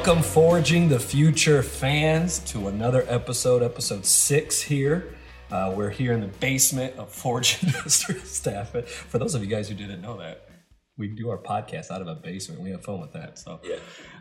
Welcome, 0.00 0.22
Forging 0.22 0.88
the 0.88 1.00
Future 1.00 1.60
fans, 1.60 2.38
to 2.52 2.68
another 2.68 3.04
episode, 3.08 3.64
episode 3.64 4.06
six 4.06 4.62
here. 4.62 5.12
Uh, 5.50 5.74
we're 5.76 5.90
here 5.90 6.12
in 6.12 6.20
the 6.20 6.28
basement 6.28 6.96
of 6.96 7.10
Forge 7.10 7.60
Industrial 7.64 8.20
Staff. 8.20 8.70
For 8.86 9.18
those 9.18 9.34
of 9.34 9.42
you 9.42 9.48
guys 9.48 9.68
who 9.68 9.74
didn't 9.74 10.00
know 10.00 10.16
that, 10.18 10.48
we 10.96 11.08
do 11.08 11.28
our 11.30 11.36
podcast 11.36 11.90
out 11.90 12.00
of 12.00 12.06
a 12.06 12.14
basement. 12.14 12.60
We 12.60 12.70
have 12.70 12.84
fun 12.84 13.00
with 13.00 13.12
that. 13.14 13.40
So, 13.40 13.58
Yeah. 13.64 13.78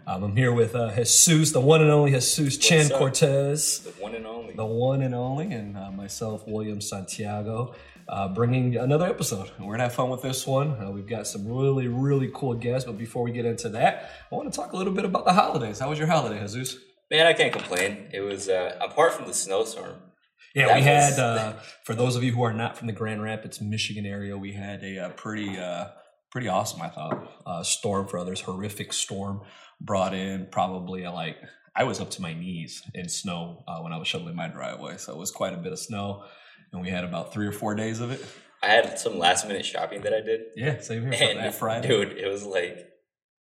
um, 0.08 0.24
I'm 0.24 0.36
here 0.36 0.52
with 0.52 0.74
uh, 0.74 0.96
Jesus, 0.96 1.52
the 1.52 1.62
one 1.62 1.82
and 1.82 1.92
only 1.92 2.10
Jesus 2.12 2.58
Chan 2.58 2.92
up? 2.92 2.98
Cortes, 2.98 3.78
The 3.84 3.92
one 4.02 4.16
and 4.16 4.26
only. 4.26 4.56
the 4.56 4.66
one 4.66 5.04
and 5.04 5.14
only, 5.14 5.52
and 5.54 5.78
uh, 5.78 5.92
myself, 5.92 6.44
William 6.48 6.82
Santiago, 6.82 7.76
uh, 8.10 8.28
bringing 8.30 8.76
another 8.78 9.06
episode. 9.08 9.52
We're 9.60 9.74
gonna 9.74 9.84
have 9.84 9.94
fun 9.94 10.10
with 10.10 10.22
this 10.22 10.46
one. 10.48 10.72
Uh, 10.84 10.92
we've 10.92 11.08
got 11.08 11.28
some 11.28 11.48
really, 11.48 11.88
really 11.88 12.30
cool 12.34 12.54
guests. 12.54 12.86
But 12.86 12.98
before 12.98 13.24
we 13.24 13.32
get 13.32 13.46
into 13.46 13.70
that, 13.70 14.12
I 14.32 14.36
want 14.36 14.52
to 14.52 14.56
talk 14.58 14.74
a 14.74 14.78
little 14.78 14.94
bit 14.94 15.06
about 15.06 15.26
the 15.26 15.34
holidays. 15.34 15.80
How 15.80 15.90
was 15.90 16.00
your 16.00 16.08
holiday, 16.08 16.40
Jesus? 16.42 16.78
Man, 17.12 17.26
I 17.26 17.34
can't 17.34 17.54
complain. 17.54 18.08
It 18.14 18.22
was 18.22 18.50
uh, 18.50 18.78
apart 18.82 19.14
from 19.14 19.28
the 19.28 19.34
snowstorm. 19.34 19.96
Yeah, 20.56 20.68
That 20.68 20.76
we 20.76 20.80
was- 20.82 20.86
had. 21.18 21.20
Uh, 21.20 21.54
for 21.84 21.94
those 21.96 22.16
of 22.16 22.24
you 22.24 22.32
who 22.34 22.44
are 22.44 22.54
not 22.54 22.78
from 22.78 22.88
the 22.88 22.94
Grand 22.94 23.22
Rapids, 23.22 23.62
Michigan 23.62 24.06
area, 24.06 24.38
we 24.38 24.54
had 24.54 24.84
a, 24.84 25.00
uh 25.06 25.10
pretty, 25.10 25.58
uh, 25.58 25.90
pretty 26.32 26.48
awesome, 26.48 26.82
I 26.82 26.90
thought, 26.90 27.32
uh, 27.46 27.64
storm 27.64 28.08
for 28.08 28.18
others. 28.18 28.42
Horrific 28.42 28.92
storm 28.94 29.42
brought 29.80 30.14
in 30.14 30.48
probably 30.52 31.06
uh, 31.06 31.12
like 31.14 31.38
I 31.76 31.84
was 31.84 32.00
up 32.02 32.10
to 32.12 32.22
my 32.22 32.34
knees 32.34 32.82
in 32.96 33.08
snow 33.08 33.64
uh, 33.68 33.80
when 33.82 33.94
I 33.94 33.98
was 33.98 34.08
shoveling 34.08 34.36
my 34.36 34.48
driveway, 34.48 34.98
so 34.98 35.14
it 35.14 35.18
was 35.20 35.30
quite 35.32 35.54
a 35.54 35.58
bit 35.58 35.72
of 35.72 35.80
snow, 35.80 36.24
and 36.74 36.82
we 36.82 36.90
had 36.90 37.04
about 37.04 37.34
three 37.34 37.48
or 37.48 37.52
four 37.52 37.76
days 37.76 38.00
of 38.02 38.12
it. 38.12 38.24
I 38.64 38.68
had 38.68 38.98
some 39.00 39.20
last 39.20 39.48
minute 39.48 39.66
shopping 39.66 40.02
that 40.02 40.14
I 40.14 40.22
did. 40.22 40.42
Yeah, 40.56 40.80
same 40.80 41.04
here. 41.12 41.14
And 41.30 41.40
that 41.40 41.56
Friday, 41.56 41.88
dude, 41.88 42.18
it 42.18 42.28
was 42.28 42.44
like 42.44 42.88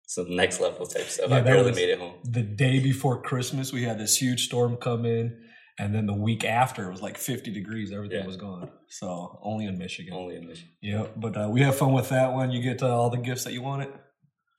some 0.08 0.36
next 0.36 0.60
level 0.60 0.86
type 0.86 1.06
stuff. 1.06 1.30
Yeah, 1.30 1.38
I 1.38 1.42
barely 1.42 1.72
made 1.72 1.90
it 1.90 2.00
home. 2.00 2.16
the 2.24 2.42
day 2.44 2.80
before 2.80 3.22
Christmas, 3.22 3.72
we 3.74 3.84
had 3.84 3.98
this 3.98 4.18
huge 4.18 4.46
storm 4.48 4.76
come 4.78 5.06
in. 5.06 5.42
And 5.78 5.94
then 5.94 6.06
the 6.06 6.14
week 6.14 6.46
after, 6.46 6.88
it 6.88 6.92
was 6.92 7.02
like 7.02 7.18
50 7.18 7.52
degrees. 7.52 7.92
Everything 7.92 8.20
Yeah. 8.22 8.26
was 8.28 8.38
gone. 8.38 8.70
So 8.88 9.40
only 9.44 9.66
in 9.66 9.78
Michigan. 9.78 10.14
Only 10.14 10.38
in 10.38 10.48
Michigan. 10.48 10.72
Yeah, 10.82 11.08
but 11.18 11.36
uh, 11.36 11.50
we 11.52 11.62
have 11.62 11.76
fun 11.76 11.92
with 11.92 12.08
that 12.10 12.32
one. 12.34 12.52
You 12.52 12.62
get 12.62 12.82
uh, 12.82 12.96
all 12.98 13.10
the 13.10 13.18
gifts 13.18 13.44
that 13.44 13.52
you 13.52 13.62
wanted. 13.62 13.90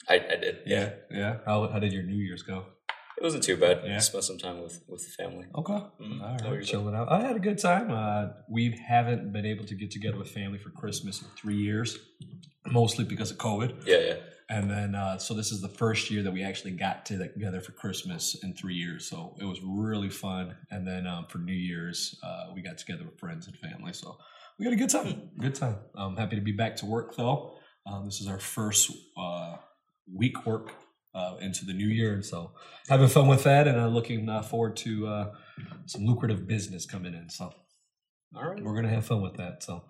I, 0.09 0.17
I 0.17 0.37
did. 0.37 0.59
Yeah, 0.67 0.91
yeah. 1.11 1.39
How, 1.47 1.69
how 1.69 1.78
did 1.78 1.92
your 1.94 2.03
New 2.03 2.17
Year's 2.22 2.42
go? 2.42 2.67
It 3.19 3.22
wasn't 3.22 3.45
too 3.45 3.56
bad. 3.56 3.81
Yeah. 3.84 3.98
Spent 3.98 4.25
some 4.25 4.39
time 4.39 4.61
with, 4.62 4.83
with 4.89 5.03
the 5.05 5.11
family. 5.22 5.47
Okay, 5.55 5.72
Mhm. 6.00 6.20
all 6.45 6.50
right, 6.55 6.64
chilling 6.64 6.95
out. 6.95 7.11
I 7.11 7.20
had 7.22 7.36
a 7.36 7.41
good 7.41 7.59
time. 7.59 7.91
Uh, 7.91 8.33
we 8.48 8.77
haven't 8.86 9.33
been 9.33 9.47
able 9.47 9.64
to 9.64 9.75
get 9.75 9.91
together 9.91 10.19
with 10.19 10.31
family 10.31 10.59
for 10.59 10.70
Christmas 10.70 11.22
in 11.22 11.28
three 11.37 11.56
years, 11.56 11.98
mostly 12.67 13.05
because 13.05 13.31
of 13.31 13.39
COVID. 13.39 13.87
Yeah, 13.87 13.98
yeah. 13.98 14.14
And 14.48 14.70
then, 14.70 14.94
uh, 14.94 15.19
so 15.19 15.34
this 15.34 15.50
is 15.50 15.61
the 15.61 15.69
first 15.69 16.09
year 16.11 16.22
that 16.22 16.31
we 16.33 16.44
actually 16.44 16.70
got 16.72 17.05
together 17.05 17.61
for 17.61 17.72
Christmas 17.72 18.37
in 18.44 18.55
three 18.55 18.75
years. 18.77 19.09
So 19.09 19.34
it 19.41 19.44
was 19.44 19.59
really 19.61 20.09
fun. 20.11 20.55
And 20.70 20.87
then 20.87 21.05
um, 21.06 21.27
for 21.28 21.39
New 21.39 21.53
Year's, 21.53 22.17
uh, 22.22 22.53
we 22.55 22.62
got 22.62 22.78
together 22.78 23.05
with 23.05 23.19
friends 23.19 23.48
and 23.48 23.56
family. 23.56 23.92
So 23.92 24.17
we 24.59 24.67
had 24.67 24.72
a 24.72 24.77
good 24.77 24.91
time. 24.91 25.31
Good 25.41 25.56
time. 25.56 25.77
I'm 25.97 26.17
happy 26.17 26.37
to 26.37 26.42
be 26.42 26.53
back 26.53 26.77
to 26.77 26.87
work 26.87 27.17
though. 27.17 27.59
Um, 27.91 28.05
this 28.05 28.20
is 28.20 28.28
our 28.28 28.39
first 28.39 28.92
uh, 29.19 29.56
week 30.14 30.47
work 30.47 30.72
uh, 31.17 31.36
into 31.41 31.64
the 31.64 31.72
new 31.72 31.89
year. 31.89 32.12
And 32.12 32.25
so 32.25 32.53
having 32.89 33.09
fun 33.09 33.27
with 33.27 33.45
that 33.45 33.67
and 33.67 33.81
uh, 33.81 33.89
looking 33.89 34.28
uh, 34.28 34.42
forward 34.42 34.77
to 34.78 35.06
uh, 35.09 35.33
some 35.86 36.05
lucrative 36.05 36.47
business 36.47 36.84
coming 36.84 37.14
in. 37.14 37.31
So 37.31 37.55
All 38.37 38.49
right. 38.49 38.62
we're 38.62 38.75
gonna 38.75 38.94
have 38.94 39.06
fun 39.06 39.22
with 39.22 39.34
that. 39.38 39.62
So, 39.62 39.84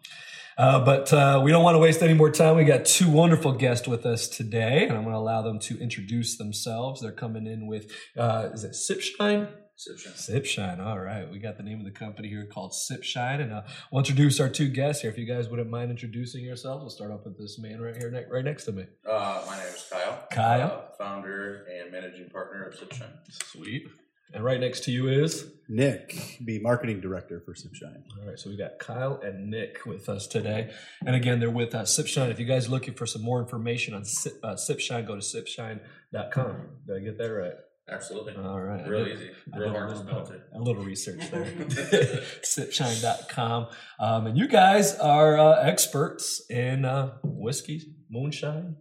uh, 0.57 0.85
but 0.85 1.13
uh, 1.13 1.41
we 1.45 1.51
don't 1.51 1.65
want 1.65 1.75
to 1.75 1.81
waste 1.81 2.01
any 2.01 2.15
more 2.15 2.31
time. 2.31 2.57
We 2.57 2.65
got 2.65 2.85
two 2.85 3.11
wonderful 3.11 3.53
guests 3.53 3.89
with 3.89 4.07
us 4.07 4.29
today, 4.29 4.87
and 4.87 4.97
I'm 4.97 5.05
gonna 5.05 5.19
allow 5.19 5.43
them 5.43 5.59
to 5.61 5.79
introduce 5.81 6.39
themselves. 6.39 7.01
They're 7.01 7.11
coming 7.11 7.47
in 7.47 7.67
with 7.67 7.91
uh, 8.17 8.51
is 8.53 8.63
it 8.65 8.73
Sipshine? 8.73 9.49
Sipshine. 9.79 10.85
All 10.85 10.99
right, 10.99 11.31
we 11.31 11.39
got 11.39 11.57
the 11.57 11.63
name 11.63 11.79
of 11.79 11.85
the 11.85 11.91
company 11.91 12.29
here 12.29 12.47
called 12.47 12.73
Sipshine, 12.73 13.43
and 13.43 13.53
uh, 13.53 13.63
we'll 13.93 14.01
introduce 14.01 14.41
our 14.41 14.49
two 14.49 14.69
guests 14.69 15.03
here. 15.03 15.11
If 15.11 15.19
you 15.19 15.27
guys 15.27 15.49
wouldn't 15.49 15.69
mind 15.69 15.91
introducing 15.91 16.45
yourselves, 16.45 16.81
we'll 16.81 16.91
start 16.91 17.11
off 17.11 17.25
with 17.25 17.39
this 17.39 17.59
man 17.59 17.81
right 17.81 17.97
here, 17.97 18.11
ne- 18.11 18.25
right 18.31 18.45
next 18.45 18.65
to 18.65 18.73
me. 18.73 18.87
Uh, 19.09 19.45
my 19.47 19.57
name 19.59 19.67
is 19.67 19.87
Kyle. 19.91 20.27
Kyle. 20.31 20.85
Uh, 20.89 20.97
founder 20.97 21.67
and 21.67 21.93
managing 21.93 22.31
partner 22.31 22.65
of 22.65 22.75
Sipshine. 22.75 23.13
Sweet. 23.31 23.87
And 24.33 24.43
right 24.43 24.59
next 24.59 24.85
to 24.85 24.91
you 24.91 25.09
is. 25.09 25.47
Nick, 25.69 26.39
be 26.45 26.59
marketing 26.59 27.01
director 27.01 27.41
for 27.45 27.53
Sipshine. 27.53 28.03
All 28.21 28.27
right, 28.29 28.39
so 28.39 28.51
we 28.51 28.57
got 28.57 28.79
Kyle 28.79 29.21
and 29.23 29.51
Nick 29.51 29.85
with 29.85 30.09
us 30.09 30.27
today, 30.27 30.73
and 31.05 31.15
again, 31.15 31.39
they're 31.39 31.51
with 31.51 31.75
uh, 31.75 31.83
Sipshine. 31.83 32.31
If 32.31 32.41
you 32.41 32.47
guys 32.47 32.69
are 32.69 32.71
looking 32.71 32.95
for 32.95 33.07
some 33.07 33.23
more 33.23 33.41
information 33.41 33.95
on 33.95 34.05
Sip, 34.05 34.41
uh, 34.43 34.55
Sipshine, 34.55 35.07
go 35.07 35.17
to 35.17 35.21
sipshine.com. 35.21 36.57
Did 36.87 36.97
I 36.97 37.01
get 37.01 37.19
that 37.19 37.31
right? 37.33 37.55
Absolutely. 37.89 38.35
All 38.37 38.61
right, 38.61 38.87
Real 38.89 39.07
easy. 39.07 39.31
Real 39.57 39.71
hard 39.71 39.91
a 39.91 39.95
to 39.95 40.01
little, 40.01 40.25
spell 40.25 40.37
too. 40.37 40.43
a 40.53 40.59
little 40.61 40.83
research 40.83 41.31
there. 41.31 41.45
Sipshine.com, 42.43 43.69
um, 44.01 44.27
and 44.27 44.37
you 44.37 44.49
guys 44.49 44.97
are 44.99 45.39
uh, 45.39 45.61
experts 45.63 46.43
in 46.51 46.85
uh, 46.85 47.15
whiskey, 47.23 47.83
moonshine. 48.11 48.77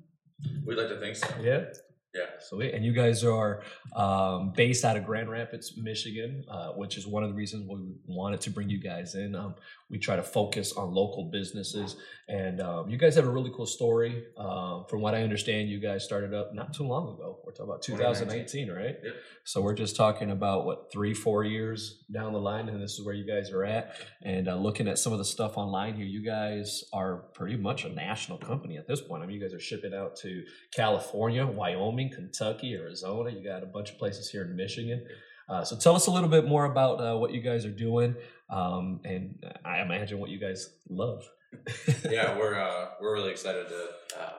We'd 0.65 0.77
like 0.77 0.89
to 0.89 0.99
think 0.99 1.15
so. 1.15 1.27
Yeah. 1.41 1.65
Yeah. 2.13 2.25
Sweet. 2.39 2.73
And 2.73 2.85
you 2.85 2.94
guys 2.94 3.25
are 3.25 3.61
um, 3.94 4.53
based 4.55 4.85
out 4.85 4.95
of 4.95 5.05
Grand 5.05 5.29
Rapids, 5.29 5.73
Michigan, 5.77 6.45
uh, 6.49 6.69
which 6.69 6.97
is 6.97 7.05
one 7.05 7.23
of 7.23 7.29
the 7.29 7.35
reasons 7.35 7.67
we 7.69 7.94
wanted 8.07 8.39
to 8.41 8.51
bring 8.51 8.69
you 8.69 8.79
guys 8.79 9.15
in. 9.15 9.35
Um, 9.35 9.55
we 9.90 10.00
try 10.00 10.16
to 10.16 10.23
focus 10.23 10.73
on 10.73 10.94
local 10.94 11.25
businesses, 11.25 11.96
and 12.28 12.59
um, 12.59 12.90
you 12.90 12.97
guys 12.97 13.16
have 13.16 13.25
a 13.25 13.29
really 13.29 13.51
cool 13.56 13.68
story. 13.68 14.25
Um, 14.35 14.85
from 14.90 15.01
what 15.01 15.13
I 15.13 15.22
understand, 15.22 15.69
you 15.69 15.79
guys 15.79 16.03
started 16.03 16.34
up 16.34 16.56
not 16.56 16.73
too 16.73 16.84
long 16.84 17.13
ago. 17.13 17.40
We're 17.46 17.51
talking 17.51 17.69
about 17.69 17.84
2018, 17.84 18.72
right? 18.72 18.95
Yep. 19.03 19.13
So 19.44 19.62
we're 19.62 19.75
just 19.75 19.95
talking 19.95 20.31
about 20.31 20.66
what 20.66 20.91
three, 20.91 21.13
four 21.13 21.44
years 21.44 22.03
down 22.12 22.34
the 22.34 22.40
line, 22.40 22.68
and 22.68 22.81
this 22.81 22.94
is 22.94 23.06
where 23.06 23.13
you 23.13 23.28
guys 23.28 23.51
are 23.51 23.63
at. 23.63 23.95
And 24.24 24.47
uh, 24.47 24.56
looking 24.56 24.88
at 24.88 24.97
some 24.97 25.13
of 25.13 25.19
the 25.19 25.25
stuff 25.25 25.56
online 25.56 25.95
here, 25.95 26.06
you 26.06 26.25
guys 26.25 26.84
are 26.91 27.18
pretty 27.35 27.56
much 27.56 27.85
a 27.85 27.90
national 27.90 28.40
company 28.40 28.78
at 28.78 28.88
this 28.88 29.01
point. 29.01 29.22
I 29.22 29.28
mean, 29.28 29.40
you 29.40 29.41
guys 29.41 29.53
are 29.53 29.59
shipping 29.59 29.94
out 29.94 30.16
to 30.18 30.44
California, 30.74 31.45
Wyoming, 31.45 32.09
Kentucky, 32.09 32.74
Arizona. 32.74 33.29
You 33.29 33.44
got 33.44 33.62
a 33.62 33.68
bunch 33.68 33.91
of 33.91 34.00
places 34.00 34.29
here 34.29 34.44
in 34.44 34.56
Michigan. 34.56 35.06
Uh, 35.47 35.63
so 35.63 35.75
tell 35.78 35.95
us 35.95 36.07
a 36.07 36.11
little 36.11 36.29
bit 36.29 36.47
more 36.47 36.66
about 36.66 37.00
uh, 37.00 37.17
what 37.17 37.31
you 37.33 37.41
guys 37.41 37.66
are 37.66 37.72
doing, 37.72 38.16
um, 38.50 39.00
and 39.03 39.44
I 39.63 39.81
imagine 39.81 40.19
what 40.19 40.29
you 40.29 40.39
guys 40.39 40.69
love. 40.89 41.23
yeah, 42.09 42.38
we're 42.38 42.56
uh, 42.59 42.89
we're 43.00 43.13
really 43.13 43.31
excited 43.31 43.67
to 43.67 43.88
uh, 44.19 44.33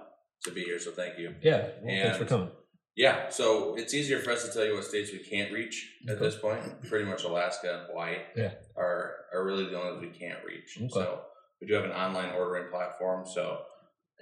to 0.45 0.51
be 0.51 0.63
here. 0.63 0.79
So 0.79 0.91
thank 0.91 1.19
you. 1.19 1.35
yeah. 1.43 1.69
Well, 1.83 2.03
thanks 2.03 2.19
for 2.19 2.25
coming. 2.25 2.51
Yeah, 2.97 3.29
so 3.29 3.75
it's 3.77 3.93
easier 3.93 4.21
for 4.21 4.31
us 4.31 4.47
to 4.47 4.53
tell 4.53 4.65
you 4.65 4.75
what 4.75 4.85
states 4.85 5.13
we 5.13 5.19
can't 5.19 5.53
reach 5.53 5.87
at 6.09 6.19
this 6.19 6.35
point. 6.37 6.61
Pretty 6.89 7.05
much 7.05 7.25
Alaska 7.25 7.79
and 7.81 7.87
Hawaii 7.89 8.17
Yeah. 8.35 8.53
are 8.77 9.17
are 9.35 9.45
really 9.45 9.67
the 9.67 9.79
only 9.79 9.93
ones 9.93 10.01
we 10.01 10.19
can't 10.19 10.39
reach. 10.47 10.79
Okay. 10.79 10.89
So 10.91 11.21
we 11.61 11.67
do 11.67 11.75
have 11.75 11.85
an 11.85 11.91
online 11.93 12.35
ordering 12.35 12.71
platform. 12.71 13.27
So 13.27 13.61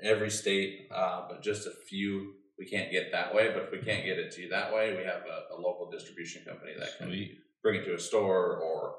every 0.02 0.30
state, 0.30 0.88
uh, 0.92 1.22
but 1.28 1.40
just 1.40 1.66
a 1.68 1.72
few 1.88 2.32
we 2.58 2.66
can't 2.66 2.90
get 2.90 3.12
that 3.12 3.34
way. 3.34 3.50
But 3.52 3.64
if 3.64 3.72
we 3.72 3.78
can't 3.78 4.04
get 4.04 4.18
it 4.18 4.32
to 4.32 4.42
you 4.42 4.48
that 4.50 4.72
way, 4.72 4.90
we 4.96 5.04
have 5.04 5.22
a, 5.26 5.54
a 5.54 5.56
local 5.60 5.90
distribution 5.90 6.42
company 6.46 6.72
that 6.78 6.98
can 6.98 7.08
Sweet. 7.08 7.38
bring 7.62 7.80
it 7.80 7.84
to 7.84 7.94
a 7.94 7.98
store 7.98 8.56
or 8.58 8.94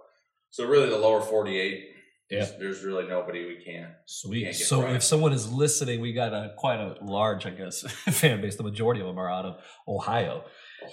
so 0.49 0.65
really 0.65 0.89
the 0.89 0.97
lower 0.97 1.21
48 1.21 1.83
Yeah. 2.31 2.45
there's, 2.59 2.83
really 2.83 3.07
nobody 3.07 3.45
we 3.45 3.63
can't 3.63 3.91
Sweet. 4.05 4.43
Can't 4.45 4.57
get 4.57 4.65
So 4.67 4.83
right. 4.83 4.95
if 4.95 5.03
someone 5.03 5.33
is 5.33 5.51
listening, 5.51 6.01
we 6.01 6.13
got 6.13 6.33
a 6.33 6.53
quite 6.57 6.79
a 6.79 6.95
large, 7.03 7.45
I 7.45 7.49
guess, 7.51 7.81
fan 8.21 8.41
base. 8.41 8.55
The 8.55 8.63
majority 8.63 9.01
of 9.01 9.07
them 9.07 9.19
are 9.19 9.29
out 9.29 9.45
of 9.45 9.57
Ohio. 9.87 10.43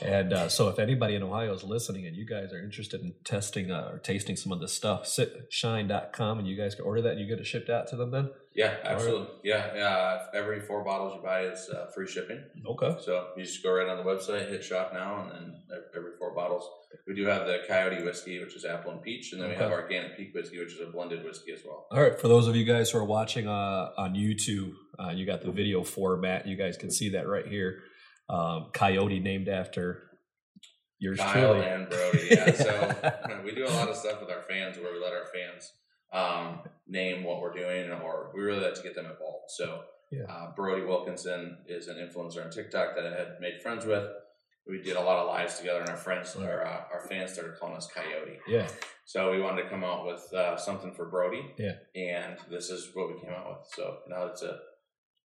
And 0.01 0.33
uh, 0.33 0.49
so, 0.49 0.69
if 0.69 0.79
anybody 0.79 1.15
in 1.15 1.23
Ohio 1.23 1.53
is 1.55 1.63
listening 1.65 2.07
and 2.07 2.17
you 2.17 2.25
guys 2.27 2.53
are 2.53 2.63
interested 2.63 3.01
in 3.03 3.15
testing 3.25 3.71
uh, 3.71 3.91
or 3.93 3.99
tasting 3.99 4.37
some 4.37 4.53
of 4.53 4.61
this 4.61 4.73
stuff, 4.73 5.05
sipshine.com 5.05 6.39
and 6.39 6.49
you 6.49 6.57
guys 6.57 6.75
can 6.75 6.85
order 6.85 7.03
that 7.03 7.13
and 7.13 7.21
you 7.21 7.27
get 7.27 7.39
it 7.39 7.47
shipped 7.47 7.71
out 7.71 7.89
to 7.89 7.97
them 7.97 8.11
then? 8.11 8.31
yeah 8.55 8.75
absolutely 8.85 9.29
yeah 9.45 9.75
yeah 9.75 10.19
every 10.35 10.61
four 10.61 10.85
bottles 10.85 11.15
you 11.17 11.23
buy 11.23 11.47
is 11.47 11.71
uh, 11.71 11.87
free 11.95 12.07
shipping 12.07 12.39
Okay. 12.67 12.95
so 13.03 13.29
you 13.35 13.45
just 13.45 13.63
go 13.63 13.73
right 13.73 13.89
on 13.89 13.97
the 13.97 14.03
website 14.03 14.47
hit 14.51 14.63
shop 14.63 14.93
now 14.93 15.23
and 15.23 15.31
then 15.33 15.55
every 15.97 16.11
four 16.19 16.35
bottles 16.35 16.69
we 17.07 17.15
do 17.15 17.25
have 17.25 17.47
the 17.47 17.61
coyote 17.67 18.03
whiskey 18.05 18.39
which 18.45 18.55
is 18.55 18.67
apple 18.67 18.93
and 18.93 19.01
peach 19.01 19.33
and 19.33 19.41
then 19.41 19.49
we 19.49 19.55
have 19.55 19.73
Okay. 19.73 19.95
Gannett 19.95 20.19
Peak 20.19 20.35
whiskey 20.35 20.59
which 20.59 20.75
is 20.75 20.81
a 20.87 20.93
blended 20.93 21.25
whiskey 21.25 21.53
as 21.53 21.61
well 21.65 21.87
All 21.91 22.03
right. 22.03 22.21
For 22.21 22.29
those 22.29 22.47
of 22.47 22.55
you 22.55 22.67
guys 22.67 22.91
who 22.91 22.99
are 22.99 23.05
watching 23.07 23.49
uh, 23.49 23.93
on 23.97 24.13
YouTube, 24.15 24.75
uh, 24.99 25.13
you 25.13 25.25
got 25.25 25.41
the 25.41 25.51
video 25.51 25.83
format. 25.83 26.47
You 26.47 26.57
guys 26.57 26.77
can 26.77 26.91
see 26.91 27.09
that 27.11 27.27
right 27.27 27.47
here. 27.47 27.79
Um, 28.33 28.71
Coyote 28.73 29.21
named 29.21 29.49
after 29.49 30.03
yours 30.99 31.19
Kyle 31.19 31.53
truly. 31.55 31.67
and 31.67 31.89
Brody. 31.89 32.29
Yeah, 32.31 32.53
so 32.55 33.41
we 33.45 33.55
do 33.55 33.67
a 33.67 33.69
lot 33.69 33.89
of 33.89 33.97
stuff 33.97 34.21
with 34.21 34.31
our 34.31 34.43
fans 34.43 34.79
where 34.79 34.93
we 34.93 34.99
let 35.01 35.13
our 35.13 35.27
fans 35.35 35.73
um, 36.13 36.61
name 36.87 37.25
what 37.25 37.41
we're 37.41 37.53
doing, 37.55 37.91
or 37.91 38.31
we 38.35 38.41
really 38.43 38.61
like 38.65 38.75
to 38.75 38.83
get 38.83 38.95
them 38.95 39.07
involved. 39.07 39.51
So 39.51 39.83
Yeah. 40.11 40.25
uh, 40.29 40.53
Brody 40.55 40.83
Wilkinson 40.85 41.59
is 41.67 41.89
an 41.89 41.97
influencer 41.97 42.45
on 42.45 42.51
TikTok 42.51 42.95
that 42.97 43.07
I 43.07 43.11
had 43.19 43.41
made 43.41 43.61
friends 43.63 43.85
with. 43.87 44.09
We 44.67 44.81
did 44.81 44.97
a 44.97 45.01
lot 45.03 45.19
of 45.19 45.27
lives 45.27 45.59
together, 45.59 45.81
and 45.81 45.89
our 45.91 45.97
friends, 45.97 46.37
Right. 46.37 46.49
our, 46.49 46.65
uh, 46.67 46.85
our 46.93 47.07
fans 47.09 47.33
started 47.33 47.59
calling 47.59 47.77
us 47.77 47.89
Coyote. 47.93 48.39
yeah. 48.49 48.69
So 49.05 49.33
we 49.33 49.41
wanted 49.41 49.65
to 49.65 49.69
come 49.69 49.83
out 49.85 50.07
with 50.07 50.33
uh, 50.33 50.57
something 50.57 50.93
for 50.95 51.07
Brody. 51.07 51.45
Yeah. 51.59 51.73
And 51.97 52.37
this 52.49 52.71
is 52.71 52.91
what 52.95 53.13
we 53.13 53.21
came 53.21 53.31
out 53.33 53.49
with. 53.49 53.67
So 53.75 53.99
now 54.09 54.27
it's 54.27 54.43
a 54.43 54.61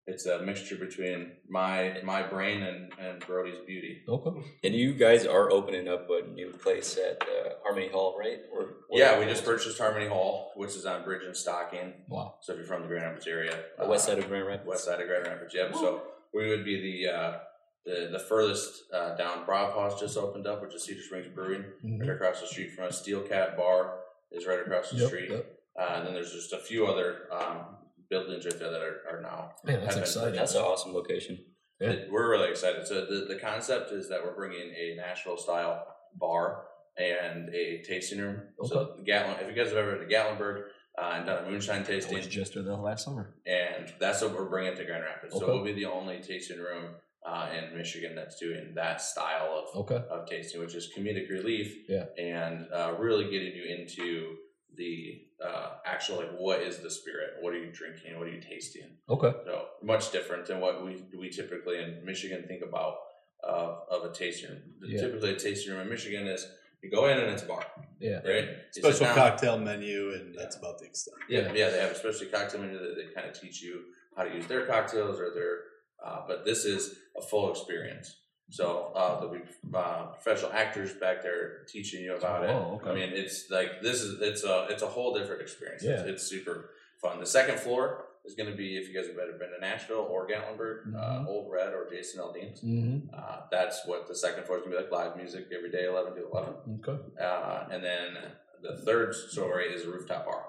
it's 0.07 0.25
a 0.25 0.41
mixture 0.41 0.77
between 0.77 1.33
my 1.49 1.97
my 2.03 2.23
brain 2.23 2.63
and 2.63 2.91
and 2.99 3.19
Brody's 3.27 3.59
beauty. 3.65 4.01
Okay. 4.07 4.39
And 4.63 4.73
you 4.73 4.93
guys 4.93 5.25
are 5.25 5.51
opening 5.51 5.87
up 5.87 6.07
a 6.09 6.25
new 6.27 6.51
place 6.51 6.97
at 6.97 7.21
uh, 7.23 7.49
Harmony 7.63 7.89
Hall, 7.89 8.15
right? 8.17 8.39
Or, 8.53 8.61
or 8.89 8.99
Yeah, 8.99 9.19
we 9.19 9.25
just 9.25 9.43
purchased 9.45 9.77
Harmony 9.77 10.07
Hall, 10.07 10.53
which 10.55 10.71
is 10.75 10.85
on 10.85 11.03
Bridge 11.03 11.23
and 11.25 11.35
Stocking. 11.35 11.93
Wow. 12.07 12.35
So 12.41 12.53
if 12.53 12.59
you're 12.59 12.67
from 12.67 12.83
the 12.83 12.87
Grand 12.87 13.03
Rapids 13.05 13.27
area, 13.27 13.53
the 13.77 13.87
west 13.87 14.07
uh, 14.07 14.11
side 14.13 14.19
of 14.23 14.27
Grand 14.29 14.47
Rapids. 14.47 14.67
west 14.67 14.85
side 14.85 15.01
of 15.01 15.07
Grand 15.07 15.25
Rapids. 15.27 15.53
Yep. 15.53 15.73
So 15.75 16.01
we 16.33 16.47
would 16.49 16.63
be 16.63 17.03
the 17.03 17.11
uh, 17.13 17.37
the 17.85 18.09
the 18.13 18.19
furthest 18.19 18.83
uh, 18.93 19.15
down. 19.17 19.45
Brauhaus 19.45 19.99
just 19.99 20.17
opened 20.17 20.47
up, 20.47 20.61
which 20.61 20.73
is 20.73 20.83
Cedar 20.83 21.01
Springs 21.01 21.27
Brewing, 21.35 21.65
Mhm. 21.85 21.99
right 21.99 22.09
across 22.11 22.39
the 22.41 22.47
street 22.47 22.71
from 22.71 22.85
us. 22.85 23.01
Steel 23.01 23.21
Cat 23.21 23.57
Bar 23.57 23.99
is 24.31 24.45
right 24.45 24.59
across 24.59 24.89
the 24.91 24.97
Yep, 24.97 25.07
street. 25.07 25.29
yep. 25.31 25.45
Uh, 25.79 25.93
and 25.95 26.07
then 26.07 26.13
there's 26.13 26.33
just 26.33 26.53
a 26.53 26.57
few 26.57 26.87
other 26.87 27.27
um, 27.31 27.77
buildings 28.09 28.45
right 28.45 28.59
there 28.59 28.71
that 28.71 28.81
are, 28.81 29.01
are 29.11 29.21
now. 29.21 29.51
Man, 29.65 29.81
that's 29.81 29.95
exciting. 29.97 30.35
That's 30.35 30.55
an 30.55 30.61
awesome 30.61 30.93
location. 30.93 31.37
Yeah. 31.79 31.89
It- 31.91 32.11
we're 32.11 32.29
really 32.29 32.49
excited. 32.49 32.87
So 32.87 33.05
the, 33.05 33.25
the 33.33 33.39
concept 33.39 33.91
is 33.91 34.09
that 34.09 34.23
we're 34.23 34.35
bringing 34.35 34.71
a 34.73 34.95
Nashville 34.95 35.37
style 35.37 35.85
bar 36.15 36.63
and 36.97 37.49
a 37.53 37.83
tasting 37.87 38.19
room. 38.19 38.41
So 38.63 38.95
Gatlin, 39.05 39.37
if 39.39 39.47
you 39.47 39.55
guys 39.55 39.69
have 39.71 39.77
ever 39.77 39.97
been 39.97 40.07
to 40.09 40.13
Gatlinburg 40.15 40.63
uh, 40.99 41.11
and 41.15 41.25
done 41.27 41.45
a 41.45 41.49
moonshine 41.51 41.81
I 41.81 41.83
tasting, 41.83 42.17
was 42.17 42.25
just 42.27 42.55
there 42.55 42.63
last 42.63 43.05
summer. 43.05 43.35
and 43.45 43.93
that's 43.99 44.21
what 44.23 44.33
we're 44.33 44.49
bringing 44.49 44.75
to 44.75 44.83
Grand 44.85 45.03
Rapids. 45.03 45.33
So 45.35 45.43
Okay. 45.43 45.51
we'll 45.53 45.63
be 45.63 45.73
the 45.73 45.85
only 45.85 46.19
tasting 46.21 46.57
room 46.57 46.95
uh, 47.27 47.49
in 47.55 47.77
Michigan 47.77 48.15
that's 48.15 48.39
doing 48.39 48.73
that 48.75 49.01
style 49.01 49.63
of, 49.73 49.81
Okay. 49.81 50.01
of 50.09 50.25
tasting, 50.27 50.59
which 50.61 50.73
is 50.73 50.89
comedic 50.97 51.29
relief 51.29 51.75
Yeah. 51.87 52.05
and 52.17 52.65
uh, 52.73 52.95
really 52.97 53.25
getting 53.29 53.53
you 53.53 53.65
into 53.77 54.35
the 54.75 55.21
uh, 55.45 55.75
actual 55.85 56.17
like 56.17 56.31
what 56.37 56.61
is 56.61 56.79
the 56.79 56.89
spirit? 56.89 57.35
What 57.41 57.53
are 57.53 57.59
you 57.59 57.71
drinking? 57.71 58.17
What 58.17 58.27
are 58.27 58.31
you 58.31 58.41
tasting? 58.41 58.97
Okay. 59.09 59.31
So 59.45 59.65
much 59.83 60.11
different 60.11 60.45
than 60.47 60.59
what 60.59 60.83
we 60.85 61.03
we 61.17 61.29
typically 61.29 61.77
in 61.79 62.03
Michigan 62.03 62.45
think 62.47 62.63
about 62.63 62.95
uh, 63.43 63.75
of 63.89 64.03
a 64.09 64.13
tasting 64.13 64.49
room. 64.49 64.61
Yeah. 64.81 65.01
Typically, 65.01 65.31
a 65.31 65.39
tasting 65.39 65.73
room 65.73 65.81
in 65.81 65.89
Michigan 65.89 66.27
is 66.27 66.47
you 66.81 66.89
go 66.91 67.07
in 67.07 67.17
and 67.17 67.31
it's 67.31 67.43
a 67.43 67.45
bar, 67.47 67.65
Yeah. 67.99 68.19
right? 68.27 68.49
Special 68.71 69.07
cocktail 69.07 69.57
menu, 69.57 70.13
and 70.13 70.35
that's 70.37 70.55
about 70.57 70.79
the 70.79 70.85
extent. 70.85 71.17
Yeah, 71.29 71.51
yeah, 71.53 71.69
they 71.69 71.79
have 71.79 71.91
a 71.91 71.95
specialty 71.95 72.27
cocktail 72.27 72.61
menu 72.61 72.77
that 72.77 72.95
they 72.95 73.13
kind 73.13 73.27
of 73.29 73.39
teach 73.39 73.61
you 73.61 73.81
how 74.15 74.23
to 74.23 74.33
use 74.33 74.45
their 74.47 74.65
cocktails 74.65 75.19
or 75.19 75.33
their. 75.33 75.57
Uh, 76.03 76.21
but 76.27 76.45
this 76.45 76.65
is 76.65 76.95
a 77.17 77.21
full 77.21 77.49
experience. 77.51 78.15
So 78.49 78.91
uh, 78.95 79.19
there'll 79.19 79.33
be 79.35 79.41
uh, 79.73 80.05
professional 80.07 80.53
actors 80.53 80.93
back 80.93 81.21
there 81.21 81.63
teaching 81.67 82.03
you 82.03 82.15
about 82.15 82.43
it. 82.45 82.49
Oh, 82.49 82.79
okay. 82.81 82.91
I 82.91 82.93
mean, 82.95 83.09
it's 83.13 83.49
like 83.51 83.81
this 83.81 84.01
is 84.01 84.21
it's 84.21 84.43
a 84.43 84.67
it's 84.69 84.83
a 84.83 84.87
whole 84.87 85.13
different 85.17 85.41
experience. 85.41 85.83
It's, 85.83 86.01
Yeah. 86.03 86.11
it's 86.11 86.23
super 86.23 86.71
fun. 87.01 87.19
The 87.19 87.25
second 87.25 87.59
floor 87.59 88.05
is 88.25 88.35
going 88.35 88.49
to 88.49 88.55
be 88.55 88.77
if 88.77 88.87
you 88.89 88.93
guys 88.95 89.07
have 89.07 89.17
ever 89.17 89.37
been 89.37 89.51
to 89.51 89.59
Nashville 89.59 90.07
or 90.09 90.27
Gatlinburg, 90.27 90.93
uh, 90.95 90.99
Mhm. 91.19 91.27
Ole 91.27 91.49
Red 91.51 91.73
or 91.73 91.89
Jason 91.89 92.21
Aldean's. 92.21 92.61
Mm-hmm. 92.61 93.13
Uh, 93.13 93.41
that's 93.51 93.85
what 93.85 94.07
the 94.07 94.15
second 94.15 94.45
floor 94.45 94.57
is 94.59 94.63
going 94.63 94.75
to 94.75 94.77
be 94.77 94.83
like 94.83 94.91
live 94.91 95.15
music 95.17 95.47
every 95.55 95.69
day, 95.71 95.85
eleven 95.85 96.13
to 96.15 96.25
eleven. 96.29 96.53
Okay. 96.87 96.97
Uh, 97.21 97.67
and 97.71 97.83
then 97.83 98.17
the 98.61 98.77
third 98.77 99.13
story 99.13 99.65
is 99.73 99.85
a 99.85 99.89
rooftop 99.89 100.25
bar 100.25 100.45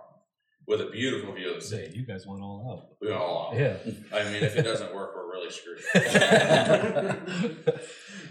with 0.69 0.81
a 0.83 0.87
beautiful 0.91 1.35
view 1.35 1.51
of 1.51 1.57
the 1.57 1.63
city. 1.67 1.91
Say, 1.93 1.99
you 1.99 2.07
guys 2.07 2.25
went 2.27 2.43
all 2.43 2.65
out. 2.71 2.97
We 3.01 3.09
went 3.09 3.21
all 3.21 3.49
out. 3.49 3.55
out. 3.55 3.61
Yeah. 3.61 3.77
I 4.13 4.25
mean, 4.31 4.43
if 4.45 4.57
it 4.57 4.63
doesn't 4.63 4.95
work, 4.95 5.17
we're 5.17 5.31
really 5.33 5.51
screwed. 5.51 5.81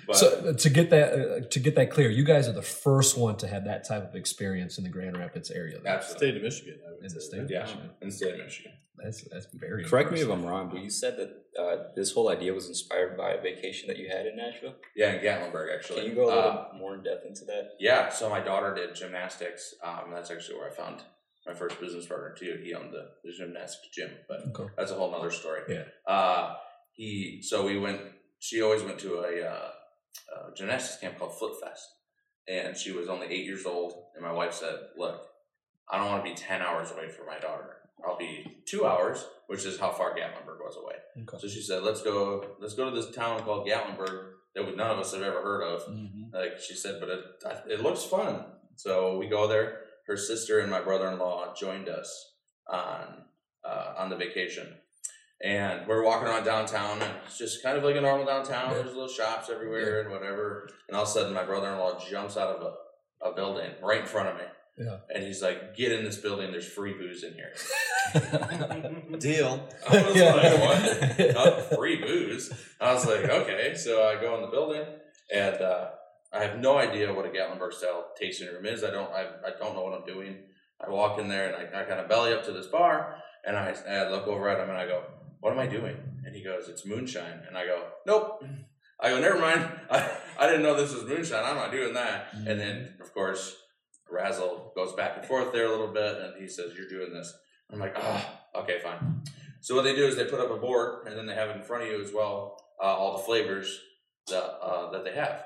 but 0.07 0.15
so 0.15 0.27
uh, 0.49 0.53
to 0.53 0.69
get 0.69 0.89
that 0.91 1.13
uh, 1.13 1.39
to 1.49 1.59
get 1.59 1.75
that 1.75 1.91
clear, 1.91 2.09
you 2.09 2.23
guys 2.23 2.47
are 2.47 2.53
the 2.53 2.61
first 2.61 3.17
one 3.17 3.35
to 3.37 3.47
have 3.47 3.65
that 3.65 3.87
type 3.87 4.07
of 4.09 4.15
experience 4.15 4.77
in 4.77 4.83
the 4.83 4.89
Grand 4.89 5.17
Rapids 5.17 5.51
area. 5.51 5.79
then, 5.83 5.93
absolutely, 5.93 6.27
State 6.27 6.37
of 6.37 6.43
Michigan, 6.43 6.79
I 6.85 6.89
would 6.91 6.97
In 6.99 7.03
the 7.13 7.21
say. 7.21 7.27
state 7.27 7.39
of 7.41 7.51
yeah, 7.51 7.61
Michigan. 7.63 7.89
in 8.01 8.07
the 8.09 8.13
state 8.13 8.33
of 8.33 8.39
Michigan. 8.39 8.71
That's 9.03 9.21
that's 9.31 9.47
very. 9.53 9.85
Correct 9.85 10.11
me 10.11 10.21
if. 10.21 10.29
I'm 10.29 10.43
wrong, 10.45 10.69
but 10.71 10.81
you 10.81 10.89
said 10.89 11.17
that 11.17 11.61
uh, 11.61 11.83
this 11.95 12.11
whole 12.13 12.29
idea 12.29 12.53
was 12.53 12.67
inspired 12.67 13.15
by 13.15 13.31
a 13.31 13.41
vacation 13.41 13.87
that 13.89 13.97
you 13.97 14.09
had 14.09 14.25
in 14.25 14.35
Nashville. 14.37 14.73
Yeah, 14.95 15.13
in 15.13 15.23
Gatlinburg, 15.23 15.73
actually. 15.75 16.01
Can 16.01 16.09
you 16.09 16.15
go 16.15 16.25
a 16.25 16.33
little 16.33 16.51
Uh, 16.51 16.65
more 16.79 16.95
in 16.95 17.03
depth 17.03 17.25
into 17.25 17.45
that? 17.45 17.71
yeah, 17.79 18.09
so 18.09 18.27
my 18.29 18.39
daughter 18.39 18.73
did 18.73 18.95
gymnastics. 18.95 19.75
Um, 19.83 20.09
that's 20.11 20.31
actually 20.31 20.57
where 20.57 20.71
I 20.71 20.73
found 20.73 21.03
my 21.47 21.53
first 21.53 21.79
business 21.79 22.05
partner 22.05 22.35
too. 22.37 22.59
He 22.63 22.73
owned 22.73 22.91
the, 22.93 23.09
the 23.23 23.31
gymnastics 23.31 23.87
gym, 23.95 24.11
but 24.27 24.41
Okay. 24.49 24.71
that's 24.77 24.91
a 24.91 24.95
whole 24.95 25.11
nother 25.11 25.31
story. 25.31 25.61
Yeah. 25.69 25.83
Uh, 26.11 26.55
he 26.93 27.41
so 27.41 27.65
we 27.65 27.79
went. 27.79 28.01
She 28.39 28.61
always 28.61 28.83
went 28.83 28.99
to 28.99 29.19
a, 29.19 29.41
uh, 29.47 29.69
a 30.49 30.53
gymnastics 30.55 30.99
camp 31.01 31.17
called 31.17 31.37
Flip 31.37 31.53
Fest, 31.61 31.87
and 32.47 32.75
she 32.77 32.91
was 32.91 33.07
only 33.07 33.27
eight 33.27 33.45
years 33.45 33.65
old. 33.65 33.93
And 34.15 34.23
my 34.23 34.31
wife 34.31 34.53
said, 34.53 34.75
"Look, 34.97 35.21
I 35.91 35.97
don't 35.97 36.07
want 36.07 36.23
to 36.25 36.29
be 36.29 36.35
ten 36.35 36.61
hours 36.61 36.91
away 36.91 37.09
from 37.09 37.25
my 37.27 37.39
daughter. 37.39 37.73
I'll 38.05 38.17
be 38.17 38.61
two 38.65 38.85
hours, 38.85 39.25
which 39.47 39.65
is 39.65 39.79
how 39.79 39.91
far 39.91 40.15
Gatlinburg 40.15 40.59
was 40.59 40.75
away." 40.77 40.95
Okay. 41.23 41.37
So 41.39 41.47
she 41.47 41.61
said, 41.61 41.83
"Let's 41.83 42.01
go. 42.01 42.55
Let's 42.59 42.75
go 42.75 42.89
to 42.89 42.95
this 42.95 43.15
town 43.15 43.41
called 43.43 43.67
Gatlinburg 43.67 44.31
that 44.55 44.75
none 44.75 44.91
of 44.91 44.99
us 44.99 45.13
have 45.13 45.21
ever 45.23 45.41
heard 45.41 45.61
of." 45.63 45.81
Mhm. 45.87 46.33
Like 46.33 46.59
she 46.59 46.73
said, 46.75 46.99
but 46.99 47.09
it 47.09 47.23
it 47.69 47.81
looks 47.81 48.03
fun. 48.03 48.43
So 48.75 49.17
we 49.17 49.27
go 49.27 49.47
there. 49.47 49.83
Her 50.07 50.17
sister 50.17 50.59
and 50.59 50.71
my 50.71 50.81
brother 50.81 51.07
in 51.11 51.19
law 51.19 51.53
joined 51.53 51.89
us 51.89 52.33
on 52.69 53.23
uh, 53.65 53.93
on 53.97 54.09
the 54.09 54.15
vacation, 54.15 54.67
and 55.43 55.85
we're 55.87 56.03
walking 56.03 56.27
around 56.27 56.45
downtown, 56.45 57.01
and 57.01 57.11
it's 57.25 57.37
just 57.37 57.61
kind 57.61 57.77
of 57.77 57.83
like 57.83 57.95
a 57.97 58.01
normal 58.01 58.25
downtown. 58.25 58.73
There's 58.73 58.87
little 58.87 59.07
shops 59.09 59.49
everywhere 59.49 60.01
and 60.01 60.11
whatever. 60.11 60.69
And 60.87 60.95
all 60.95 61.03
of 61.03 61.09
a 61.09 61.11
sudden, 61.11 61.33
my 61.33 61.43
brother 61.43 61.71
in 61.71 61.77
law 61.77 61.99
jumps 61.99 62.37
out 62.37 62.55
of 62.55 62.61
a, 62.61 63.27
a 63.29 63.33
building 63.35 63.71
right 63.83 64.01
in 64.01 64.05
front 64.07 64.29
of 64.29 64.35
me. 64.37 64.43
Yeah. 64.77 64.97
And 65.13 65.23
he's 65.23 65.41
like, 65.41 65.75
"Get 65.75 65.91
in 65.91 66.05
this 66.05 66.17
building. 66.17 66.51
There's 66.51 66.67
free 66.71 66.93
booze 66.93 67.23
in 67.23 67.33
here." 67.33 67.53
Deal. 69.19 69.67
I 69.89 70.03
was 70.03 70.15
Yeah. 70.15 70.33
like, 70.35 70.59
"What? 70.61 71.19
Not 71.33 71.75
free 71.75 71.97
booze?" 71.97 72.51
I 72.79 72.93
was 72.93 73.05
like, 73.05 73.25
"Okay." 73.25 73.73
So 73.75 74.07
I 74.07 74.21
go 74.21 74.35
in 74.35 74.41
the 74.41 74.47
building, 74.47 74.85
and 75.33 75.55
uh, 75.55 75.89
I 76.37 76.43
have 76.43 76.59
no 76.59 76.77
idea 76.77 77.13
what 77.13 77.25
a 77.25 77.29
Gatlinburg 77.29 77.73
style 77.73 78.11
tasting 78.19 78.47
room 78.47 78.65
is. 78.65 78.83
I 78.83 78.91
don't. 78.91 79.11
I, 79.11 79.25
I 79.45 79.51
don't 79.59 79.75
know 79.75 79.83
what 79.83 79.93
I'm 79.93 80.05
doing. 80.05 80.37
I 80.85 80.89
walk 80.89 81.19
in 81.19 81.27
there 81.27 81.47
and 81.47 81.55
I, 81.55 81.81
I 81.81 81.83
kind 81.85 81.99
of 81.99 82.07
belly 82.07 82.33
up 82.33 82.45
to 82.45 82.51
this 82.51 82.67
bar, 82.67 83.15
and 83.45 83.57
I, 83.57 83.75
I 83.89 84.09
look 84.09 84.27
over 84.27 84.47
at 84.49 84.59
him 84.59 84.69
and 84.69 84.77
I 84.77 84.85
go, 84.85 85.03
"What 85.39 85.51
am 85.51 85.59
I 85.59 85.67
doing?" 85.67 85.97
And 86.25 86.35
he 86.35 86.43
goes, 86.43 86.67
"It's 86.67 86.85
moonshine." 86.85 87.41
And 87.47 87.57
I 87.57 87.65
go, 87.65 87.83
"Nope." 88.05 88.43
I 88.99 89.09
go, 89.09 89.19
"Never 89.19 89.39
mind. 89.39 89.69
I, 89.89 90.09
I 90.39 90.47
didn't 90.47 90.63
know 90.63 90.75
this 90.75 90.93
was 90.93 91.05
moonshine. 91.05 91.43
I'm 91.43 91.55
not 91.55 91.71
doing 91.71 91.93
that." 91.93 92.29
And 92.33 92.59
then, 92.59 92.93
of 93.01 93.13
course, 93.13 93.55
Razzle 94.11 94.73
goes 94.75 94.93
back 94.93 95.17
and 95.17 95.25
forth 95.25 95.51
there 95.51 95.65
a 95.65 95.71
little 95.71 95.93
bit, 95.93 96.17
and 96.17 96.41
he 96.41 96.47
says, 96.47 96.73
"You're 96.77 96.89
doing 96.89 97.11
this." 97.13 97.33
I'm 97.71 97.79
like, 97.79 97.95
"Ah, 97.97 98.41
okay, 98.55 98.79
fine." 98.83 99.23
So 99.61 99.75
what 99.75 99.83
they 99.83 99.95
do 99.95 100.05
is 100.05 100.15
they 100.15 100.25
put 100.25 100.39
up 100.39 100.51
a 100.51 100.57
board, 100.57 101.07
and 101.07 101.17
then 101.17 101.25
they 101.25 101.35
have 101.35 101.49
it 101.49 101.57
in 101.57 101.63
front 101.63 101.83
of 101.83 101.89
you 101.89 102.01
as 102.01 102.13
well 102.13 102.57
uh, 102.81 102.85
all 102.85 103.17
the 103.17 103.23
flavors 103.23 103.79
that 104.27 104.43
uh, 104.43 104.91
that 104.91 105.03
they 105.03 105.13
have. 105.13 105.43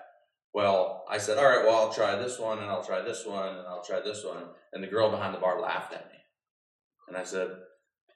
Well, 0.54 1.06
I 1.10 1.18
said, 1.18 1.38
"All 1.38 1.46
right, 1.46 1.66
well, 1.66 1.76
I'll 1.78 1.94
try 1.94 2.16
this 2.16 2.38
one, 2.40 2.60
and 2.60 2.68
I'll 2.68 2.84
try 2.84 3.02
this 3.02 3.26
one, 3.26 3.56
and 3.58 3.68
I'll 3.68 3.84
try 3.84 4.02
this 4.02 4.24
one." 4.26 4.44
And 4.74 4.84
the 4.84 4.88
girl 4.88 5.10
behind 5.10 5.34
the 5.34 5.40
bar 5.40 5.62
laughed 5.62 5.94
at 5.94 6.08
me, 6.12 6.18
and 7.08 7.16
I 7.16 7.24
said, 7.24 7.50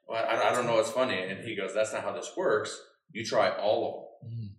"Well, 0.08 0.24
I, 0.26 0.50
I 0.50 0.52
don't 0.54 0.66
know 0.66 0.76
what's 0.76 0.92
funny." 0.92 1.18
And 1.22 1.44
he 1.48 1.56
goes, 1.56 1.74
"That's 1.74 1.94
not 1.94 2.04
how 2.04 2.12
this 2.12 2.32
works. 2.36 2.78
You 3.12 3.24
try 3.26 3.50
all 3.52 3.88
of 4.24 4.30
them." 4.30 4.38
Mm. 4.40 4.50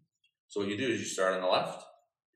So 0.48 0.60
what 0.60 0.68
you 0.70 0.76
do 0.78 0.86
is 0.88 1.00
you 1.00 1.04
start 1.06 1.34
on 1.34 1.42
the 1.42 1.48
left, 1.48 1.84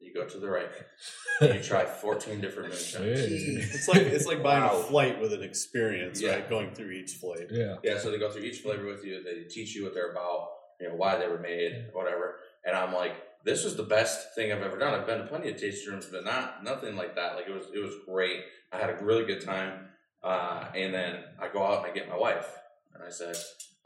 you 0.00 0.12
go 0.12 0.26
to 0.26 0.38
the 0.38 0.50
right, 0.50 0.68
and 1.40 1.54
you 1.54 1.62
try 1.62 1.86
14 1.86 2.40
different 2.40 2.72
moonshines. 2.74 3.74
It's 3.74 3.88
like 3.88 4.02
it's 4.02 4.26
like 4.26 4.42
buying 4.42 4.64
Wow. 4.64 4.78
a 4.80 4.82
flight 4.82 5.20
with 5.20 5.32
an 5.32 5.42
experience, 5.42 6.20
Yeah. 6.20 6.32
right? 6.32 6.50
Going 6.50 6.74
through 6.74 6.90
each 6.90 7.12
flight. 7.12 7.46
Yeah. 7.50 7.76
Yeah, 7.82 7.98
so 7.98 8.10
they 8.10 8.18
go 8.18 8.30
through 8.30 8.42
each 8.42 8.58
flavor 8.60 8.84
with 8.84 9.04
you. 9.06 9.22
They 9.24 9.44
teach 9.48 9.74
you 9.74 9.84
what 9.84 9.94
they're 9.94 10.10
about, 10.10 10.48
you 10.80 10.88
know, 10.88 10.96
why 10.96 11.16
they 11.18 11.28
were 11.28 11.38
made, 11.38 11.86
whatever. 11.94 12.40
And 12.66 12.76
I'm 12.76 12.92
like, 12.92 13.12
this 13.44 13.64
was 13.64 13.76
the 13.76 13.82
best 13.82 14.34
thing 14.34 14.52
I've 14.52 14.62
ever 14.62 14.78
done. 14.78 14.94
I've 14.94 15.06
been 15.06 15.18
to 15.18 15.26
plenty 15.26 15.50
of 15.50 15.56
tasting 15.56 15.92
rooms, 15.92 16.06
but 16.10 16.24
not 16.24 16.62
nothing 16.64 16.96
like 16.96 17.14
that. 17.16 17.36
Like 17.36 17.46
it 17.48 17.52
was, 17.54 17.66
it 17.74 17.78
was 17.78 17.94
great. 18.06 18.40
I 18.72 18.78
had 18.78 18.90
a 18.90 19.04
really 19.04 19.24
good 19.24 19.44
time. 19.44 19.86
Uh, 20.22 20.66
and 20.74 20.92
then 20.92 21.24
I 21.40 21.48
go 21.48 21.64
out 21.64 21.78
and 21.82 21.90
I 21.90 21.94
get 21.94 22.08
my 22.08 22.16
wife, 22.18 22.46
and 22.94 23.02
I 23.02 23.08
said, 23.10 23.34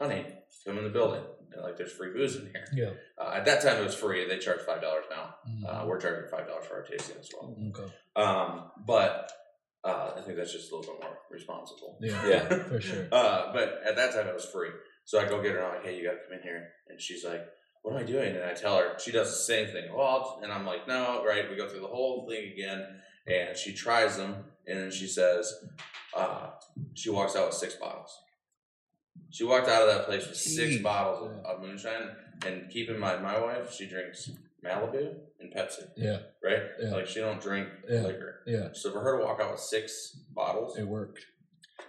"Honey, 0.01 0.25
come 0.67 0.77
in 0.77 0.83
the 0.83 0.89
building. 0.89 1.23
And 1.53 1.63
like, 1.63 1.77
there's 1.77 1.93
free 1.93 2.11
booze 2.11 2.35
in 2.35 2.47
here." 2.47 2.65
Yeah. 2.73 2.89
Uh, 3.17 3.31
at 3.33 3.45
that 3.45 3.61
time, 3.61 3.77
it 3.77 3.85
was 3.85 3.95
free. 3.95 4.27
They 4.27 4.37
charge 4.37 4.59
five 4.61 4.81
dollars 4.81 5.05
now. 5.09 5.35
Mhm. 5.49 5.63
Uh, 5.83 5.85
we're 5.87 5.97
charging 6.01 6.29
five 6.29 6.45
dollars 6.47 6.65
for 6.65 6.75
our 6.75 6.83
tasting 6.83 7.15
as 7.17 7.29
well. 7.33 7.55
okay. 7.69 7.93
Um, 8.17 8.69
but 8.85 9.31
uh, 9.85 10.11
I 10.17 10.21
think 10.21 10.35
that's 10.37 10.51
just 10.51 10.69
a 10.71 10.75
little 10.75 10.93
bit 10.95 11.03
more 11.03 11.17
responsible. 11.31 11.97
Yeah. 12.01 12.27
Yeah. 12.27 12.47
For 12.63 12.81
sure. 12.81 13.07
Uh, 13.13 13.53
but 13.53 13.81
at 13.87 13.95
that 13.95 14.13
time 14.13 14.27
it 14.27 14.33
was 14.33 14.45
free. 14.45 14.69
So 15.05 15.19
I 15.21 15.25
go 15.29 15.41
get 15.41 15.51
her 15.53 15.59
and 15.59 15.67
I'm 15.67 15.73
like, 15.75 15.85
hey, 15.85 15.97
you 15.97 16.03
gotta 16.03 16.17
come 16.27 16.37
in 16.37 16.43
here. 16.43 16.67
And 16.89 16.99
she's 16.99 17.23
like, 17.23 17.45
what 17.85 17.93
am 17.95 17.99
I 18.01 18.03
doing? 18.03 18.35
And 18.35 18.43
I 18.43 18.53
tell 18.55 18.79
her, 18.79 18.97
she 18.97 19.11
does 19.11 19.29
the 19.29 19.43
same 19.43 19.67
thing. 19.67 19.93
Well, 19.95 20.39
and 20.41 20.51
I'm 20.51 20.65
like, 20.65 20.87
no, 20.87 21.23
right? 21.23 21.47
We 21.47 21.55
go 21.55 21.67
through 21.67 21.81
the 21.81 21.87
whole 21.87 22.27
thing 22.27 22.51
again. 22.51 22.83
And 23.27 23.55
she 23.55 23.73
tries 23.73 24.17
them. 24.17 24.37
And 24.65 24.79
then 24.79 24.91
she 24.91 25.05
says, 25.05 25.53
uh, 26.17 26.47
she 26.95 27.11
walks 27.11 27.35
out 27.35 27.45
with 27.45 27.55
six 27.55 27.75
bottles. 27.75 28.11
She 29.29 29.43
walked 29.43 29.69
out 29.69 29.83
of 29.83 29.87
that 29.95 30.05
place 30.07 30.27
with 30.27 30.35
six 30.35 30.75
Jeez. 30.77 30.81
bottles 30.83 31.29
of, 31.29 31.45
of 31.45 31.61
moonshine. 31.61 32.09
And 32.43 32.71
keep 32.71 32.89
in 32.89 32.97
mind, 32.99 33.21
my 33.21 33.39
wife, 33.39 33.71
she 33.71 33.87
drinks 33.87 34.31
Malibu 34.65 35.13
and 35.39 35.53
Pepsi, 35.53 35.83
Yeah. 35.95 36.17
right? 36.43 36.63
Yeah. 36.81 36.89
Like 36.89 37.05
she 37.05 37.19
don't 37.19 37.39
drink 37.39 37.67
Yeah. 37.87 38.01
liquor. 38.01 38.41
Yeah. 38.47 38.69
So 38.73 38.91
for 38.91 39.01
her 39.01 39.19
to 39.19 39.25
walk 39.25 39.39
out 39.39 39.51
with 39.51 39.59
six 39.61 40.17
bottles, 40.33 40.75
It 40.75 40.87
worked. 40.87 41.23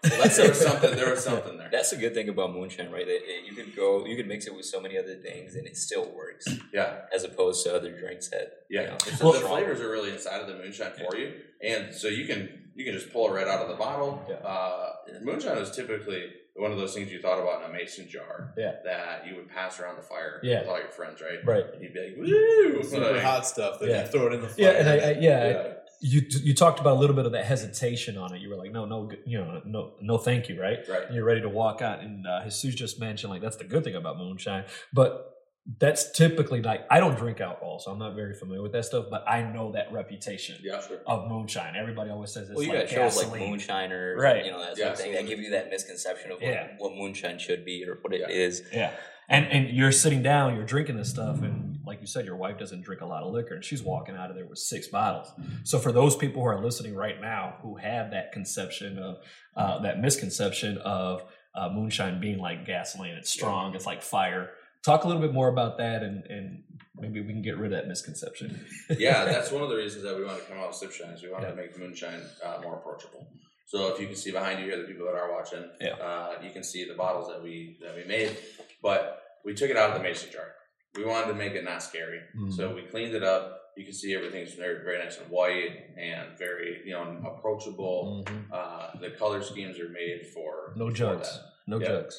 Well, 0.02 0.20
that's 0.22 0.36
there 0.42 0.48
was 0.48 0.60
something. 0.60 0.94
There 0.96 1.10
was 1.10 1.24
something 1.24 1.56
there. 1.58 1.68
That's 1.70 1.92
a 1.92 1.96
good 1.96 2.14
thing 2.14 2.28
about 2.28 2.52
moonshine, 2.52 2.90
right? 2.90 3.06
That 3.06 3.14
it- 3.22 3.44
you 3.46 3.54
could 3.54 3.74
go, 3.74 4.04
you 4.06 4.16
could 4.16 4.26
mix 4.28 4.46
it 4.46 4.54
with 4.54 4.64
so 4.66 4.80
many 4.80 4.98
other 4.98 5.14
things, 5.16 5.54
and 5.54 5.66
it 5.66 5.76
still 5.76 6.10
works, 6.14 6.46
Yeah, 6.72 7.02
as 7.14 7.24
opposed 7.24 7.64
to 7.64 7.74
other 7.74 7.96
drinks 7.98 8.28
that 8.28 8.64
yeah. 8.70 8.82
you 8.82 8.86
know, 8.88 8.96
Well- 9.22 9.32
the 9.32 9.40
flavors 9.40 9.80
are 9.80 9.90
really 9.90 10.10
inside 10.12 10.40
of 10.40 10.48
the 10.48 10.54
moonshine 10.54 10.92
for 10.92 11.16
you, 11.16 11.32
and 11.62 11.94
so 11.94 12.08
you 12.08 12.26
can 12.26 12.70
you 12.74 12.84
can 12.84 12.92
just 12.92 13.10
pull 13.12 13.28
it 13.28 13.32
right 13.34 13.48
out 13.48 13.62
of 13.62 13.68
the 13.68 13.74
bottle. 13.76 14.22
Yeah. 14.28 14.36
Uh, 14.36 14.92
moonshine 15.22 15.56
is 15.58 15.70
typically 15.74 16.30
one 16.56 16.70
of 16.72 16.76
those 16.78 16.92
things 16.94 17.10
you 17.10 17.20
thought 17.20 17.38
about 17.40 17.62
in 17.64 17.70
a 17.70 17.72
mason 17.72 18.06
jar. 18.08 18.52
Yeah. 18.56 18.72
That 18.84 19.26
you 19.26 19.36
would 19.36 19.48
pass 19.48 19.80
around 19.80 19.96
the 19.96 20.02
fire 20.02 20.40
Yeah. 20.42 20.60
with 20.60 20.68
all 20.68 20.78
your 20.78 20.88
friends, 20.90 21.22
right? 21.22 21.42
Right. 21.44 21.64
And 21.72 21.82
you'd 21.82 21.94
be 21.94 22.00
like, 22.00 22.16
"Woo!" 22.18 22.82
Super 22.82 23.12
Like, 23.14 23.22
hot 23.22 23.46
stuff. 23.46 23.80
Then 23.80 23.90
Yeah. 23.90 24.02
you 24.04 24.08
throw 24.08 24.26
it 24.26 24.34
in 24.34 24.40
the 24.42 24.48
fire. 24.48 24.56
Yeah, 24.58 24.70
and 24.72 24.88
I, 24.90 24.92
I 24.94 25.10
yeah, 25.12 25.18
yeah. 25.48 25.72
You 26.00 26.22
you 26.42 26.54
talked 26.54 26.78
about 26.80 26.96
a 26.96 27.00
little 27.00 27.16
bit 27.16 27.26
of 27.26 27.32
that 27.32 27.44
hesitation 27.46 28.16
on 28.18 28.34
it. 28.34 28.40
You 28.40 28.50
were 28.50 28.56
like, 28.56 28.72
no, 28.72 28.84
no, 28.84 29.10
you 29.24 29.38
know, 29.38 29.62
no, 29.64 29.92
no, 30.00 30.18
thank 30.18 30.48
you, 30.48 30.60
right? 30.60 30.78
Right. 30.88 31.04
And 31.06 31.14
you're 31.14 31.24
ready 31.24 31.40
to 31.40 31.48
walk 31.48 31.80
out. 31.82 32.00
And 32.00 32.26
uh, 32.26 32.44
Jesus 32.44 32.74
just 32.74 33.00
mentioned 33.00 33.30
like 33.32 33.42
that's 33.42 33.56
the 33.56 33.64
good 33.64 33.84
thing 33.84 33.94
about 33.94 34.18
moonshine, 34.18 34.64
but 34.92 35.32
that's 35.80 36.12
typically 36.12 36.62
like 36.62 36.86
I 36.90 37.00
don't 37.00 37.16
drink 37.18 37.40
alcohol, 37.40 37.80
so 37.80 37.90
I'm 37.90 37.98
not 37.98 38.14
very 38.14 38.34
familiar 38.34 38.62
with 38.62 38.72
that 38.72 38.84
stuff. 38.84 39.06
But 39.10 39.24
I 39.28 39.42
know 39.42 39.72
that 39.72 39.90
reputation 39.92 40.56
Yeah, 40.62 40.80
sure. 40.80 40.98
of 41.06 41.28
moonshine. 41.28 41.74
Everybody 41.76 42.10
always 42.10 42.30
says 42.32 42.48
it's 42.50 42.56
well, 42.56 42.64
you 42.64 42.72
like 42.72 42.82
got 42.82 42.88
shows 42.90 43.16
like 43.16 43.26
gasoline. 43.26 43.50
Moonshiners, 43.50 44.22
Right. 44.22 44.44
You 44.44 44.52
know 44.52 44.58
that 44.60 44.76
sort 44.76 44.78
Yeah, 44.78 44.92
of 44.92 44.98
thing 44.98 45.12
that 45.14 45.26
give 45.26 45.40
you 45.40 45.50
that 45.50 45.68
misconception 45.70 46.30
of 46.30 46.40
what, 46.40 46.48
Yeah. 46.52 46.68
what 46.78 46.92
moonshine 46.94 47.38
should 47.38 47.64
be 47.64 47.84
or 47.84 47.98
what 48.00 48.14
it 48.14 48.20
Yeah. 48.20 48.28
is. 48.28 48.62
Yeah. 48.72 48.92
And 49.28 49.46
and 49.46 49.68
you're 49.70 49.92
sitting 49.92 50.22
down, 50.22 50.54
you're 50.54 50.64
drinking 50.64 50.96
this 50.96 51.10
stuff, 51.10 51.42
and 51.42 51.78
like 51.84 52.00
you 52.00 52.06
said, 52.06 52.24
your 52.26 52.36
wife 52.36 52.58
doesn't 52.58 52.82
drink 52.82 53.00
a 53.00 53.06
lot 53.06 53.22
of 53.24 53.32
liquor, 53.32 53.54
and 53.54 53.64
she's 53.64 53.82
walking 53.82 54.16
out 54.16 54.30
of 54.30 54.36
there 54.36 54.46
with 54.46 54.58
six 54.58 54.86
bottles. 54.86 55.32
So 55.64 55.78
for 55.80 55.90
those 55.92 56.14
people 56.16 56.42
who 56.42 56.48
are 56.48 56.62
listening 56.62 56.94
right 56.94 57.20
now 57.20 57.56
who 57.62 57.76
have 57.76 58.12
that 58.12 58.32
conception 58.32 58.98
of 58.98 59.16
uh, 59.56 59.80
that 59.80 60.00
misconception 60.00 60.78
of 60.78 61.24
uh, 61.56 61.68
moonshine 61.70 62.20
being 62.20 62.38
like 62.38 62.66
gasoline, 62.66 63.14
it's 63.14 63.30
strong, 63.30 63.74
it's 63.74 63.86
like 63.86 64.02
fire. 64.02 64.50
Talk 64.84 65.02
a 65.02 65.08
little 65.08 65.22
bit 65.22 65.32
more 65.32 65.48
about 65.48 65.78
that, 65.78 66.04
and 66.04 66.24
and 66.26 66.62
maybe 66.96 67.20
we 67.20 67.32
can 67.32 67.42
get 67.42 67.56
rid 67.58 67.72
of 67.72 67.78
that 67.78 67.88
misconception. 67.88 68.64
yeah, 68.96 69.24
that's 69.24 69.50
one 69.50 69.62
of 69.62 69.68
the 69.70 69.76
reasons 69.76 70.04
that 70.04 70.16
we 70.16 70.24
wanted 70.24 70.42
to 70.42 70.46
come 70.46 70.58
out 70.58 70.68
with 70.68 70.76
Sip 70.76 70.92
Shine 70.92 71.10
is 71.10 71.22
we 71.24 71.30
wanted 71.30 71.46
Yeah. 71.46 71.50
to 71.50 71.56
make 71.56 71.76
moonshine 71.78 72.22
uh, 72.44 72.58
more 72.62 72.76
approachable. 72.76 73.26
So 73.66 73.92
if 73.92 74.00
you 74.00 74.06
can 74.06 74.14
see 74.14 74.30
behind 74.30 74.60
you 74.60 74.66
here, 74.66 74.76
the 74.80 74.84
people 74.86 75.06
that 75.06 75.16
are 75.16 75.32
watching, 75.32 75.68
Yeah. 75.80 75.94
uh, 75.94 76.34
you 76.40 76.52
can 76.52 76.62
see 76.62 76.84
the 76.88 76.94
bottles 76.94 77.26
that 77.28 77.42
we 77.42 77.78
that 77.82 77.96
we 77.96 78.04
made, 78.04 78.36
but 78.86 79.00
we 79.44 79.52
took 79.54 79.70
it 79.70 79.76
out 79.80 79.90
of 79.90 79.96
the 79.98 80.02
mason 80.08 80.28
jar. 80.32 80.48
We 80.96 81.04
wanted 81.04 81.28
to 81.32 81.34
make 81.34 81.54
it 81.60 81.64
not 81.72 81.82
scary, 81.90 82.20
Mm-hmm. 82.36 82.50
so 82.56 82.62
we 82.74 82.82
cleaned 82.92 83.14
it 83.20 83.24
up. 83.34 83.42
You 83.78 83.84
can 83.84 83.92
see 84.00 84.10
everything's 84.18 84.54
very 84.64 84.78
very 84.88 84.98
nice 85.04 85.16
and 85.20 85.28
white 85.38 85.74
and 86.10 86.26
very 86.38 86.68
you 86.88 86.94
know 86.94 87.04
approachable. 87.32 87.98
Mhm. 88.26 88.42
Uh, 88.58 88.86
the 89.04 89.10
color 89.22 89.40
schemes 89.50 89.76
are 89.84 89.88
made 90.02 90.20
for 90.34 90.72
No 90.82 90.86
for 90.88 90.96
jugs. 91.02 91.28
that. 91.32 91.42
No 91.72 91.76
Yeah. 91.80 91.88
jugs. 91.92 92.14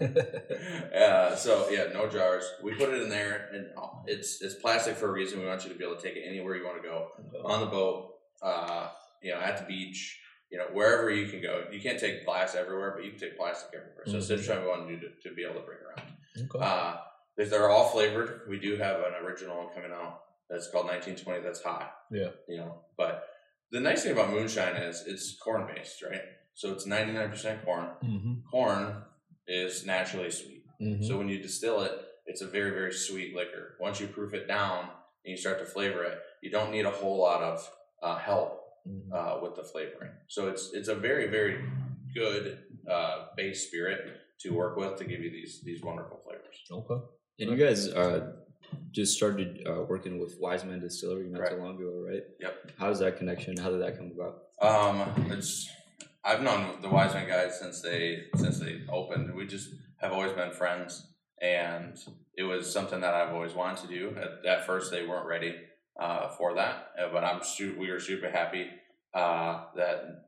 uh, 1.04 1.34
so 1.44 1.68
yeah, 1.76 1.84
no 1.98 2.08
jars. 2.08 2.44
We 2.62 2.70
put 2.74 2.88
it 2.94 3.02
in 3.02 3.08
there, 3.18 3.36
and 3.52 3.62
it's 4.06 4.30
it's 4.44 4.54
plastic 4.64 4.94
for 5.00 5.08
a 5.08 5.12
reason. 5.20 5.40
We 5.40 5.46
want 5.52 5.64
you 5.64 5.70
to 5.72 5.78
be 5.80 5.84
able 5.84 5.96
to 5.96 6.02
take 6.02 6.16
it 6.16 6.24
anywhere 6.32 6.54
you 6.56 6.64
want 6.64 6.80
to 6.82 6.88
go 6.88 6.98
on 7.52 7.60
the 7.60 7.66
boat, 7.78 7.98
uh, 8.42 8.88
you 9.22 9.30
know, 9.32 9.40
at 9.40 9.54
the 9.58 9.64
beach, 9.74 10.20
you 10.54 10.60
know, 10.60 10.66
wherever 10.72 11.10
you 11.10 11.26
can 11.28 11.42
go. 11.42 11.64
You 11.72 11.80
can't 11.80 11.98
take 11.98 12.24
glass 12.24 12.54
everywhere, 12.54 12.92
but 12.94 13.04
you 13.04 13.10
can 13.10 13.18
take 13.18 13.36
plastic 13.36 13.70
everywhere. 13.74 14.04
So 14.06 14.18
Mhm. 14.18 14.22
Sip 14.22 14.40
Shine 14.40 14.62
we 14.62 14.68
want 14.68 14.88
you 14.88 15.00
to, 15.00 15.08
to 15.28 15.34
be 15.34 15.42
able 15.42 15.56
to 15.60 15.66
bring 15.66 15.78
around. 15.80 16.12
Okay. 16.38 16.58
Uh, 16.64 16.96
they're- 17.36 17.68
all 17.68 17.88
flavored. 17.88 18.42
We 18.48 18.60
do 18.60 18.76
have 18.76 19.00
an 19.00 19.14
original 19.24 19.66
coming 19.74 19.90
out 19.90 20.22
that's 20.48 20.70
called 20.70 20.86
1920. 20.86 21.42
That's 21.42 21.60
hot. 21.60 21.92
Yeah. 22.12 22.30
You 22.46 22.58
know, 22.58 22.84
but 22.96 23.28
the 23.72 23.80
nice 23.80 24.04
thing 24.04 24.12
about 24.12 24.30
moonshine 24.30 24.76
is 24.76 25.04
it's 25.08 25.36
corn 25.38 25.66
based, 25.74 26.00
right? 26.02 26.22
So 26.54 26.70
it's 26.72 26.86
99% 26.86 27.64
corn. 27.64 27.88
Mhm. 28.04 28.42
Corn 28.48 29.02
is 29.48 29.84
naturally 29.84 30.30
sweet. 30.30 30.64
Mhm. 30.80 31.04
So 31.04 31.18
when 31.18 31.28
you 31.28 31.42
distill 31.42 31.82
it, 31.82 31.92
it's 32.26 32.42
a 32.42 32.46
very, 32.46 32.70
very 32.70 32.92
sweet 32.92 33.34
liquor. 33.34 33.76
Once 33.80 33.98
you 34.00 34.06
proof 34.06 34.32
it 34.34 34.46
down 34.46 34.84
and 35.24 35.30
you 35.32 35.36
start 35.36 35.58
to 35.58 35.64
flavor 35.64 36.04
it, 36.04 36.22
you 36.42 36.50
don't 36.50 36.70
need 36.70 36.84
a 36.86 36.90
whole 36.92 37.18
lot 37.18 37.42
of 37.42 37.68
uh, 38.02 38.18
help. 38.18 38.60
Uh, 39.12 39.38
with 39.42 39.54
the 39.56 39.64
flavoring. 39.64 40.10
So 40.28 40.48
it's 40.48 40.70
it's 40.72 40.88
a 40.88 40.94
very, 40.94 41.28
very 41.28 41.64
good 42.14 42.58
uh, 42.90 43.26
base 43.36 43.66
spirit 43.66 44.00
to 44.40 44.50
work 44.50 44.76
with 44.76 44.96
to 44.98 45.04
give 45.04 45.20
you 45.20 45.30
these 45.30 45.62
these 45.64 45.82
wonderful 45.82 46.18
flavors. 46.24 46.56
Okay. 46.70 47.04
And 47.40 47.50
you 47.50 47.56
guys 47.56 47.88
uh, 47.88 48.32
just 48.92 49.16
started 49.16 49.66
uh, 49.66 49.82
working 49.82 50.18
with 50.18 50.36
Wiseman 50.40 50.80
Distillery 50.80 51.28
not 51.28 51.38
too 51.48 51.56
Right. 51.56 51.58
long 51.58 51.76
ago, 51.76 52.04
right? 52.08 52.22
Yep. 52.40 52.70
How's 52.78 52.98
that 53.00 53.16
connection? 53.18 53.56
How 53.56 53.70
did 53.70 53.80
that 53.82 53.96
come 53.98 54.12
about? 54.14 54.42
Um, 54.62 55.26
it's 55.32 55.68
I've 56.24 56.42
known 56.42 56.80
the 56.80 56.88
Wiseman 56.88 57.26
guys 57.28 57.58
since 57.58 57.80
they 57.82 58.24
since 58.36 58.58
they 58.60 58.82
opened. 58.90 59.34
We 59.34 59.46
just 59.46 59.68
have 60.00 60.12
always 60.12 60.32
been 60.32 60.52
friends, 60.52 61.06
and 61.42 61.96
it 62.36 62.44
was 62.44 62.70
something 62.72 63.00
that 63.00 63.14
I've 63.14 63.34
always 63.34 63.54
wanted 63.54 63.82
to 63.82 63.88
do. 63.88 64.16
At, 64.16 64.46
at 64.46 64.66
first, 64.66 64.90
they 64.90 65.06
weren't 65.06 65.26
ready 65.26 65.54
uh, 66.00 66.28
for 66.30 66.54
that, 66.54 66.90
uh, 67.00 67.08
but 67.12 67.24
I'm 67.24 67.42
su- 67.42 67.76
we 67.78 67.90
are 67.90 68.00
super 68.00 68.30
happy 68.30 68.68
uh, 69.14 69.64
that 69.76 70.24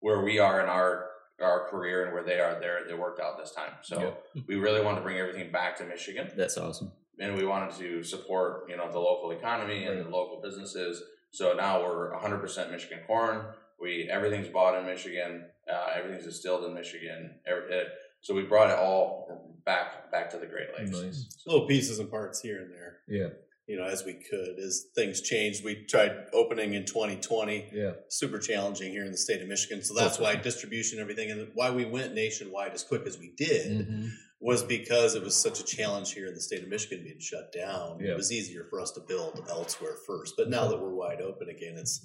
where 0.00 0.22
we 0.22 0.38
are 0.38 0.60
in 0.60 0.68
our 0.68 1.06
our 1.40 1.68
career 1.70 2.04
and 2.04 2.12
where 2.12 2.22
they 2.22 2.38
are 2.38 2.60
there, 2.60 2.80
they 2.86 2.92
worked 2.92 3.18
out 3.18 3.38
this 3.38 3.52
time. 3.52 3.72
So 3.82 4.18
we 4.46 4.56
really 4.56 4.82
wanted 4.82 4.96
to 4.96 5.02
bring 5.02 5.16
everything 5.16 5.50
back 5.50 5.78
to 5.78 5.84
Michigan 5.84 6.30
That's 6.36 6.58
awesome. 6.58 6.92
and 7.18 7.34
we 7.34 7.46
wanted 7.46 7.74
to 7.78 8.02
support 8.02 8.68
you 8.68 8.76
know 8.76 8.90
the 8.92 8.98
local 8.98 9.30
economy 9.30 9.84
and 9.84 10.04
the 10.04 10.10
local 10.10 10.40
businesses. 10.42 11.02
So 11.32 11.54
now 11.54 11.80
we're 11.82 12.12
100% 12.18 12.70
Michigan 12.70 13.00
corn. 13.06 13.44
We 13.80 14.08
everything's 14.10 14.48
bought 14.48 14.78
in 14.78 14.84
Michigan. 14.84 15.46
Uh, 15.72 15.86
everything's 15.96 16.24
distilled 16.24 16.64
in 16.64 16.74
Michigan. 16.74 17.36
Every, 17.46 17.72
it, 17.72 17.86
so 18.20 18.34
we 18.34 18.42
brought 18.42 18.70
it 18.70 18.78
all 18.78 19.56
back 19.64 20.10
back 20.12 20.30
to 20.30 20.38
the 20.38 20.46
Great 20.46 20.68
Lakes. 20.78 20.90
Nice. 20.90 21.26
little 21.46 21.66
pieces 21.66 21.98
and 21.98 22.10
parts 22.10 22.40
here 22.40 22.60
and 22.60 22.70
there. 22.70 22.98
Yeah. 23.08 23.28
You 23.70 23.76
know, 23.76 23.84
as 23.84 24.04
we 24.04 24.14
could, 24.14 24.58
as 24.58 24.86
things 24.96 25.20
changed. 25.20 25.62
We 25.64 25.84
tried 25.84 26.10
opening 26.32 26.74
in 26.74 26.84
2020. 26.84 27.68
Yeah. 27.72 27.92
Super 28.08 28.40
challenging 28.40 28.90
here 28.90 29.04
in 29.04 29.12
the 29.12 29.16
state 29.16 29.40
of 29.40 29.46
Michigan. 29.46 29.84
So 29.84 29.94
that's 29.94 30.18
why 30.18 30.34
distribution, 30.34 30.98
everything, 30.98 31.30
and 31.30 31.48
why 31.54 31.70
we 31.70 31.84
went 31.84 32.12
nationwide 32.12 32.72
as 32.72 32.82
quick 32.82 33.02
as 33.06 33.16
we 33.16 33.30
did 33.36 33.86
Mhm. 33.86 34.10
was 34.40 34.64
because 34.64 35.14
it 35.14 35.22
was 35.22 35.36
such 35.36 35.60
a 35.60 35.64
challenge 35.64 36.12
here 36.14 36.26
in 36.26 36.34
the 36.34 36.40
state 36.40 36.64
of 36.64 36.68
Michigan 36.68 37.04
being 37.04 37.20
shut 37.20 37.52
down. 37.52 38.00
Yeah. 38.00 38.10
It 38.10 38.16
was 38.16 38.32
easier 38.32 38.64
for 38.68 38.80
us 38.80 38.90
to 38.92 39.00
build 39.06 39.40
elsewhere 39.48 39.94
first. 40.04 40.34
But 40.36 40.50
now 40.50 40.66
that 40.66 40.80
we're 40.80 40.92
wide 40.94 41.20
open 41.20 41.48
again, 41.48 41.76
it's 41.78 42.04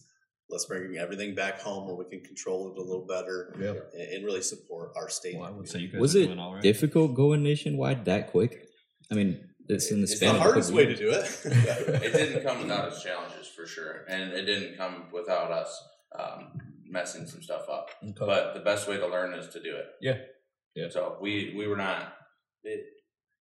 let's 0.51 0.65
bring 0.65 0.95
everything 0.97 1.33
back 1.33 1.59
home 1.59 1.87
where 1.87 1.95
we 1.95 2.05
can 2.05 2.21
control 2.23 2.71
it 2.71 2.77
a 2.77 2.83
little 2.83 3.07
better 3.07 3.55
Yeah. 3.59 3.73
and, 3.99 4.09
and 4.17 4.25
really 4.25 4.43
support 4.43 4.91
our 4.95 5.09
state. 5.09 5.35
Well, 5.37 5.47
I 5.47 5.49
would 5.49 5.67
say 5.67 5.79
you 5.79 5.87
guys 5.87 5.99
Was 5.99 6.13
it 6.13 6.27
doing 6.27 6.37
all 6.37 6.53
right. 6.53 6.61
difficult 6.61 7.15
going 7.15 7.41
nationwide 7.41 8.05
that 8.05 8.27
quick? 8.27 8.67
I 9.11 9.15
mean, 9.15 9.49
it's 9.67 9.91
in 9.91 9.97
the 9.97 10.03
it's 10.03 10.17
span 10.17 10.35
the 10.35 10.39
hardest 10.39 10.71
way 10.71 10.85
to 10.85 10.95
do 10.95 11.09
it. 11.11 11.25
It 11.45 12.13
didn't 12.13 12.43
come 12.43 12.61
without 12.61 12.87
its 12.89 13.01
challenges 13.01 13.47
for 13.47 13.65
sure, 13.65 14.05
and 14.07 14.31
it 14.33 14.45
didn't 14.45 14.77
come 14.77 15.05
without 15.11 15.51
us 15.51 15.83
um, 16.17 16.59
messing 16.87 17.27
some 17.27 17.41
stuff 17.41 17.67
up. 17.69 17.89
Okay. 18.03 18.13
But 18.19 18.53
the 18.53 18.59
best 18.59 18.87
way 18.87 18.97
to 18.97 19.07
learn 19.07 19.33
is 19.33 19.49
to 19.49 19.61
do 19.61 19.75
it. 19.75 19.85
Yeah. 20.01 20.17
Yeah. 20.75 20.89
So 20.89 21.17
we 21.21 21.53
we 21.57 21.67
were 21.67 21.77
not. 21.77 22.13
It, 22.63 22.83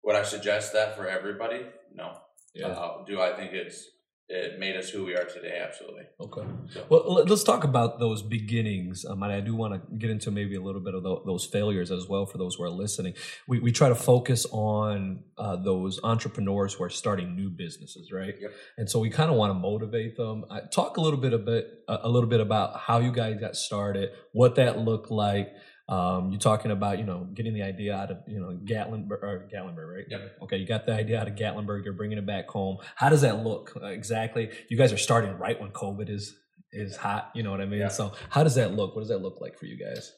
would 0.02 0.16
I 0.16 0.22
suggest 0.22 0.72
that 0.74 0.96
for 0.96 1.08
everybody? 1.08 1.64
No. 1.94 2.18
yeah. 2.54 2.68
Uh, 2.68 3.04
do 3.06 3.20
I 3.20 3.34
think 3.34 3.52
it's 3.52 3.88
it 4.28 4.58
made 4.58 4.74
us 4.74 4.88
who 4.88 5.04
we 5.04 5.14
are 5.14 5.24
today? 5.24 5.60
Absolutely. 5.62 6.04
Okay. 6.18 6.42
Well, 6.88 7.12
let- 7.12 7.28
let's 7.28 7.44
talk 7.44 7.62
about 7.62 7.98
those 7.98 8.22
beginnings. 8.22 9.04
Um, 9.04 9.22
and 9.22 9.30
I 9.32 9.40
do 9.40 9.54
want 9.54 9.74
to 9.74 9.96
get 9.96 10.10
into 10.10 10.30
maybe 10.30 10.56
a 10.56 10.60
little 10.62 10.80
bit 10.80 10.94
of 10.94 11.02
tho- 11.02 11.22
those 11.26 11.44
failures 11.44 11.90
as 11.90 12.08
well 12.08 12.24
for 12.24 12.38
those 12.38 12.54
who 12.54 12.64
are 12.64 12.70
listening. 12.70 13.14
We, 13.46 13.58
we 13.60 13.70
try 13.70 13.90
to 13.90 13.94
focus 13.94 14.46
on 14.50 15.24
uh, 15.36 15.56
those 15.56 16.00
entrepreneurs 16.02 16.72
who 16.74 16.84
are 16.84 16.90
starting 16.90 17.36
new 17.36 17.50
businesses, 17.50 18.10
right? 18.12 18.34
Yep. 18.40 18.52
And 18.78 18.90
so 18.90 18.98
we 18.98 19.10
kind 19.10 19.30
of 19.30 19.36
want 19.36 19.50
to 19.50 19.58
motivate 19.58 20.16
them. 20.16 20.44
Uh, 20.48 20.60
talk 20.72 20.96
a 20.96 21.00
little 21.02 21.20
bit 21.20 21.32
a 21.34 21.38
bit 21.38 21.68
a 21.86 22.08
little 22.08 22.28
bit 22.28 22.40
about 22.40 22.78
how 22.80 22.98
you 23.00 23.12
guys 23.12 23.36
got 23.38 23.54
started, 23.56 24.10
what 24.32 24.54
that 24.54 24.78
looked 24.78 25.10
like. 25.10 25.52
Um, 25.86 26.30
you're 26.30 26.40
talking 26.40 26.70
about, 26.70 26.98
you 26.98 27.04
know, 27.04 27.28
getting 27.34 27.52
the 27.52 27.62
idea 27.62 27.94
out 27.94 28.10
of, 28.10 28.18
you 28.26 28.40
know, 28.40 28.58
Gatlinburg, 28.64 29.22
or 29.22 29.48
Gatlinburg, 29.52 29.94
right? 29.94 30.04
Yep. 30.08 30.38
Okay, 30.42 30.56
you 30.56 30.66
got 30.66 30.86
the 30.86 30.94
idea 30.94 31.20
out 31.20 31.28
of 31.28 31.34
Gatlinburg. 31.34 31.84
You're 31.84 31.92
bringing 31.92 32.16
it 32.16 32.24
back 32.24 32.48
home. 32.48 32.78
How 32.96 33.10
does 33.10 33.20
that 33.20 33.44
look 33.44 33.72
uh, 33.80 33.86
exactly? 33.86 34.50
You 34.70 34.78
guys 34.78 34.92
are 34.92 34.98
starting 34.98 35.36
right 35.36 35.60
when 35.60 35.70
COVID 35.70 36.08
is 36.08 36.34
is 36.72 36.96
hot. 36.96 37.30
You 37.34 37.42
know 37.42 37.50
what 37.50 37.60
I 37.60 37.66
mean? 37.66 37.80
Yeah. 37.80 37.88
So 37.88 38.12
how 38.30 38.42
does 38.42 38.54
that 38.54 38.74
look? 38.74 38.96
What 38.96 39.02
does 39.02 39.10
that 39.10 39.22
look 39.22 39.40
like 39.40 39.58
for 39.58 39.66
you 39.66 39.76
guys? 39.76 40.12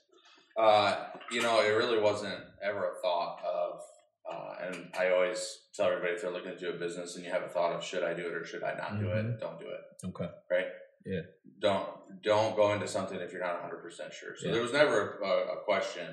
Uh, 0.57 1.09
you 1.31 1.43
know, 1.43 1.61
it 1.61 1.71
really 1.71 2.01
wasn't 2.01 2.39
ever 2.63 2.93
a 2.93 3.03
thought 3.03 3.39
of, 3.45 3.81
uh, 4.33 4.55
and 4.67 4.89
I 4.99 5.11
always 5.11 5.59
tell 5.75 5.87
everybody 5.87 6.15
if 6.15 6.23
they're 6.23 6.31
looking 6.31 6.53
to 6.53 6.59
do 6.59 6.71
a 6.71 6.79
business 6.79 7.17
and 7.17 7.25
you 7.25 7.31
have 7.31 7.43
a 7.43 7.49
thought 7.49 7.73
of 7.73 7.85
should 7.85 8.03
I 8.03 8.15
do 8.15 8.27
it 8.27 8.33
or 8.33 8.45
should 8.45 8.63
I 8.63 8.75
not 8.75 8.99
do 8.99 9.09
it, 9.09 9.39
don't 9.39 9.61
do 9.61 9.67
it. 9.67 10.07
Okay. 10.07 10.31
Right? 10.51 10.67
Yeah. 11.07 11.21
Don't 11.61 11.89
don't 12.23 12.57
go 12.57 12.73
into 12.73 12.89
something 12.89 13.19
if 13.21 13.33
you're 13.33 13.41
not 13.41 13.55
100 13.55 13.83
percent 13.83 14.13
sure. 14.13 14.35
So 14.37 14.47
Yeah. 14.49 14.53
there 14.55 14.63
was 14.63 14.73
never 14.73 15.19
a, 15.25 15.59
a 15.59 15.65
question 15.65 16.07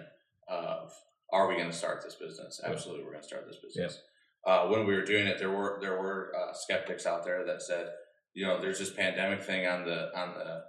of 0.47 0.91
are 1.31 1.47
we 1.47 1.55
going 1.55 1.69
to 1.69 1.75
start 1.75 2.03
this 2.03 2.15
business? 2.15 2.61
Yeah. 2.63 2.71
Absolutely, 2.71 3.03
we're 3.03 3.11
going 3.11 3.23
to 3.23 3.27
start 3.27 3.47
this 3.47 3.57
business. 3.57 3.99
Uh, 4.45 4.67
when 4.67 4.85
we 4.85 4.93
were 4.93 5.03
doing 5.05 5.25
it, 5.25 5.39
there 5.39 5.49
were 5.51 5.79
there 5.81 5.99
were 5.99 6.31
uh, 6.39 6.53
skeptics 6.53 7.05
out 7.05 7.23
there 7.23 7.45
that 7.45 7.61
said, 7.61 7.89
you 8.33 8.45
know, 8.45 8.59
there's 8.61 8.77
this 8.79 8.91
pandemic 8.91 9.41
thing 9.43 9.65
on 9.65 9.85
the 9.85 10.15
on 10.17 10.33
the 10.35 10.63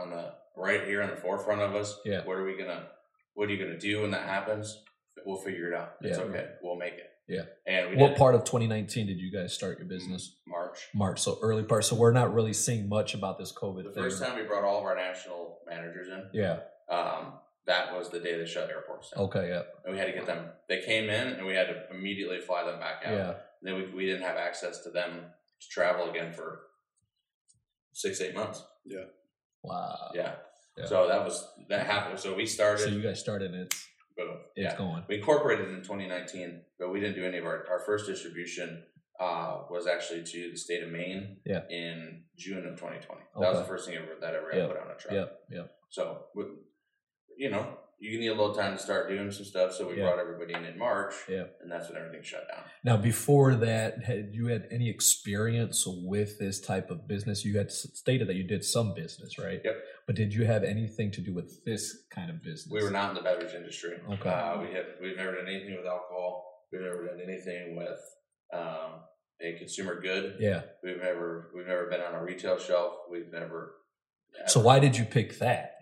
on 0.00 0.10
the 0.10 0.32
right 0.56 0.84
here 0.84 1.00
in 1.02 1.10
the 1.10 1.16
forefront 1.16 1.60
of 1.62 1.74
us. 1.74 1.96
Yeah. 2.04 2.24
What 2.24 2.36
are 2.36 2.44
we 2.44 2.56
gonna 2.56 2.88
What 3.34 3.48
are 3.48 3.52
you 3.52 3.64
gonna 3.64 3.78
do 3.78 4.02
when 4.02 4.10
that 4.10 4.28
happens? 4.28 4.82
We'll 5.24 5.40
figure 5.40 5.72
it 5.72 5.78
out. 5.78 5.92
It's 6.02 6.18
Yeah. 6.18 6.24
okay. 6.24 6.48
We'll 6.62 6.76
make 6.76 6.94
it. 6.94 7.08
Yeah. 7.26 7.42
And 7.66 7.90
we 7.90 7.96
What 7.96 8.08
did 8.10 8.18
part 8.18 8.34
of 8.34 8.44
2019 8.44 9.06
did 9.06 9.18
you 9.18 9.30
guys 9.32 9.52
start 9.54 9.78
your 9.78 9.88
business? 9.88 10.36
March. 10.46 10.78
March, 10.94 11.20
so 11.20 11.38
early 11.42 11.62
part. 11.62 11.84
So 11.84 11.96
we're 11.96 12.12
not 12.12 12.34
really 12.34 12.52
seeing 12.52 12.88
much 12.88 13.14
about 13.14 13.38
this 13.38 13.52
COVID 13.52 13.84
The 13.84 13.90
thing. 13.92 14.02
first 14.02 14.22
time 14.22 14.36
we 14.36 14.42
brought 14.42 14.64
all 14.64 14.78
of 14.78 14.84
our 14.84 14.94
national 14.94 15.58
managers 15.66 16.08
in, 16.08 16.28
Yeah. 16.32 16.60
um, 16.90 17.34
that 17.66 17.96
was 17.96 18.10
the 18.10 18.20
day 18.20 18.36
they 18.36 18.44
shut 18.44 18.68
airports 18.68 19.10
down. 19.10 19.24
Okay. 19.24 19.48
Yeah. 19.48 19.62
And 19.84 19.94
we 19.94 19.98
had 19.98 20.06
to 20.06 20.12
get 20.12 20.26
them. 20.26 20.50
They 20.68 20.82
came 20.82 21.04
in, 21.08 21.28
and 21.28 21.46
we 21.46 21.54
had 21.54 21.68
to 21.68 21.86
immediately 21.90 22.40
fly 22.40 22.62
them 22.64 22.78
back 22.78 23.02
out. 23.06 23.12
Yeah. 23.14 23.34
Then 23.62 23.76
we, 23.76 23.86
we 23.86 24.04
didn't 24.06 24.22
have 24.22 24.36
access 24.36 24.80
to 24.80 24.90
them 24.90 25.20
to 25.60 25.68
travel 25.70 26.10
again 26.10 26.32
for 26.34 26.60
six 27.92 28.20
eight 28.20 28.34
months. 28.34 28.62
Yeah. 28.84 29.04
Wow. 29.62 30.10
Yeah. 30.14 30.34
Yeah. 30.76 30.86
So 30.86 31.08
that 31.08 31.24
was 31.24 31.42
that 31.70 31.86
happened. 31.86 32.18
So 32.18 32.34
we 32.34 32.44
started. 32.44 32.82
So 32.82 32.88
you 32.90 33.00
guys 33.00 33.18
started 33.20 33.54
and 33.54 33.72
it's 34.16 34.26
boom. 34.28 34.38
it's 34.56 34.72
yeah. 34.72 34.78
going. 34.78 35.04
We 35.08 35.16
incorporated 35.18 35.68
in 35.68 35.82
2019, 35.82 36.60
but 36.78 36.90
we 36.92 37.00
didn't 37.00 37.16
do 37.16 37.24
any 37.24 37.38
of 37.38 37.44
our 37.44 37.66
our 37.70 37.80
first 37.80 38.06
distribution. 38.06 38.84
Uh, 39.20 39.62
was 39.70 39.86
actually 39.86 40.24
to 40.24 40.50
the 40.50 40.56
state 40.56 40.82
of 40.82 40.90
Maine 40.90 41.36
Yeah. 41.46 41.60
in 41.70 42.24
June 42.36 42.66
of 42.66 42.74
2020. 42.74 43.22
That 43.38 43.48
was 43.52 43.60
the 43.60 43.64
first 43.64 43.86
thing 43.86 43.96
ever 43.96 44.16
that 44.20 44.34
ever 44.34 44.50
Yep. 44.52 44.68
put 44.70 44.76
on 44.76 44.90
a 44.90 44.94
truck. 44.96 45.12
Yep. 45.14 45.40
Yep. 45.50 45.76
So, 45.88 46.26
you 47.36 47.48
know, 47.48 47.78
you 48.10 48.18
need 48.20 48.28
a 48.28 48.34
little 48.34 48.54
time 48.54 48.76
to 48.76 48.82
start 48.82 49.08
doing 49.08 49.30
some 49.30 49.44
stuff. 49.46 49.72
So 49.72 49.88
we 49.88 49.96
Yeah. 49.96 50.04
brought 50.04 50.18
everybody 50.18 50.52
in 50.52 50.64
in 50.64 50.78
March, 50.78 51.14
Yeah. 51.28 51.44
and 51.60 51.70
that's 51.72 51.88
when 51.88 51.96
everything 51.96 52.22
shut 52.22 52.46
down. 52.48 52.64
Now, 52.84 52.96
before 52.98 53.54
that, 53.56 54.04
had 54.04 54.34
you 54.34 54.48
had 54.48 54.68
any 54.70 54.90
experience 54.90 55.84
with 55.86 56.38
this 56.38 56.60
type 56.60 56.90
of 56.90 57.08
business? 57.08 57.44
You 57.44 57.56
had 57.56 57.72
stated 57.72 58.28
that 58.28 58.34
you 58.34 58.44
did 58.44 58.62
some 58.64 58.94
business, 58.94 59.38
right? 59.38 59.60
Yep. 59.64 59.84
But 60.06 60.16
did 60.16 60.34
you 60.34 60.44
have 60.44 60.64
anything 60.64 61.10
to 61.12 61.22
do 61.22 61.32
with 61.32 61.64
this 61.64 62.06
kind 62.10 62.30
of 62.30 62.42
business? 62.42 62.68
We 62.70 62.82
were 62.82 62.90
not 62.90 63.10
in 63.10 63.16
the 63.16 63.22
beverage 63.22 63.54
industry. 63.54 63.98
Okay. 64.12 64.28
Uh, 64.28 64.60
we 64.60 64.72
have 64.74 64.86
we've 65.00 65.16
never 65.16 65.36
done 65.36 65.48
anything 65.48 65.74
with 65.76 65.86
alcohol. 65.86 66.66
We've 66.70 66.82
never 66.82 67.06
done 67.06 67.20
anything 67.22 67.74
with 67.76 68.00
um, 68.52 69.04
a 69.40 69.56
consumer 69.58 70.00
good. 70.00 70.36
Yeah. 70.40 70.62
We've 70.82 70.98
never 71.00 71.50
we've 71.54 71.66
never 71.66 71.86
been 71.88 72.02
on 72.02 72.14
a 72.14 72.22
retail 72.22 72.58
shelf. 72.58 72.94
We've 73.10 73.32
never. 73.32 73.76
So 74.46 74.60
why 74.60 74.78
did 74.80 74.96
you 74.98 75.04
pick 75.04 75.38
that 75.38 75.73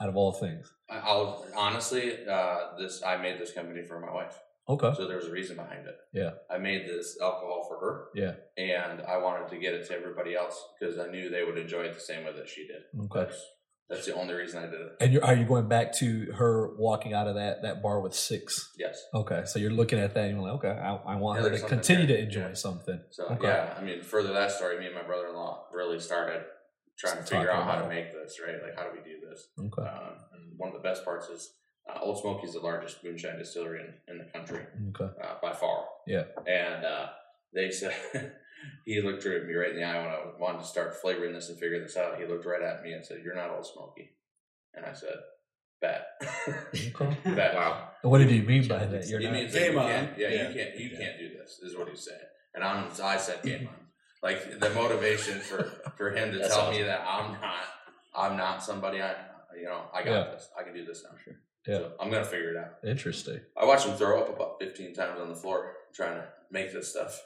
out 0.00 0.08
of 0.08 0.16
all 0.16 0.32
things? 0.32 0.72
I- 0.90 0.98
I'll 1.00 1.44
honestly, 1.56 2.26
uh, 2.26 2.76
this 2.78 3.02
I 3.02 3.16
made 3.16 3.40
this 3.40 3.52
company 3.52 3.82
for 3.82 3.98
my 4.00 4.12
wife, 4.12 4.38
Okay. 4.68 4.92
so 4.96 5.06
there 5.06 5.16
was 5.16 5.26
a 5.26 5.32
reason 5.32 5.56
behind 5.56 5.86
it. 5.86 5.96
Yeah. 6.12 6.32
I 6.50 6.58
made 6.58 6.86
this 6.88 7.18
alcohol 7.20 7.64
for 7.68 7.78
her. 7.80 8.06
Yeah. 8.14 8.34
and 8.58 9.02
I 9.02 9.18
wanted 9.18 9.48
to 9.48 9.58
get 9.58 9.74
it 9.74 9.86
to 9.88 9.94
everybody 9.94 10.34
else 10.34 10.56
because 10.78 10.98
I 10.98 11.08
knew 11.08 11.28
they 11.28 11.44
would 11.44 11.58
enjoy 11.58 11.82
it 11.82 11.94
the 11.94 12.00
same 12.00 12.24
way 12.24 12.32
that 12.32 12.48
she 12.48 12.66
did. 12.66 12.82
Okay. 13.04 13.20
That's 13.24 13.42
that's 13.88 14.04
the 14.06 14.16
only 14.16 14.34
reason 14.34 14.58
I 14.64 14.66
did 14.66 14.80
it. 14.80 14.92
And 14.98 15.12
you're, 15.12 15.24
are 15.24 15.34
you 15.36 15.44
going 15.44 15.68
back 15.68 15.92
to 15.98 16.32
her 16.32 16.74
walking 16.76 17.12
out 17.14 17.28
of 17.28 17.36
that 17.36 17.62
that 17.62 17.82
bar 17.82 18.00
with 18.00 18.14
six? 18.14 18.72
Yes. 18.76 19.00
Okay, 19.14 19.42
so 19.46 19.60
you're 19.60 19.70
looking 19.70 20.00
at 20.00 20.12
that 20.14 20.24
and 20.24 20.32
you're 20.36 20.42
like, 20.42 20.54
okay, 20.64 20.70
I, 20.70 20.96
I 20.96 21.16
want 21.16 21.40
Yeah, 21.40 21.50
her 21.50 21.56
to 21.58 21.64
continue 21.68 22.04
there. 22.06 22.16
to 22.16 22.22
enjoy 22.24 22.48
Yeah. 22.48 22.54
something. 22.54 23.00
So 23.10 23.26
Okay. 23.26 23.46
yeah, 23.46 23.74
I 23.78 23.82
mean, 23.84 24.02
further 24.02 24.32
that 24.32 24.50
story, 24.50 24.78
me 24.80 24.86
and 24.86 24.94
my 24.94 25.02
brother-in-law 25.04 25.68
really 25.72 26.00
started 26.00 26.42
trying 26.98 27.16
to 27.18 27.22
figure 27.24 27.50
out 27.50 27.64
how 27.64 27.80
to 27.82 27.88
make 27.88 28.12
this 28.12 28.38
right. 28.44 28.56
Like, 28.62 28.76
how 28.76 28.84
do 28.84 28.90
we 28.92 28.98
do 29.08 29.16
this? 29.28 29.48
Okay. 29.58 29.88
Um, 29.88 30.14
and 30.32 30.52
one 30.56 30.68
of 30.68 30.74
the 30.74 30.86
best 30.88 31.04
parts 31.04 31.28
is 31.28 31.52
uh, 31.88 31.98
Ole 32.02 32.16
Smoky 32.16 32.46
is 32.46 32.54
the 32.54 32.60
largest 32.60 33.02
moonshine 33.04 33.38
distillery 33.38 33.80
in, 33.80 34.12
in 34.12 34.18
the 34.18 34.24
country 34.32 34.64
Okay. 34.90 35.12
uh, 35.22 35.34
by 35.42 35.52
far. 35.52 35.84
Yeah. 36.06 36.24
And 36.46 36.84
uh, 36.84 37.06
they 37.54 37.70
said 37.70 37.94
he 38.84 39.00
looked 39.02 39.24
right 39.24 39.36
at 39.36 39.46
me 39.46 39.54
right 39.54 39.70
in 39.70 39.76
the 39.76 39.84
eye 39.84 39.98
when 40.00 40.08
I 40.08 40.20
wanted 40.40 40.60
to 40.60 40.66
start 40.66 40.96
flavoring 41.00 41.32
this 41.34 41.48
and 41.48 41.58
figure 41.58 41.80
this 41.80 41.96
out. 41.96 42.18
He 42.18 42.26
looked 42.26 42.46
right 42.46 42.62
at 42.62 42.82
me 42.82 42.92
and 42.92 43.04
said, 43.04 43.18
"You're 43.24 43.36
not 43.36 43.50
Ole 43.50 43.62
Smoky," 43.62 44.16
and 44.74 44.84
I 44.84 44.92
said, 44.94 45.14
"Bet." 45.80 46.06
Okay. 46.74 47.16
Bet. 47.34 47.54
Wow. 47.54 47.88
What 48.02 48.18
did 48.18 48.30
you 48.30 48.42
mean 48.42 48.66
by 48.66 48.84
that? 48.84 49.06
You're 49.08 49.20
he 49.20 49.26
not. 49.26 49.34
means 49.34 49.52
that 49.52 49.58
Game 49.60 49.78
on. 49.78 49.86
yeah, 49.88 50.06
Yeah. 50.18 50.28
you 50.48 50.54
can't, 50.54 50.76
you 50.78 50.88
Yeah. 50.92 50.98
can't 50.98 51.18
do 51.18 51.28
this. 51.38 51.60
Is 51.62 51.76
what 51.76 51.88
he 51.88 51.96
said. 51.96 52.20
And 52.54 52.64
I'm, 52.64 52.88
I 53.02 53.16
said 53.16 53.42
game 53.42 53.68
on. 53.68 53.74
Like 54.26 54.58
the 54.58 54.70
motivation 54.70 55.38
for 55.38 55.62
for 55.96 56.10
him 56.10 56.32
to 56.32 56.38
That's 56.38 56.52
tell 56.54 56.70
me 56.72 56.82
that 56.82 57.00
I'm 57.06 57.32
not, 57.40 57.64
I'm 58.16 58.36
not 58.36 58.60
somebody. 58.62 59.00
I, 59.00 59.14
you 59.56 59.66
know, 59.66 59.82
I 59.94 60.02
got 60.02 60.10
Yeah. 60.10 60.32
this. 60.32 60.48
I 60.58 60.64
can 60.64 60.74
do 60.74 60.84
this 60.84 61.04
now. 61.04 61.16
Sure. 61.24 61.34
Yeah. 61.68 61.78
So 61.78 61.92
I'm 62.00 62.10
gonna 62.10 62.24
figure 62.24 62.50
it 62.50 62.56
out. 62.56 62.72
Interesting. 62.84 63.40
I 63.56 63.64
watched 63.64 63.86
him 63.86 63.96
throw 63.96 64.20
up 64.20 64.28
about 64.34 64.56
15 64.60 64.94
times 64.94 65.20
on 65.20 65.28
the 65.28 65.36
floor 65.36 65.74
trying 65.94 66.16
to 66.16 66.24
make 66.50 66.72
this 66.72 66.88
stuff. 66.90 67.22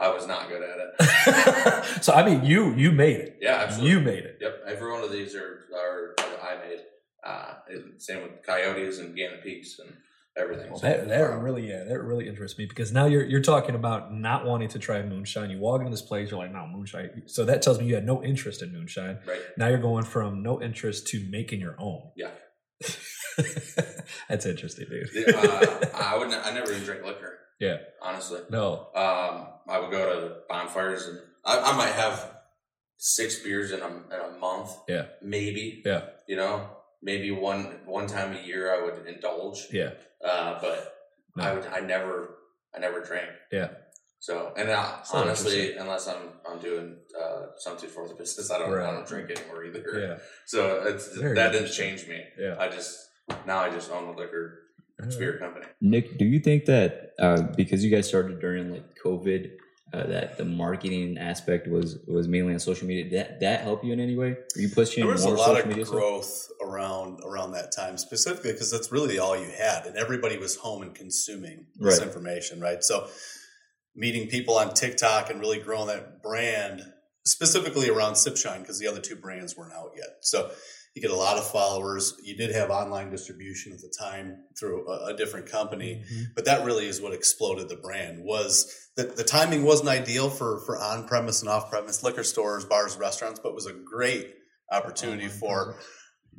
I 0.00 0.08
was 0.10 0.26
not 0.28 0.48
good 0.48 0.62
at 0.62 0.76
it. 0.78 1.84
so 2.04 2.12
I 2.12 2.24
mean, 2.24 2.44
you 2.44 2.74
you 2.74 2.92
made 2.92 3.16
it. 3.18 3.38
Yeah, 3.40 3.56
absolutely. 3.64 3.90
You 3.90 4.00
made 4.00 4.24
it. 4.24 4.38
Yep, 4.40 4.54
every 4.68 4.92
one 4.92 5.02
of 5.02 5.10
these 5.10 5.34
are 5.34 5.64
are 5.74 6.14
I 6.42 6.56
made. 6.64 6.80
Uh, 7.24 7.54
same 7.98 8.22
with 8.22 8.42
coyotes 8.46 9.00
and 9.00 9.16
Gannett 9.16 9.42
Peaks 9.42 9.80
and 9.80 9.92
everything. 10.36 10.70
Well, 10.70 10.80
that, 10.80 11.08
that 11.08 11.38
really, 11.38 11.68
yeah, 11.68 11.84
that 11.84 12.00
really 12.00 12.28
interests 12.28 12.58
me 12.58 12.66
because 12.66 12.92
now 12.92 13.06
you're 13.06 13.24
you're 13.24 13.42
talking 13.42 13.74
about 13.74 14.12
not 14.12 14.44
wanting 14.44 14.68
to 14.68 14.78
try 14.78 15.02
moonshine. 15.02 15.50
You 15.50 15.58
walk 15.58 15.80
into 15.80 15.90
this 15.90 16.02
place, 16.02 16.30
you're 16.30 16.38
like, 16.38 16.52
no 16.52 16.66
moonshine. 16.66 17.22
So 17.26 17.44
that 17.44 17.62
tells 17.62 17.78
me 17.78 17.86
you 17.86 17.94
had 17.94 18.06
no 18.06 18.22
interest 18.22 18.62
in 18.62 18.72
moonshine. 18.72 19.18
right. 19.26 19.40
Now 19.56 19.68
you're 19.68 19.78
going 19.78 20.04
from 20.04 20.42
no 20.42 20.60
interest 20.62 21.06
to 21.08 21.26
making 21.30 21.60
your 21.60 21.76
own. 21.78 22.10
Yeah. 22.16 22.30
That's 24.28 24.46
interesting, 24.46 24.86
dude. 24.88 25.34
Uh, 25.34 25.86
I 25.94 26.16
would. 26.18 26.32
I 26.32 26.52
never 26.52 26.72
even 26.72 26.84
drink 26.84 27.04
liquor. 27.04 27.38
Yeah. 27.60 27.78
honestly. 28.02 28.40
No. 28.50 28.88
Um, 28.94 29.46
I 29.68 29.78
would 29.80 29.90
go 29.90 30.20
to 30.20 30.36
bonfires 30.48 31.06
and 31.06 31.18
I, 31.44 31.58
I 31.72 31.76
might 31.76 31.92
have 31.92 32.32
six 32.98 33.42
beers 33.42 33.72
in 33.72 33.80
a, 33.80 33.86
in 33.86 34.34
a 34.34 34.38
month. 34.38 34.72
Yeah. 34.88 35.06
maybe. 35.22 35.82
Yeah. 35.84 36.02
You 36.28 36.36
know, 36.36 36.68
maybe 37.02 37.30
one 37.30 37.80
one 37.84 38.06
time 38.06 38.36
a 38.36 38.40
year 38.46 38.74
I 38.74 38.84
would 38.84 39.06
indulge. 39.06 39.66
Yeah. 39.72 39.90
Uh, 40.24 40.58
but 40.60 40.94
No. 41.36 41.44
I 41.44 41.54
would. 41.54 41.66
I 41.66 41.80
never. 41.80 42.36
I 42.74 42.78
never 42.78 43.00
drank. 43.00 43.30
Yeah. 43.50 43.68
So 44.18 44.52
and 44.56 44.68
So 45.06 45.18
honestly, 45.18 45.76
unless 45.76 46.08
I'm 46.08 46.32
I'm 46.48 46.58
doing 46.58 46.96
uh, 47.18 47.46
something 47.58 47.88
for 47.88 48.08
the 48.08 48.14
business, 48.14 48.50
I 48.50 48.58
don't 48.58 48.72
I 48.74 48.90
don't 48.90 49.06
drink 49.06 49.30
anymore 49.30 49.64
either. 49.64 49.84
Yeah. 49.98 50.16
So 50.46 50.82
it's, 50.86 51.16
Very 51.16 51.34
that 51.34 51.52
didn't 51.52 51.72
change 51.72 52.08
me. 52.08 52.22
Yeah. 52.38 52.56
I 52.58 52.68
just 52.68 52.98
now 53.46 53.58
I 53.60 53.70
just 53.70 53.90
own 53.90 54.06
the 54.06 54.20
liquor 54.20 54.62
spirit 55.10 55.40
company. 55.40 55.66
Nick, 55.80 56.18
do 56.18 56.24
you 56.24 56.40
think 56.40 56.64
that 56.64 57.12
uh, 57.18 57.42
because 57.56 57.84
you 57.84 57.90
guys 57.90 58.08
started 58.08 58.40
during 58.40 58.72
like 58.72 58.84
COVID, 59.04 59.52
uh, 59.92 60.06
that 60.06 60.36
the 60.36 60.44
marketing 60.44 61.16
aspect 61.18 61.68
was 61.68 61.98
was 62.06 62.26
mainly 62.28 62.52
on 62.54 62.58
social 62.60 62.86
media? 62.88 63.04
Did 63.04 63.12
that 63.12 63.40
that 63.40 63.60
help 63.62 63.84
you 63.84 63.92
in 63.92 64.00
any 64.00 64.16
way? 64.16 64.30
Are 64.30 64.60
you 64.60 64.68
pushing 64.68 65.04
There 65.04 65.12
was 65.12 65.24
a 65.24 65.28
more 65.28 65.36
lot 65.36 65.46
social 65.48 65.62
of 65.62 65.68
media 65.68 65.84
stuff? 65.86 65.94
growth 65.96 66.48
around 66.62 67.20
around 67.24 67.52
that 67.52 67.72
time, 67.72 67.96
specifically 67.96 68.52
because 68.52 68.70
that's 68.70 68.90
really 68.90 69.18
all 69.18 69.36
you 69.36 69.50
had, 69.50 69.86
and 69.86 69.96
everybody 69.96 70.38
was 70.38 70.56
home 70.56 70.82
and 70.82 70.94
consuming 70.94 71.66
this 71.76 71.98
Right. 71.98 72.06
information, 72.06 72.60
right? 72.60 72.82
So, 72.82 73.08
meeting 73.94 74.28
people 74.28 74.58
on 74.58 74.74
TikTok 74.74 75.30
and 75.30 75.40
really 75.40 75.60
growing 75.60 75.86
that 75.86 76.22
brand, 76.22 76.82
specifically 77.24 77.88
around 77.88 78.14
Sipshine, 78.14 78.60
because 78.60 78.78
the 78.78 78.88
other 78.88 79.00
two 79.00 79.16
brands 79.16 79.56
weren't 79.56 79.72
out 79.72 79.92
yet. 79.96 80.16
So, 80.22 80.50
you 80.96 81.02
get 81.02 81.10
a 81.10 81.14
lot 81.16 81.36
of 81.36 81.46
followers. 81.48 82.14
You 82.24 82.34
did 82.36 82.52
have 82.54 82.70
online 82.70 83.10
distribution 83.10 83.72
at 83.72 83.80
the 83.80 83.92
time 83.96 84.38
through 84.58 84.88
a, 84.88 85.12
a 85.12 85.16
different 85.16 85.46
company, 85.46 86.02
Mhm. 86.10 86.34
but 86.34 86.46
that 86.46 86.64
really 86.64 86.86
is 86.88 87.00
what 87.02 87.12
exploded 87.12 87.68
the 87.68 87.76
brand 87.76 88.24
was 88.24 88.74
the, 88.96 89.04
the 89.04 89.22
timing 89.24 89.62
wasn't 89.62 89.90
ideal 89.90 90.30
for 90.30 90.60
for 90.64 90.78
on-premise 90.78 91.42
and 91.42 91.50
off-premise 91.50 92.02
liquor 92.02 92.24
stores 92.24 92.64
bars 92.64 92.96
restaurants 92.96 93.38
but 93.42 93.54
was 93.54 93.66
a 93.66 93.72
great 93.74 94.34
opportunity 94.72 95.28
for 95.28 95.76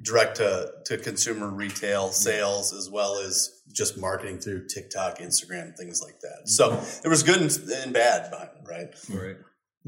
direct 0.01 0.37
to, 0.37 0.71
to 0.85 0.97
consumer 0.97 1.49
retail 1.49 2.09
sales 2.11 2.73
as 2.73 2.89
well 2.89 3.17
as 3.19 3.61
just 3.71 3.97
marketing 3.97 4.39
through 4.39 4.67
tiktok 4.67 5.19
instagram 5.19 5.75
things 5.77 6.01
like 6.03 6.19
that 6.21 6.47
so 6.49 6.79
there 7.01 7.09
was 7.11 7.21
good 7.23 7.41
and, 7.41 7.51
and 7.83 7.93
bad 7.93 8.29
behind 8.31 8.49
it 8.59 8.67
right 8.67 8.95
Right. 9.09 9.37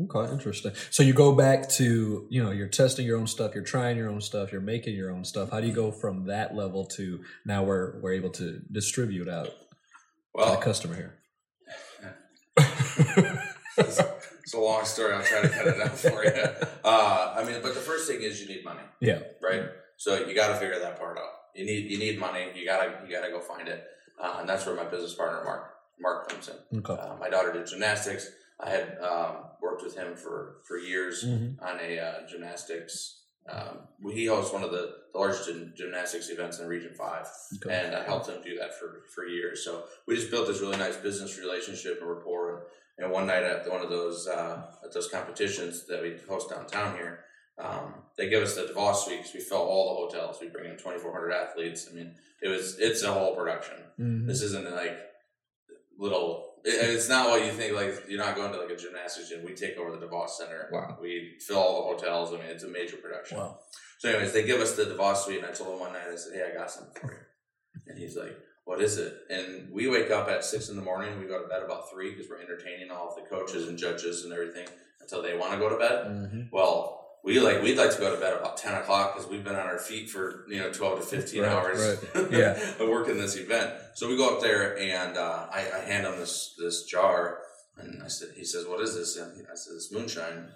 Okay, 0.02 0.32
interesting. 0.32 0.72
So 0.92 1.04
you 1.04 1.14
go 1.14 1.34
back 1.34 1.68
to, 1.72 2.28
you 2.30 2.44
know, 2.44 2.52
you're 2.52 2.68
testing 2.68 3.06
your 3.06 3.18
own 3.18 3.28
stuff, 3.28 3.54
you're 3.54 3.64
trying 3.64 3.98
your 3.98 4.10
own 4.10 4.22
stuff, 4.22 4.52
you're 4.52 4.62
making 4.62 4.96
your 4.96 5.12
own 5.12 5.26
stuff. 5.26 5.52
How 5.52 5.60
do 5.60 5.68
you 5.68 5.74
go 5.74 5.92
from 5.92 6.26
that 6.26 6.56
level 6.56 6.86
to 6.98 7.22
now 7.46 7.64
we're 7.64 8.00
we're 8.00 8.14
able 8.14 8.30
to 8.32 8.62
distribute 8.72 9.28
out 9.28 9.46
to 9.46 9.52
the 10.52 10.56
customer 10.58 10.96
here? 10.96 11.16
it's 13.78 14.54
a 14.54 14.60
long 14.60 14.86
story. 14.86 15.14
I'll 15.14 15.24
try 15.24 15.42
to 15.42 15.50
cut 15.50 15.68
it 15.68 15.82
out 15.82 15.98
for 15.98 16.24
you. 16.24 16.68
Uh, 16.84 17.36
I 17.38 17.44
mean, 17.44 17.62
but 17.62 17.74
the 17.74 17.82
first 17.82 18.10
thing 18.10 18.22
is 18.22 18.42
you 18.42 18.48
need 18.48 18.64
money, 18.64 18.82
yeah. 19.00 19.20
right? 19.42 19.64
So 19.98 20.26
you 20.26 20.34
got 20.34 20.50
to 20.50 20.56
figure 20.56 20.80
that 20.80 20.98
part 20.98 21.18
out. 21.18 21.26
You 21.56 21.66
need 21.66 21.92
you 21.92 21.98
need 21.98 22.20
money. 22.20 22.48
You 22.56 22.66
gotta 22.66 23.00
you 23.06 23.12
gotta 23.12 23.32
go 23.32 23.40
find 23.40 23.68
it, 23.68 23.86
uh, 24.22 24.38
and 24.40 24.48
that's 24.48 24.66
where 24.66 24.76
my 24.76 24.86
business 24.86 25.14
partner 25.14 25.44
Mark 25.44 25.74
Mark 26.00 26.30
comes 26.30 26.48
in. 26.48 26.80
Okay. 26.80 26.94
Uh, 26.94 27.16
my 27.20 27.30
daughter 27.30 27.52
did 27.52 27.68
gymnastics. 27.68 28.30
I 28.60 28.70
had 28.70 28.98
um, 29.00 29.36
worked 29.62 29.84
with 29.84 29.96
him 29.96 30.16
for 30.16 30.58
for 30.68 30.78
years 30.78 31.24
Mhm. 31.26 31.62
on 31.62 31.80
a 31.80 32.00
uh, 32.00 32.28
gymnastics. 32.28 33.16
Um, 33.50 33.88
he 34.14 34.26
hosts 34.28 34.54
one 34.54 34.64
of 34.64 34.72
the, 34.72 34.96
the 35.12 35.18
largest 35.18 35.50
gymnastics 35.76 36.30
events 36.30 36.60
in 36.60 36.68
Region 36.68 36.94
Five, 36.94 37.26
Okay. 37.56 37.74
and 37.74 37.96
I 37.96 38.04
helped 38.04 38.28
him 38.28 38.42
do 38.44 38.58
that 38.60 38.78
for 38.78 39.06
for 39.14 39.26
years. 39.26 39.64
So 39.64 39.86
we 40.06 40.16
just 40.16 40.30
built 40.30 40.48
this 40.48 40.62
really 40.62 40.78
nice 40.78 40.98
business 40.98 41.40
relationship 41.40 42.00
and 42.02 42.10
rapport. 42.10 42.50
And, 42.98 43.06
and 43.06 43.12
one 43.14 43.28
night 43.28 43.44
at 43.44 43.68
one 43.70 43.82
of 43.82 43.90
those 43.90 44.28
uh, 44.28 44.72
at 44.84 44.94
those 44.94 45.08
competitions 45.08 45.88
that 45.88 46.02
we 46.04 46.18
host 46.28 46.50
downtown 46.50 46.96
here, 46.98 47.24
um, 47.58 48.04
they 48.18 48.28
give 48.30 48.44
us 48.44 48.56
the 48.56 48.64
DeVos 48.64 49.06
suite 49.06 49.22
'cause 49.24 49.34
we 49.34 49.40
fill 49.40 49.60
all 49.72 49.90
the 49.90 49.96
hotels. 50.02 50.40
We 50.42 50.50
bring 50.50 50.70
in 50.70 50.78
2,400 50.78 51.32
athletes. 51.32 51.88
I 51.90 51.94
mean, 51.96 52.16
it 52.42 52.50
was 52.50 52.78
it's 52.78 53.02
a 53.04 53.12
whole 53.14 53.36
production. 53.36 53.78
Mhm. 53.98 54.28
This 54.28 54.42
isn't 54.44 54.70
like 54.70 55.00
little. 55.98 56.49
It- 56.64 56.90
It's 56.96 57.10
not 57.10 57.30
what 57.30 57.46
you 57.46 57.52
think. 57.52 57.74
Like 57.76 58.06
you're 58.08 58.20
not 58.24 58.36
going 58.36 58.52
to 58.52 58.60
like 58.60 58.70
a 58.70 58.76
gymnastics 58.76 59.30
gym. 59.30 59.44
We 59.46 59.54
take 59.54 59.78
over 59.78 59.92
the 59.96 60.06
DeVos 60.06 60.30
Center. 60.30 60.70
Wow. 60.72 60.98
We 61.02 61.38
fill 61.46 61.58
all 61.58 61.76
the 61.82 61.96
hotels. 61.96 62.34
I 62.34 62.38
mean, 62.38 62.46
it's 62.48 62.64
a 62.64 62.68
major 62.68 62.98
production. 62.98 63.38
Wow. 63.38 63.60
So, 64.00 64.10
anyways, 64.10 64.32
they 64.34 64.44
give 64.44 64.62
us 64.62 64.74
the 64.76 64.84
DeVos 64.86 65.18
suite, 65.26 65.40
and 65.40 65.48
I 65.48 65.52
told 65.52 65.74
him 65.74 65.80
one 65.82 65.94
night, 65.94 66.08
I 66.12 66.16
said, 66.16 66.34
"Hey, 66.34 66.50
I 66.50 66.58
got 66.58 66.72
something 66.72 66.94
for 67.02 67.12
you." 67.14 67.20
And 67.88 67.98
he's 67.98 68.16
like, 68.16 68.38
"What 68.66 68.82
is 68.82 68.98
it?" 68.98 69.14
And 69.30 69.72
we 69.74 69.88
wake 69.90 70.10
up 70.12 70.30
at 70.30 70.46
six 70.46 70.70
in 70.70 70.76
the 70.78 70.82
morning. 70.82 71.20
We 71.20 71.26
go 71.26 71.42
to 71.42 71.48
bed 71.50 71.64
about 71.64 71.90
three 71.92 72.12
because 72.12 72.30
we're 72.30 72.40
entertaining 72.42 72.92
all 72.92 73.10
of 73.10 73.16
the 73.16 73.30
coaches 73.30 73.68
and 73.68 73.78
judges 73.78 74.24
and 74.24 74.32
everything 74.34 74.68
until 75.02 75.22
they 75.22 75.36
want 75.38 75.52
to 75.54 75.58
go 75.60 75.70
to 75.70 75.78
bed. 75.78 76.06
Mhm. 76.06 76.50
Well, 76.52 77.09
we 77.24 77.40
like 77.40 77.62
we'd 77.62 77.78
like 77.78 77.92
to 77.92 78.00
go 78.00 78.14
to 78.14 78.20
bed 78.20 78.34
about 78.34 78.58
ten 78.58 78.74
o'clock 78.76 79.14
because 79.14 79.30
we've 79.30 79.44
been 79.44 79.56
on 79.56 79.68
our 79.68 79.78
feet 79.80 80.10
for 80.10 80.46
you 80.50 80.60
know 80.60 80.72
twelve 80.72 81.00
to 81.00 81.06
fifteen 81.06 81.44
Right, 81.44 81.52
hours. 81.52 81.98
right. 82.16 82.28
Yeah. 82.32 82.58
of 82.80 82.88
working 82.90 83.18
this 83.18 83.36
event. 83.36 83.74
So 83.96 84.08
we 84.08 84.16
go 84.18 84.36
up 84.36 84.42
there 84.42 84.78
and 84.80 85.18
uh, 85.18 85.48
I, 85.52 85.60
I 85.76 85.80
hand 85.80 86.06
him 86.08 86.18
this 86.18 86.56
this 86.58 86.84
jar 86.84 87.40
and 87.78 88.02
I 88.04 88.08
said, 88.08 88.30
he 88.36 88.44
says, 88.44 88.66
"What 88.68 88.82
is 88.82 88.96
this?" 88.96 89.16
And 89.18 89.32
I 89.52 89.56
said, 89.56 89.74
"It's 89.76 89.92
moonshine." 89.92 90.50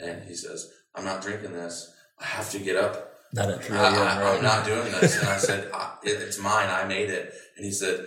And 0.00 0.22
he 0.24 0.34
says, 0.34 0.70
"I'm 0.94 1.04
not 1.04 1.20
drinking 1.22 1.52
this. 1.52 1.92
I 2.18 2.24
have 2.24 2.50
to 2.52 2.58
get 2.58 2.76
up. 2.76 3.10
Not 3.34 3.50
at 3.50 3.62
3 3.64 3.76
I. 3.76 3.82
I? 4.22 4.36
I'm 4.36 4.42
not 4.42 4.64
doing 4.64 4.90
this." 4.92 5.18
And 5.18 5.28
I 5.28 5.36
said, 5.36 5.70
I, 5.74 5.96
it, 6.02 6.20
"It's 6.22 6.38
mine. 6.38 6.68
I 6.70 6.84
made 6.84 7.10
it." 7.10 7.34
And 7.56 7.64
he 7.64 7.72
said. 7.72 8.06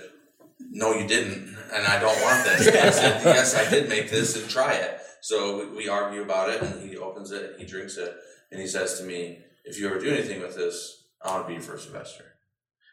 No, 0.71 0.93
you 0.93 1.05
didn't, 1.05 1.55
and 1.73 1.85
I 1.85 1.99
don't 1.99 2.19
want 2.21 2.43
this. 2.45 2.67
And 2.67 2.77
I 2.77 2.89
said, 2.89 3.21
"Yes, 3.25 3.55
I 3.55 3.69
did 3.69 3.87
make 3.89 4.09
this, 4.09 4.35
and 4.41 4.49
try 4.49 4.73
it." 4.73 4.99
So 5.25 5.57
we, 5.57 5.77
we 5.77 5.88
argue 5.89 6.21
about 6.21 6.49
it, 6.51 6.61
and 6.61 6.88
he 6.88 6.97
opens 6.97 7.31
it, 7.31 7.43
and 7.53 7.59
he 7.59 7.65
drinks 7.65 7.97
it, 7.97 8.15
and 8.51 8.61
he 8.61 8.67
says 8.67 8.99
to 8.99 9.03
me, 9.03 9.39
"If 9.63 9.79
you 9.79 9.88
ever 9.89 9.97
do 9.99 10.11
anything 10.11 10.39
with 10.39 10.55
this, 10.55 11.03
I 11.19 11.31
want 11.31 11.45
to 11.45 11.47
be 11.47 11.53
your 11.55 11.63
first 11.63 11.88
investor." 11.88 12.25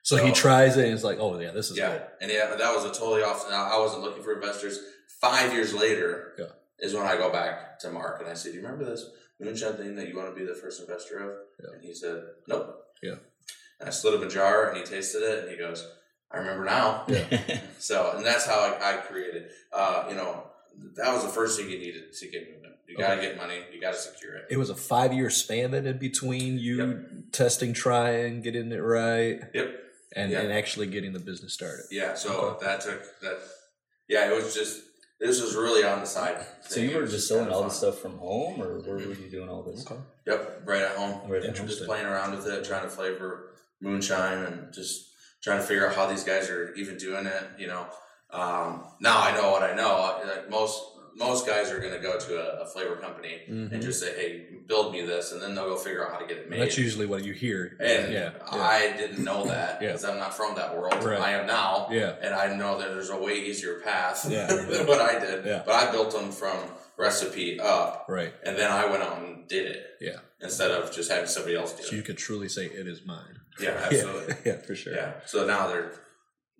So 0.03 0.17
he 0.17 0.33
tries 0.33 0.79
it 0.79 0.85
and 0.85 0.93
he's 0.93 1.05
like, 1.05 1.19
"Oh 1.21 1.39
yeah, 1.39 1.51
this 1.53 1.71
is 1.71 1.77
Yeah, 1.77 1.91
good." 1.93 2.03
and 2.23 2.31
yeah, 2.33 2.57
that 2.57 2.75
was 2.75 2.85
a 2.87 2.89
totally 2.99 3.23
off. 3.23 3.47
I 3.51 3.79
wasn't 3.79 4.03
looking 4.03 4.23
for 4.23 4.33
investors. 4.33 4.81
Five 5.21 5.53
years 5.53 5.75
later 5.75 6.33
Yeah. 6.39 6.47
is 6.79 6.95
when 6.95 7.07
I 7.07 7.17
go 7.19 7.31
back 7.31 7.79
to 7.81 7.91
Mark 7.91 8.21
and 8.21 8.29
I 8.31 8.33
said, 8.35 8.53
"Do 8.53 8.59
you 8.59 8.65
remember 8.65 8.87
this 8.87 9.05
moonshine 9.39 9.75
thing 9.77 9.95
that 9.97 10.09
you 10.09 10.17
want 10.17 10.35
to 10.35 10.35
be 10.41 10.47
the 10.47 10.55
first 10.55 10.81
investor 10.81 11.19
of?" 11.19 11.37
Yeah. 11.63 11.75
And 11.75 11.85
he 11.85 11.93
said, 11.93 12.23
"Nope." 12.49 12.83
Yeah. 13.03 13.17
And 13.79 13.89
I 13.91 13.93
slid 13.93 14.15
him 14.15 14.23
a 14.27 14.31
jar, 14.31 14.71
and 14.71 14.79
he 14.79 14.85
tasted 14.85 15.23
it, 15.23 15.41
and 15.41 15.51
he 15.51 15.59
goes, 15.59 15.87
"I 16.31 16.39
remember 16.39 16.65
now." 16.65 17.05
Yeah. 17.09 17.61
So, 17.79 18.13
and 18.17 18.25
that's 18.25 18.47
how 18.47 18.59
I, 18.61 18.95
I 18.95 18.97
created. 19.09 19.51
Uh, 19.73 20.07
you 20.09 20.15
know, 20.15 20.47
that 20.97 21.13
was 21.13 21.23
the 21.23 21.29
first 21.29 21.59
thing 21.59 21.71
you 21.71 21.79
needed 21.79 22.13
to 22.13 22.29
get 22.29 22.51
moving. 22.53 22.71
You 22.89 22.99
got 22.99 23.15
to 23.15 23.23
get 23.23 23.37
money. 23.39 23.61
You 23.73 23.81
got 23.81 23.95
to 23.95 23.99
secure 23.99 24.35
it. 24.35 24.47
It 24.51 24.59
was 24.59 24.69
a 24.69 24.75
five-year 24.75 25.31
span 25.31 25.71
then 25.71 25.87
in 25.87 25.99
between 25.99 26.59
you 26.59 27.23
testing, 27.33 27.73
trying, 27.73 28.43
getting 28.43 28.71
it 28.71 28.77
right, 28.83 29.41
Yep. 29.55 29.81
and, 30.15 30.31
Yeah. 30.31 30.41
and 30.41 30.53
actually 30.53 30.89
getting 30.89 31.13
the 31.15 31.19
business 31.19 31.55
started. 31.55 31.87
Yeah. 31.91 32.15
So 32.15 32.59
that 32.61 32.83
took 32.83 33.03
that. 33.21 33.39
Yeah, 34.09 34.31
it 34.31 34.35
was 34.35 34.55
just. 34.55 34.83
This 35.21 35.41
was 35.41 35.55
really 35.55 35.85
on 35.85 36.01
the 36.01 36.07
side. 36.07 36.45
so 36.63 36.81
you 36.81 36.97
were 36.97 37.07
just 37.07 37.29
selling 37.29 37.49
all 37.49 37.63
this 37.63 37.77
stuff 37.77 37.99
from 38.01 38.19
home, 38.19 38.61
or 38.61 38.81
where 38.81 38.97
were 38.97 39.01
mm-hmm. 39.01 39.23
you 39.23 39.31
doing 39.31 39.49
all 39.49 39.63
this? 39.63 39.87
Okay. 39.87 40.01
Yep, 40.27 40.63
right 40.65 40.83
at 40.83 40.97
home. 40.97 41.31
Right 41.31 41.43
at 41.45 41.55
Just 41.55 41.59
home. 41.59 41.65
Interesting. 41.65 41.87
playing 41.87 42.07
around 42.07 42.35
with 42.35 42.47
it, 42.49 42.65
trying 42.65 42.83
to 42.83 42.89
flavor 42.89 43.55
moonshine, 43.81 44.39
and 44.39 44.73
just 44.75 45.13
trying 45.41 45.61
to 45.61 45.65
figure 45.65 45.87
out 45.89 45.95
how 45.95 46.07
these 46.07 46.25
guys 46.25 46.51
are 46.51 46.75
even 46.75 46.99
doing 46.99 47.27
it. 47.27 47.45
You 47.57 47.69
know, 47.69 47.87
um, 48.33 48.85
now 49.01 49.21
I 49.21 49.35
know 49.37 49.51
what 49.51 49.63
I 49.63 49.75
know. 49.75 50.21
Like 50.27 50.51
most 50.51 50.83
most 51.15 51.47
guys 51.47 51.71
are 51.71 51.79
going 51.79 51.93
to 51.93 51.99
go 52.01 52.19
to 52.19 52.37
a, 52.39 52.63
a 52.63 52.67
flavor 52.67 52.97
company 52.97 53.43
Mhm. 53.49 53.71
and 53.73 53.83
just 53.83 54.01
say, 54.01 54.15
"Hey, 54.15 54.47
build 54.67 54.93
me 54.93 55.03
this," 55.05 55.33
and 55.33 55.43
then 55.43 55.55
they'll 55.55 55.69
go 55.69 55.77
figure 55.77 56.05
out 56.07 56.13
how 56.13 56.19
to 56.19 56.27
get 56.27 56.39
it 56.39 56.49
made. 56.49 56.61
That's 56.63 56.79
usually 56.79 57.05
what 57.05 57.23
you 57.23 57.35
hear. 57.35 57.77
and 57.81 58.11
yeah, 58.13 58.31
yeah, 58.31 58.31
I 58.51 58.95
didn't 58.97 59.23
know 59.23 59.45
that 59.45 59.83
Yeah. 59.83 59.89
because 59.89 60.05
I'm 60.05 60.19
not 60.19 60.35
from 60.35 60.55
that 60.57 60.75
world. 60.77 61.05
Right. 61.05 61.21
I 61.21 61.33
am 61.33 61.47
now. 61.47 61.89
yeah, 61.93 62.15
And 62.23 62.35
I 62.35 62.55
know 62.57 62.79
that 62.79 62.89
there's 62.95 63.11
a 63.11 63.17
way 63.17 63.35
easier 63.35 63.81
path 63.81 64.27
Yeah. 64.31 64.47
than 64.71 64.87
what 64.87 65.01
I 65.03 65.19
did. 65.19 65.45
Yeah. 65.45 65.63
But 65.67 65.75
I 65.75 65.91
built 65.93 66.13
them 66.13 66.33
from 66.33 66.57
recipe 66.97 67.61
up, 67.61 68.07
right. 68.09 68.33
and 68.45 68.57
then 68.57 68.71
I 68.71 68.87
went 68.87 69.03
out 69.03 69.19
and 69.19 69.47
did 69.49 69.67
it 69.67 69.87
Yeah. 70.01 70.19
instead 70.41 70.71
of 70.71 70.93
just 70.95 71.11
having 71.11 71.27
somebody 71.29 71.57
else 71.57 71.73
do 71.73 71.79
So 71.83 71.83
it. 71.83 71.91
So 71.91 71.97
you 71.97 72.03
could 72.03 72.17
truly 72.19 72.49
say 72.49 72.67
it 72.67 72.87
is 72.89 73.05
mine. 73.05 73.41
Yeah, 73.61 73.71
absolutely. 73.85 74.35
Yeah, 74.47 74.53
yeah 74.57 74.63
for 74.63 74.75
sure. 74.75 74.95
Yeah. 74.95 75.13
So 75.27 75.45
now 75.47 75.69
they're, 75.69 75.93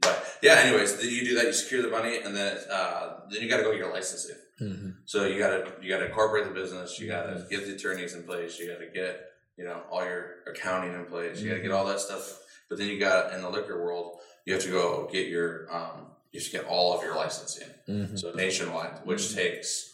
but 0.03 0.39
yeah. 0.43 0.55
Anyways, 0.65 0.97
then 0.97 1.09
you 1.09 1.25
do 1.25 1.35
that. 1.37 1.47
You 1.47 1.53
secure 1.53 1.83
the 1.83 1.89
money, 1.89 2.19
and 2.19 2.35
then 2.37 2.59
uh, 2.71 3.21
then 3.31 3.41
you 3.43 3.49
got 3.49 3.59
to 3.59 3.63
go 3.63 3.71
get 3.71 3.79
your 3.81 3.93
licensing. 3.93 4.37
hmm 4.59 4.91
So 5.07 5.25
you 5.27 5.39
got 5.39 5.51
to 5.51 5.73
you 5.83 5.89
got 5.89 5.99
to 6.01 6.07
incorporate 6.07 6.45
the 6.45 6.55
business. 6.55 6.99
You 7.01 7.09
got 7.09 7.25
to 7.25 7.47
get 7.51 7.67
the 7.67 7.75
attorneys 7.75 8.15
in 8.15 8.23
place. 8.25 8.59
You 8.59 8.69
got 8.69 8.81
to 8.81 8.87
get 8.87 9.31
you 9.57 9.65
know 9.65 9.83
all 9.91 10.05
your 10.05 10.37
accounting 10.47 10.95
in 10.95 11.05
place. 11.07 11.41
You 11.41 11.49
got 11.51 11.57
to 11.57 11.63
get 11.63 11.71
all 11.73 11.87
that 11.87 12.01
stuff. 12.01 12.39
But 12.69 12.79
then 12.79 12.89
you 12.89 12.99
got 12.99 13.33
in 13.35 13.43
the 13.43 13.51
liquor 13.51 13.83
world, 13.85 14.19
you 14.47 14.55
have 14.55 14.63
to 14.63 14.71
go 14.71 15.09
get 15.13 15.29
your 15.29 15.73
um, 15.75 16.07
you 16.33 16.41
have 16.41 16.47
to 16.51 16.53
get 16.59 16.65
all 16.67 16.97
of 16.97 17.03
your 17.05 17.17
licensing. 17.17 17.69
hmm 17.87 18.17
So 18.17 18.33
nationwide, 18.33 19.01
which 19.05 19.35
takes 19.35 19.91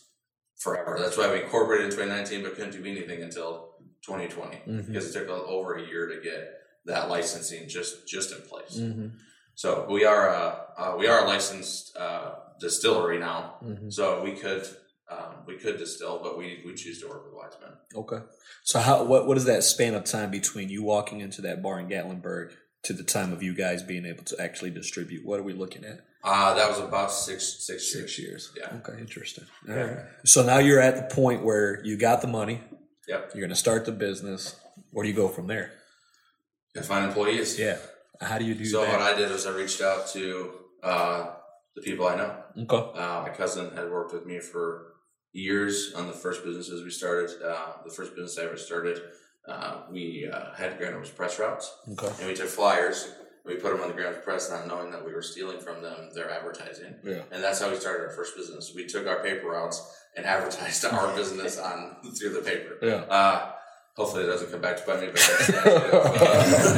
forever. 0.56 0.96
That's 0.98 1.16
why 1.16 1.32
we 1.32 1.42
incorporated 1.42 1.86
in 1.86 1.90
2019, 1.92 2.42
but 2.42 2.54
couldn't 2.56 2.72
do 2.72 2.84
anything 2.88 3.22
until 3.22 3.74
2020 4.02 4.56
Mhm. 4.56 4.86
because 4.86 5.14
it 5.14 5.18
took 5.18 5.28
over 5.28 5.74
a 5.74 5.82
year 5.86 6.06
to 6.08 6.20
get 6.20 6.60
that 6.86 7.08
licensing 7.08 7.68
just 7.68 8.06
just 8.08 8.32
in 8.32 8.40
place. 8.42 8.76
hmm 8.78 9.08
So 9.58 9.86
we 9.90 10.04
are 10.04 10.28
a 10.28 10.66
uh, 10.78 10.94
we 10.96 11.08
are 11.08 11.24
a 11.24 11.26
licensed 11.26 11.96
uh, 11.96 12.36
distillery 12.60 13.18
now, 13.18 13.56
hmm 13.60 13.90
so 13.90 14.22
we 14.22 14.32
could 14.42 14.64
um, 15.10 15.32
we 15.48 15.56
could 15.56 15.78
distill, 15.78 16.20
but 16.22 16.38
we 16.38 16.62
we 16.64 16.74
choose 16.74 17.00
to 17.00 17.08
work 17.08 17.24
with 17.24 17.34
Wiseman. 17.34 17.72
Okay. 17.92 18.20
So 18.62 18.78
how 18.78 19.02
what 19.02 19.26
what 19.26 19.36
is 19.36 19.46
that 19.46 19.64
span 19.64 19.94
of 19.96 20.04
time 20.04 20.30
between 20.30 20.68
you 20.68 20.84
walking 20.84 21.18
into 21.18 21.42
that 21.42 21.60
bar 21.60 21.80
in 21.80 21.88
Gatlinburg 21.88 22.52
to 22.84 22.92
the 22.92 23.02
time 23.02 23.32
of 23.32 23.42
you 23.42 23.52
guys 23.52 23.82
being 23.82 24.06
able 24.06 24.22
to 24.30 24.36
actually 24.40 24.70
distribute? 24.70 25.26
What 25.26 25.40
are 25.40 25.42
we 25.50 25.54
looking 25.54 25.84
at? 25.84 26.02
Uh, 26.22 26.54
that 26.54 26.68
was 26.70 26.78
about 26.78 27.10
six 27.10 27.66
six 27.66 27.92
years. 27.92 28.14
Six 28.14 28.18
years. 28.20 28.52
Yeah. 28.56 28.76
Okay, 28.78 29.00
interesting. 29.00 29.46
All 29.68 29.74
Yeah. 29.74 29.82
right. 29.82 30.04
So 30.24 30.44
now 30.44 30.58
you're 30.58 30.80
at 30.80 30.94
the 30.96 31.12
point 31.12 31.42
where 31.42 31.84
you 31.84 31.96
got 31.96 32.20
the 32.20 32.28
money. 32.28 32.60
Yep. 33.08 33.32
You're 33.34 33.40
going 33.40 33.50
to 33.58 33.64
start 33.66 33.86
the 33.86 33.92
business. 34.06 34.54
Where 34.92 35.02
do 35.02 35.08
you 35.10 35.16
go 35.16 35.26
from 35.26 35.48
there? 35.48 35.72
And 36.76 36.84
find 36.84 37.06
employees. 37.06 37.58
Yeah. 37.58 37.78
How 38.20 38.38
do 38.38 38.44
you 38.44 38.54
do 38.54 38.64
So 38.64 38.81
that? 38.81 38.87
So 38.87 38.92
what 38.98 39.02
I 39.02 39.16
did 39.16 39.31
was 39.31 39.46
I 39.46 39.50
reached 39.50 39.81
out 39.81 40.09
to 40.09 40.50
uh, 40.83 41.26
the 41.76 41.83
people 41.83 42.07
I 42.07 42.16
know. 42.16 42.35
okay. 42.64 42.98
Uh, 43.00 43.22
my 43.22 43.31
cousin 43.31 43.70
had 43.74 43.90
worked 43.90 44.12
with 44.12 44.26
me 44.26 44.40
for 44.40 44.94
years 45.33 45.92
on 45.96 46.07
the 46.07 46.12
first 46.12 46.44
businesses 46.44 46.83
we 46.85 46.90
started. 46.90 47.31
Uh, 47.42 47.72
the 47.85 47.90
first 47.92 48.14
business 48.16 48.38
I 48.38 48.44
ever 48.44 48.57
started, 48.57 49.00
uh, 49.48 49.83
we 49.90 50.28
uh, 50.33 50.52
had 50.54 50.78
Grand 50.78 50.94
Rapids 50.94 51.11
press 51.12 51.38
routes, 51.38 51.72
Okay. 51.92 52.12
and 52.18 52.26
we 52.28 52.35
took 52.35 52.48
flyers. 52.48 53.09
We 53.44 53.54
put 53.54 53.72
them 53.72 53.81
on 53.81 53.88
the 53.88 53.94
Grand 53.94 54.09
Rapids 54.11 54.24
press, 54.24 54.50
not 54.50 54.66
knowing 54.66 54.90
that 54.90 55.04
we 55.07 55.12
were 55.12 55.22
stealing 55.22 55.61
from 55.61 55.83
them 55.83 56.11
their 56.14 56.31
advertising. 56.31 56.96
Yeah. 57.04 57.22
And 57.31 57.42
that's 57.42 57.61
how 57.61 57.70
we 57.70 57.76
started 57.76 58.04
our 58.04 58.11
first 58.11 58.37
business. 58.37 58.72
We 58.74 58.87
took 58.87 59.07
our 59.07 59.22
paper 59.22 59.48
routes 59.48 59.81
and 60.16 60.26
advertised 60.35 60.85
our 60.87 61.14
business 61.20 61.59
on 61.59 61.96
through 62.18 62.31
the 62.35 62.40
paper. 62.42 62.74
Yeah. 62.83 63.52
Hopefully, 63.98 64.22
it 64.24 64.28
doesn't 64.28 64.50
come 64.52 64.61
back 64.61 64.76
to 64.78 64.87
bite 64.87 65.00
me. 65.00 65.06
But 65.08 65.16
that's, 65.16 65.48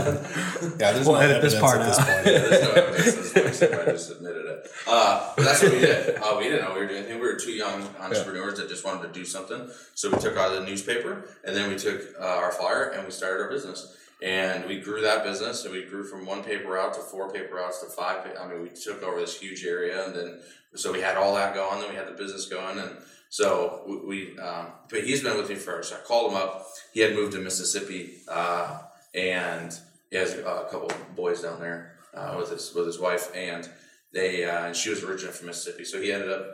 Yeah, 0.80 0.92
there's 0.92 1.06
We'll 1.06 1.16
no 1.16 1.20
edit 1.20 1.42
this 1.42 1.58
part 1.60 1.80
at 1.80 1.86
this 1.86 1.98
out. 1.98 2.06
point. 2.06 2.26
yeah, 2.26 2.38
there's 2.38 2.62
no 2.62 2.70
evidence. 2.72 3.04
This 3.04 3.16
is 3.62 3.62
I 3.62 3.84
just 3.92 4.10
admitted 4.12 4.46
it. 4.46 4.70
Uh, 4.86 5.32
but 5.36 5.44
that's 5.44 5.62
what 5.62 5.72
we 5.72 5.80
did. 5.80 6.16
Uh, 6.16 6.34
we 6.38 6.44
didn't 6.44 6.62
know 6.62 6.74
we 6.74 6.80
were 6.80 6.86
doing 6.86 6.98
anything. 7.00 7.20
We 7.20 7.26
were 7.26 7.36
two 7.38 7.52
young 7.52 7.82
entrepreneurs 8.00 8.58
that 8.58 8.68
just 8.68 8.84
wanted 8.84 9.12
to 9.12 9.12
do 9.12 9.24
something. 9.24 9.68
So 9.94 10.10
we 10.10 10.18
took 10.18 10.36
out 10.36 10.52
the 10.52 10.64
newspaper 10.64 11.28
and 11.44 11.54
then 11.54 11.68
we 11.68 11.76
took 11.76 12.00
uh, 12.18 12.24
our 12.24 12.52
flyer 12.52 12.90
and 12.90 13.04
we 13.04 13.10
started 13.10 13.42
our 13.42 13.50
business. 13.50 13.96
And 14.22 14.66
we 14.66 14.80
grew 14.80 15.00
that 15.02 15.24
business 15.24 15.64
and 15.64 15.72
we 15.74 15.84
grew 15.84 16.04
from 16.04 16.26
one 16.26 16.42
paper 16.42 16.72
route 16.72 16.94
to 16.94 17.00
four 17.00 17.30
paper 17.32 17.56
routes 17.56 17.80
to 17.82 17.90
five. 17.90 18.24
Pa- 18.24 18.42
I 18.42 18.48
mean, 18.48 18.62
we 18.62 18.68
took 18.70 19.02
over 19.02 19.20
this 19.20 19.38
huge 19.38 19.64
area 19.64 20.04
and 20.06 20.14
then 20.14 20.40
so 20.74 20.92
we 20.92 21.00
had 21.00 21.16
all 21.16 21.34
that 21.34 21.54
going. 21.54 21.80
Then 21.80 21.90
we 21.90 21.96
had 21.96 22.06
the 22.06 22.12
business 22.12 22.46
going 22.46 22.78
and 22.78 22.96
so 23.30 23.82
we. 23.86 23.96
we 24.32 24.38
um, 24.38 24.66
but 24.90 25.04
he's 25.04 25.22
been 25.22 25.36
with 25.38 25.48
me 25.48 25.54
first. 25.54 25.94
I 25.94 25.96
called 25.98 26.32
him 26.32 26.36
up. 26.36 26.66
He 26.92 27.00
had 27.00 27.14
moved 27.14 27.32
to 27.32 27.38
Mississippi 27.38 28.16
uh, 28.28 28.80
and 29.14 29.72
he 30.10 30.16
has 30.16 30.34
a 30.34 30.66
couple 30.70 30.90
boys 31.16 31.40
down 31.42 31.60
there 31.60 31.96
uh, 32.14 32.34
with 32.38 32.50
his 32.50 32.74
with 32.74 32.86
his 32.86 32.98
wife, 32.98 33.30
and 33.34 33.68
they 34.12 34.44
uh, 34.44 34.66
and 34.66 34.76
she 34.76 34.90
was 34.90 35.02
originally 35.04 35.32
from 35.32 35.46
Mississippi. 35.46 35.84
So 35.84 36.00
he 36.02 36.12
ended 36.12 36.30
up 36.30 36.44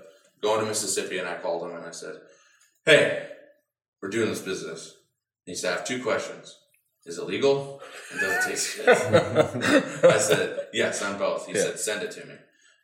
going 0.42 0.60
to 0.60 0.66
Mississippi, 0.66 1.18
and 1.18 1.26
I 1.28 1.36
called 1.36 1.62
him 1.64 1.74
and 1.76 1.84
I 1.86 1.90
said, 1.90 2.16
"Hey, 2.84 3.28
we're 4.02 4.10
doing 4.10 4.28
this 4.28 4.42
business." 4.42 4.92
And 5.46 5.52
he 5.52 5.54
said, 5.54 5.72
"I 5.72 5.76
have 5.78 5.86
two 5.86 6.02
questions: 6.02 6.54
Is 7.06 7.16
it 7.18 7.24
legal? 7.26 7.80
And 8.12 8.20
does 8.20 8.46
it 8.46 8.50
taste 8.50 8.76
good?" 8.84 10.04
I 10.04 10.18
said, 10.18 10.68
"Yes, 10.74 11.02
on 11.02 11.18
both." 11.18 11.46
He 11.46 11.54
Yeah. 11.54 11.62
said, 11.62 11.80
"Send 11.80 12.02
it 12.02 12.10
to 12.12 12.26
me." 12.26 12.34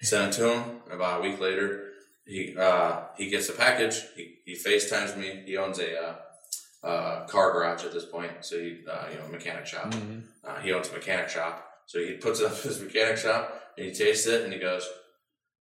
Sent 0.00 0.32
it 0.34 0.36
to 0.38 0.52
him. 0.54 0.80
About 0.90 1.20
a 1.20 1.22
week 1.22 1.38
later, 1.38 1.91
he 2.26 2.56
uh, 2.58 3.02
he 3.16 3.28
gets 3.28 3.48
a 3.48 3.52
package. 3.52 3.96
He 4.16 4.36
he 4.44 4.54
FaceTimes 4.54 5.16
me. 5.16 5.42
He 5.46 5.56
owns 5.56 5.78
a 5.78 5.98
uh, 6.00 6.86
uh, 6.86 7.26
car 7.26 7.52
garage 7.52 7.84
at 7.84 7.92
this 7.92 8.04
point, 8.04 8.32
so 8.40 8.58
he 8.58 8.80
uh, 8.90 9.06
you 9.12 9.18
know 9.18 9.28
mechanic 9.30 9.66
shop. 9.66 9.90
Mhm. 9.92 10.22
Uh, 10.44 10.60
he 10.60 10.72
owns 10.72 10.88
a 10.90 10.92
mechanic 10.92 11.28
shop, 11.28 11.68
so 11.86 11.98
he 11.98 12.14
puts 12.14 12.40
up 12.40 12.56
his 12.62 12.80
mechanic 12.80 13.16
shop 13.18 13.60
and 13.76 13.86
he 13.86 13.92
tastes 13.92 14.26
it 14.26 14.42
and 14.44 14.52
he 14.52 14.58
goes, 14.58 14.88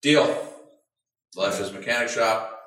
"Deal." 0.02 0.54
Left 1.36 1.60
his 1.60 1.72
mechanic 1.74 2.10
shop, 2.10 2.60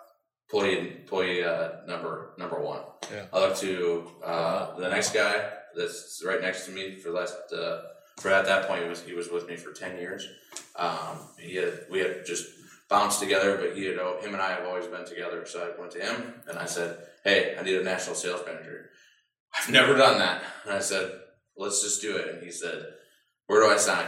employee 0.46 0.79
employee 1.00 1.42
uh, 1.42 1.70
number 1.88 2.35
number 2.38 2.61
one. 2.61 2.83
Yeah. 3.12 3.24
I 3.33 3.40
look 3.40 3.57
to 3.57 4.07
uh, 4.24 4.76
the 4.79 4.88
next 4.88 5.12
guy 5.12 5.48
that's 5.74 6.22
right 6.24 6.40
next 6.40 6.66
to 6.66 6.70
me 6.72 6.96
for 6.96 7.11
last 7.11 7.35
uh, 7.53 7.81
for 8.18 8.31
at 8.31 8.44
that 8.44 8.68
point 8.68 8.83
he 8.85 8.88
was 8.88 9.03
he 9.03 9.14
was 9.14 9.29
with 9.31 9.48
me 9.48 9.57
for 9.57 9.72
ten 9.72 9.96
years. 9.98 10.29
Um, 10.76 11.16
he 11.38 11.57
had 11.57 11.87
we 11.90 11.98
had 12.00 12.24
just 12.26 12.46
bounced 12.90 13.20
together, 13.20 13.57
but 13.57 13.76
he 13.76 13.85
had 13.87 13.96
him 13.96 14.35
and 14.35 14.42
I 14.42 14.50
have 14.50 14.66
always 14.66 14.87
been 14.87 15.05
together. 15.07 15.46
So 15.46 15.62
I 15.64 15.81
went 15.81 15.92
to 15.92 16.00
him 16.00 16.35
and 16.48 16.59
I 16.59 16.66
said, 16.66 16.98
"Hey, 17.24 17.55
I 17.59 17.62
need 17.62 17.76
a 17.76 17.85
national 17.85 18.16
sales 18.16 18.42
manager. 18.46 18.90
I've 19.57 19.70
never 19.70 19.94
done 19.96 20.18
that." 20.18 20.42
And 20.64 20.74
I 20.74 20.81
said, 20.81 21.11
"Let's 21.57 21.83
just 21.83 22.03
do 22.03 22.16
it." 22.16 22.29
And 22.29 22.42
he 22.42 22.50
said, 22.50 22.85
"Where 23.46 23.62
do 23.62 23.68
I 23.72 23.76
sign?" 23.79 24.07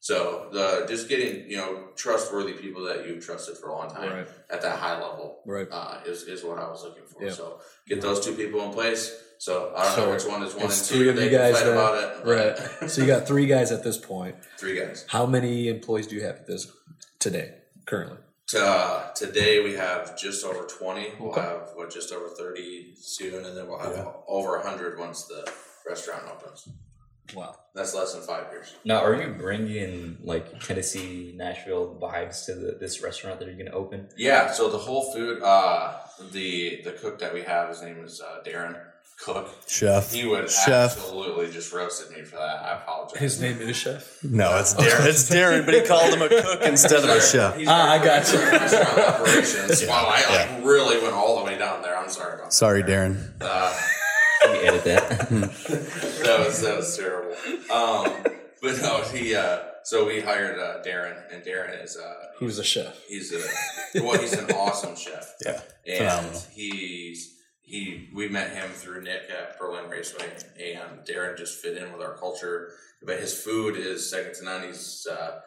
So 0.00 0.48
the 0.52 0.84
just 0.88 1.08
getting 1.08 1.48
you 1.50 1.56
know 1.56 1.88
trustworthy 1.96 2.52
people 2.54 2.84
that 2.84 3.06
you've 3.06 3.24
trusted 3.24 3.56
for 3.56 3.68
a 3.68 3.72
long 3.74 3.88
time 3.90 4.10
Right. 4.12 4.28
at 4.50 4.60
that 4.62 4.78
high 4.78 4.94
level 5.00 5.42
Right. 5.46 5.68
uh, 5.70 6.00
is 6.06 6.24
is 6.24 6.42
what 6.44 6.58
I 6.58 6.68
was 6.68 6.82
looking 6.82 7.04
for. 7.06 7.22
Yeah. 7.24 7.30
So 7.32 7.60
get 7.88 8.00
those 8.02 8.20
two 8.24 8.34
people 8.34 8.60
in 8.66 8.72
place. 8.72 9.10
So 9.38 9.72
I 9.76 9.84
don't 9.84 9.94
So 9.96 10.04
know 10.06 10.12
which 10.12 10.24
one 10.26 10.42
is 10.42 10.54
one 10.54 10.64
and 10.64 10.72
two. 10.72 10.94
three 10.96 11.08
of 11.08 11.16
They 11.16 11.24
you 11.30 11.38
guys 11.38 11.58
then? 11.58 11.72
about 11.72 11.94
it. 12.02 12.10
Right. 12.26 12.90
so 12.90 13.00
you 13.00 13.06
got 13.06 13.26
three 13.26 13.46
guys 13.46 13.72
at 13.72 13.82
this 13.82 13.96
point. 13.98 14.36
three 14.58 14.78
guys. 14.78 15.04
How 15.08 15.24
many 15.26 15.68
employees 15.68 16.06
do 16.06 16.14
you 16.16 16.22
have 16.24 16.36
at 16.36 16.46
this 16.46 16.70
today, 17.18 17.54
currently? 17.86 18.18
Uh, 18.56 19.10
today 19.12 19.62
we 19.64 19.72
have 19.74 20.16
just 20.18 20.44
over 20.44 20.66
twenty. 20.66 21.08
We'll 21.18 21.30
Okay. 21.32 21.40
have 21.40 21.70
what 21.74 21.90
just 21.90 22.12
over 22.12 22.28
thirty 22.28 22.94
soon, 23.00 23.44
and 23.44 23.56
then 23.56 23.66
we'll 23.66 23.78
have 23.78 23.96
Yeah. 23.96 24.12
over 24.28 24.60
hundred 24.60 24.98
once 24.98 25.24
the 25.24 25.50
restaurant 25.88 26.24
opens. 26.30 26.68
Wow. 27.34 27.56
That's 27.74 27.94
less 27.94 28.12
than 28.12 28.22
five 28.22 28.52
years. 28.52 28.74
Now, 28.84 28.98
are 29.02 29.14
you 29.20 29.32
bringing 29.32 30.18
like 30.22 30.60
Tennessee, 30.60 31.32
Nashville 31.34 31.98
vibes 32.00 32.44
to 32.46 32.54
the, 32.54 32.72
this 32.78 33.02
restaurant 33.02 33.38
that 33.40 33.46
you're 33.46 33.54
going 33.56 33.66
to 33.66 33.72
open? 33.72 34.10
Yeah. 34.16 34.52
So 34.52 34.68
the 34.68 34.78
whole 34.78 35.10
food, 35.12 35.42
uh, 35.42 35.94
the 36.32 36.82
the 36.84 36.92
cook 36.92 37.18
that 37.20 37.32
we 37.32 37.40
have, 37.42 37.70
his 37.70 37.80
name 37.82 38.04
is 38.04 38.20
uh, 38.20 38.42
Darren 38.46 38.78
Cook. 39.22 39.48
Chef. 39.66 40.12
He 40.12 40.26
would 40.26 40.50
Chef. 40.50 40.68
absolutely 40.98 41.50
just 41.50 41.72
roasted 41.72 42.14
me 42.16 42.22
for 42.24 42.36
that. 42.36 42.62
I 42.62 42.76
apologize. 42.82 43.18
His 43.20 43.40
name 43.40 43.58
is 43.58 43.76
Chef. 43.76 44.22
No, 44.22 44.58
it's 44.58 44.74
Darren. 44.74 45.06
It's 45.06 45.30
Darren, 45.30 45.64
but 45.64 45.74
he 45.74 45.82
called 45.82 46.12
him 46.12 46.22
a 46.22 46.28
cook 46.28 46.60
instead 46.64 47.04
of 47.04 47.08
a 47.10 47.20
chef. 47.20 47.56
Ah, 47.66 47.92
I 47.92 48.04
got 48.04 48.30
you. 48.32 48.38
Restaurant 48.38 48.98
operations. 48.98 49.82
Yeah, 49.82 49.88
Wow, 49.88 50.06
I 50.14 50.36
like 50.56 50.64
really 50.66 51.00
went 51.00 51.14
all 51.14 51.38
the 51.38 51.44
way 51.44 51.56
down 51.56 51.80
there. 51.82 51.96
I'm 51.96 52.08
sorry 52.10 52.34
about 52.34 52.52
Sorry, 52.52 52.82
that. 52.82 52.90
Darren. 52.90 53.30
Uh, 53.40 53.80
Can 54.42 54.54
you 54.56 54.62
edit 54.62 54.84
that? 54.84 55.08
that 55.30 56.38
was 56.46 56.60
that 56.60 56.76
was 56.76 56.96
terrible. 56.96 57.32
Um, 57.72 58.12
but 58.60 58.78
no, 58.82 59.02
he. 59.12 59.34
Uh, 59.34 59.60
so 59.84 60.06
we 60.06 60.20
hired 60.20 60.58
uh, 60.58 60.82
Darren, 60.82 61.16
and 61.32 61.42
Darren 61.44 61.82
is 61.82 61.96
uh, 61.96 62.14
Who's 62.38 62.56
the 62.58 62.64
chef? 62.64 62.98
he's 63.08 63.32
a 63.32 64.02
well, 64.02 64.18
he's 64.18 64.32
an 64.34 64.50
awesome 64.52 64.96
chef. 64.96 65.34
Yeah, 65.44 65.60
and 65.86 65.98
phenomenal. 65.98 66.42
he's 66.52 67.33
he. 67.64 68.10
We 68.14 68.28
met 68.28 68.52
him 68.54 68.70
through 68.70 69.02
Nick 69.02 69.22
at 69.30 69.58
Berlin 69.58 69.88
Raceway, 69.90 70.30
and 70.62 71.04
Darren 71.06 71.36
just 71.36 71.60
fit 71.60 71.76
in 71.76 71.92
with 71.92 72.02
our 72.02 72.14
culture. 72.16 72.70
But 73.02 73.20
his 73.20 73.34
food 73.38 73.76
is 73.76 74.08
second 74.08 74.34
to 74.36 74.44
none. 74.44 74.62
He's 74.62 75.06
uh, 75.10 75.40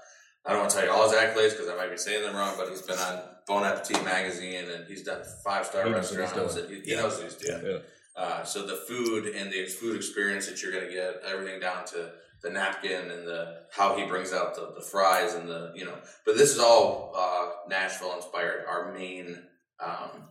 I 0.45 0.51
don't 0.51 0.59
want 0.59 0.71
to 0.71 0.77
tell 0.77 0.85
you 0.85 0.91
all 0.91 1.09
his 1.09 1.17
accolades 1.17 1.51
because 1.51 1.69
I 1.69 1.75
might 1.75 1.91
be 1.91 1.97
saying 1.97 2.23
them 2.23 2.35
wrong, 2.35 2.55
but 2.57 2.69
he's 2.69 2.81
been 2.81 2.97
on 2.99 3.21
Bon 3.47 3.63
Appetit 3.65 4.03
magazine 4.05 4.65
and 4.69 4.87
he's 4.87 5.03
done 5.03 5.21
five 5.43 5.65
star 5.65 5.83
He 5.83 5.89
knows 5.89 6.03
what 6.09 6.09
he's 6.11 6.17
restaurants. 6.19 6.55
He, 6.55 6.81
he 6.81 6.91
Yeah. 6.91 7.01
knows 7.01 7.15
what 7.15 7.23
he's 7.23 7.35
doing. 7.35 7.61
Yeah. 7.65 7.77
Uh, 8.15 8.43
so 8.43 8.65
the 8.65 8.77
food 8.87 9.27
and 9.35 9.51
the 9.51 9.65
food 9.65 9.95
experience 9.95 10.47
that 10.47 10.61
you're 10.61 10.71
going 10.71 10.87
to 10.87 10.91
get, 10.93 11.21
everything 11.27 11.59
down 11.59 11.85
to 11.85 12.11
the 12.41 12.49
napkin 12.49 13.11
and 13.11 13.27
the 13.27 13.63
how 13.71 13.95
he 13.97 14.05
brings 14.05 14.31
out 14.31 14.55
the, 14.55 14.71
the 14.75 14.81
fries 14.81 15.33
and 15.33 15.49
the 15.49 15.71
you 15.75 15.83
know. 15.85 15.97
But 16.25 16.37
this 16.37 16.51
is 16.51 16.59
all 16.59 17.13
uh, 17.15 17.49
Nashville 17.67 18.15
inspired. 18.15 18.65
Our 18.67 18.93
main 18.93 19.43
um, 19.83 20.29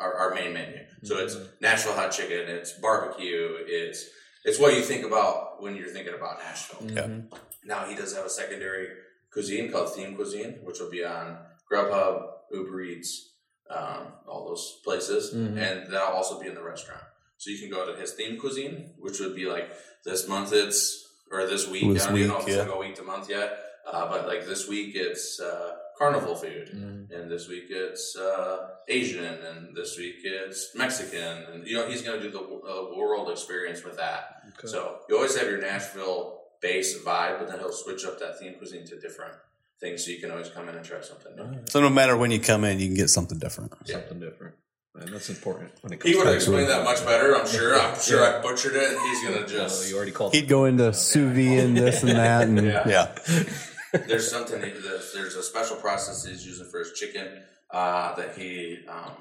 our, 0.00 0.14
our 0.14 0.34
main 0.34 0.52
menu. 0.52 0.78
So 1.04 1.18
it's 1.18 1.36
Nashville 1.60 1.92
hot 1.94 2.10
chicken. 2.10 2.48
It's 2.48 2.72
barbecue. 2.72 3.56
It's 3.66 4.06
it's 4.44 4.58
what 4.58 4.74
you 4.74 4.82
think 4.82 5.04
about 5.04 5.62
when 5.62 5.76
you're 5.76 5.88
thinking 5.90 6.14
about 6.14 6.38
Nashville. 6.38 6.86
Mhm. 6.88 7.32
Now 7.64 7.84
he 7.84 7.94
does 7.94 8.16
have 8.16 8.24
a 8.24 8.30
secondary 8.30 8.88
cuisine 9.32 9.70
called 9.70 9.94
Theme 9.94 10.16
Cuisine, 10.16 10.60
which 10.64 10.80
will 10.80 10.90
be 10.90 11.04
on 11.04 11.38
Grubhub, 11.70 12.26
Uber 12.50 12.80
Eats, 12.82 13.34
um, 13.68 14.14
all 14.26 14.48
those 14.48 14.80
places, 14.82 15.34
Mhm. 15.34 15.58
and 15.58 15.92
that'll 15.92 16.08
also 16.16 16.40
be 16.40 16.48
in 16.48 16.54
the 16.54 16.62
restaurant. 16.62 17.02
So 17.36 17.50
you 17.50 17.58
can 17.58 17.70
go 17.70 17.86
to 17.90 17.98
his 17.98 18.12
theme 18.12 18.38
cuisine, 18.38 18.94
which 18.98 19.20
would 19.20 19.34
be 19.34 19.46
like 19.46 19.70
this 20.04 20.26
month 20.26 20.52
it's 20.52 21.06
or 21.30 21.46
this 21.46 21.68
week. 21.68 21.92
This 21.92 22.04
I 22.04 22.08
don't 22.08 22.18
even 22.18 22.28
know 22.28 22.38
if 22.38 22.42
it's 22.46 22.50
yeah. 22.56 22.64
gonna 22.64 22.72
go 22.72 22.80
week 22.80 22.96
to 22.96 23.02
month 23.02 23.30
yet, 23.30 23.56
uh, 23.86 24.08
but 24.08 24.26
like 24.26 24.46
this 24.46 24.66
week 24.68 24.96
it's 24.96 25.38
uh, 25.40 25.76
carnival 26.00 26.34
food, 26.34 26.66
Mhm. 26.74 27.10
and 27.14 27.30
this 27.30 27.44
week 27.48 27.66
it's 27.68 28.16
uh, 28.16 28.56
Asian, 28.88 29.24
and 29.48 29.76
this 29.76 29.98
week 29.98 30.16
it's 30.24 30.60
Mexican, 30.74 31.36
and 31.52 31.66
you 31.68 31.74
know 31.76 31.86
he's 31.90 32.02
gonna 32.02 32.20
do 32.26 32.30
the 32.30 32.40
uh, 32.40 32.96
world 32.98 33.30
experience 33.30 33.84
with 33.84 33.96
that. 34.04 34.20
Okay. 34.58 34.68
So 34.74 34.80
you 35.08 35.16
always 35.16 35.36
have 35.38 35.46
your 35.52 35.60
Nashville 35.60 36.18
base 36.62 36.90
vibe, 37.08 37.38
but 37.38 37.48
then 37.48 37.58
he'll 37.58 37.72
switch 37.84 38.04
up 38.06 38.18
that 38.20 38.38
theme 38.38 38.54
cuisine 38.54 38.86
to 38.86 38.98
different 39.06 39.34
things, 39.80 40.04
so 40.04 40.10
you 40.10 40.20
can 40.20 40.30
always 40.30 40.48
come 40.48 40.68
in 40.70 40.74
and 40.74 40.84
try 40.84 41.00
something 41.02 41.34
new. 41.36 41.42
Alright. 41.42 41.70
So 41.70 41.80
no 41.80 41.90
matter 41.90 42.16
when 42.16 42.30
you 42.30 42.40
come 42.40 42.64
in, 42.64 42.80
you 42.80 42.86
can 42.88 42.96
get 42.96 43.10
something 43.10 43.38
different. 43.38 43.72
Yeah. 43.84 43.96
Something 43.96 44.20
different. 44.20 44.54
And 44.98 45.08
that's 45.14 45.30
important 45.30 45.70
when 45.82 45.92
it 45.92 46.00
comes 46.00 46.10
He 46.10 46.16
would 46.16 46.24
to 46.24 46.30
have 46.30 46.36
explained 46.36 46.68
that 46.68 46.84
much 46.84 47.02
better. 47.06 47.34
I'm 47.38 47.46
sure. 47.46 47.78
I'm 47.80 47.98
sure 47.98 48.20
I 48.28 48.42
butchered 48.42 48.74
it. 48.74 48.90
and 48.90 49.00
He's 49.08 49.22
gonna 49.24 49.44
Oh, 49.44 49.46
just. 49.46 49.88
you 49.88 49.96
already 49.96 50.10
called 50.10 50.34
He'd 50.34 50.48
go 50.48 50.64
into 50.64 50.92
sous 50.92 51.32
vide 51.32 51.60
and 51.64 51.76
this 51.76 52.02
and 52.02 52.10
that, 52.12 52.48
and 52.48 52.58
Yeah. 52.74 52.88
yeah. 52.88 53.08
There's 53.92 54.30
something. 54.30 54.60
that- 54.60 54.82
There's, 54.82 55.12
there's 55.12 55.34
a 55.36 55.42
special 55.42 55.76
process 55.76 56.24
he's 56.24 56.46
using 56.46 56.68
for 56.70 56.78
his 56.80 56.92
chicken 56.92 57.42
uh, 57.70 58.14
that 58.16 58.36
he 58.36 58.78
um, 58.88 59.12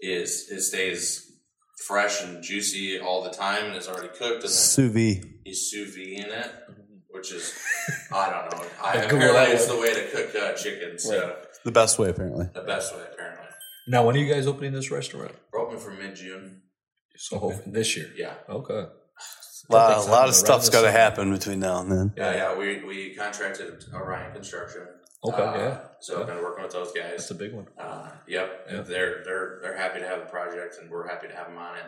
is 0.00 0.48
it 0.50 0.60
stays 0.62 1.32
fresh 1.86 2.22
and 2.22 2.42
juicy 2.42 2.98
all 3.00 3.22
the 3.22 3.30
time 3.30 3.66
and 3.66 3.76
is 3.76 3.88
already 3.88 4.08
cooked, 4.08 4.22
and 4.22 4.42
then 4.42 4.48
sous 4.50 4.92
vide. 4.92 5.24
he's 5.44 5.70
sous 5.70 5.94
vide 5.94 6.24
in 6.24 6.30
it, 6.30 6.50
which 7.10 7.32
is 7.32 7.52
I 8.12 8.30
don't 8.30 8.52
know. 8.60 8.66
I, 8.82 8.94
Yeah, 8.96 9.02
apparently, 9.04 9.54
it's 9.54 9.66
the 9.66 9.76
way 9.78 9.92
to 9.94 10.08
cook 10.10 10.34
uh, 10.42 10.52
chicken. 10.54 10.98
So 10.98 11.20
Right. 11.26 11.36
The 11.64 11.72
best 11.72 11.98
way, 11.98 12.08
apparently. 12.10 12.46
the 12.54 12.60
best 12.62 12.94
way, 12.94 13.02
apparently. 13.12 13.46
Now, 13.88 14.04
when 14.06 14.14
are 14.16 14.18
you 14.18 14.32
guys 14.32 14.46
opening 14.46 14.72
this 14.72 14.90
restaurant? 14.90 15.32
We're 15.52 15.60
open 15.60 15.78
for 15.78 15.90
mid 15.90 16.14
June. 16.16 16.62
So 17.16 17.38
hopefully 17.38 17.72
this 17.72 17.96
year. 17.96 18.10
Yeah. 18.16 18.34
Okay. 18.48 18.86
A 19.68 19.72
lot, 19.72 19.98
a 20.06 20.10
lot 20.10 20.24
of 20.28 20.34
to 20.34 20.38
stuff's 20.38 20.72
run 20.72 20.82
got 20.82 20.86
to 20.86 20.92
happen 20.92 21.32
between 21.32 21.60
now 21.60 21.80
and 21.80 21.90
then. 21.90 22.12
Yeah, 22.16 22.34
yeah. 22.34 22.56
We 22.58 22.84
we 22.84 23.14
contracted 23.14 23.84
Orion 23.92 24.32
Construction. 24.32 24.82
Okay, 25.24 25.42
Uh, 25.42 25.58
yeah. 25.58 25.78
So 26.00 26.20
I've 26.20 26.26
been 26.26 26.42
working 26.42 26.62
with 26.62 26.72
those 26.72 26.92
guys. 26.92 27.10
That's 27.16 27.30
a 27.30 27.34
big 27.34 27.52
one. 27.52 27.66
Uh, 27.78 28.10
yep, 28.28 28.66
Yeah. 28.70 28.82
they're 28.82 29.22
they're 29.24 29.58
they're 29.62 29.76
happy 29.76 30.00
to 30.00 30.06
have 30.06 30.20
the 30.20 30.26
project, 30.26 30.76
and 30.80 30.90
we're 30.90 31.08
happy 31.08 31.26
to 31.28 31.34
have 31.34 31.48
them 31.48 31.58
on 31.58 31.76
it. 31.76 31.84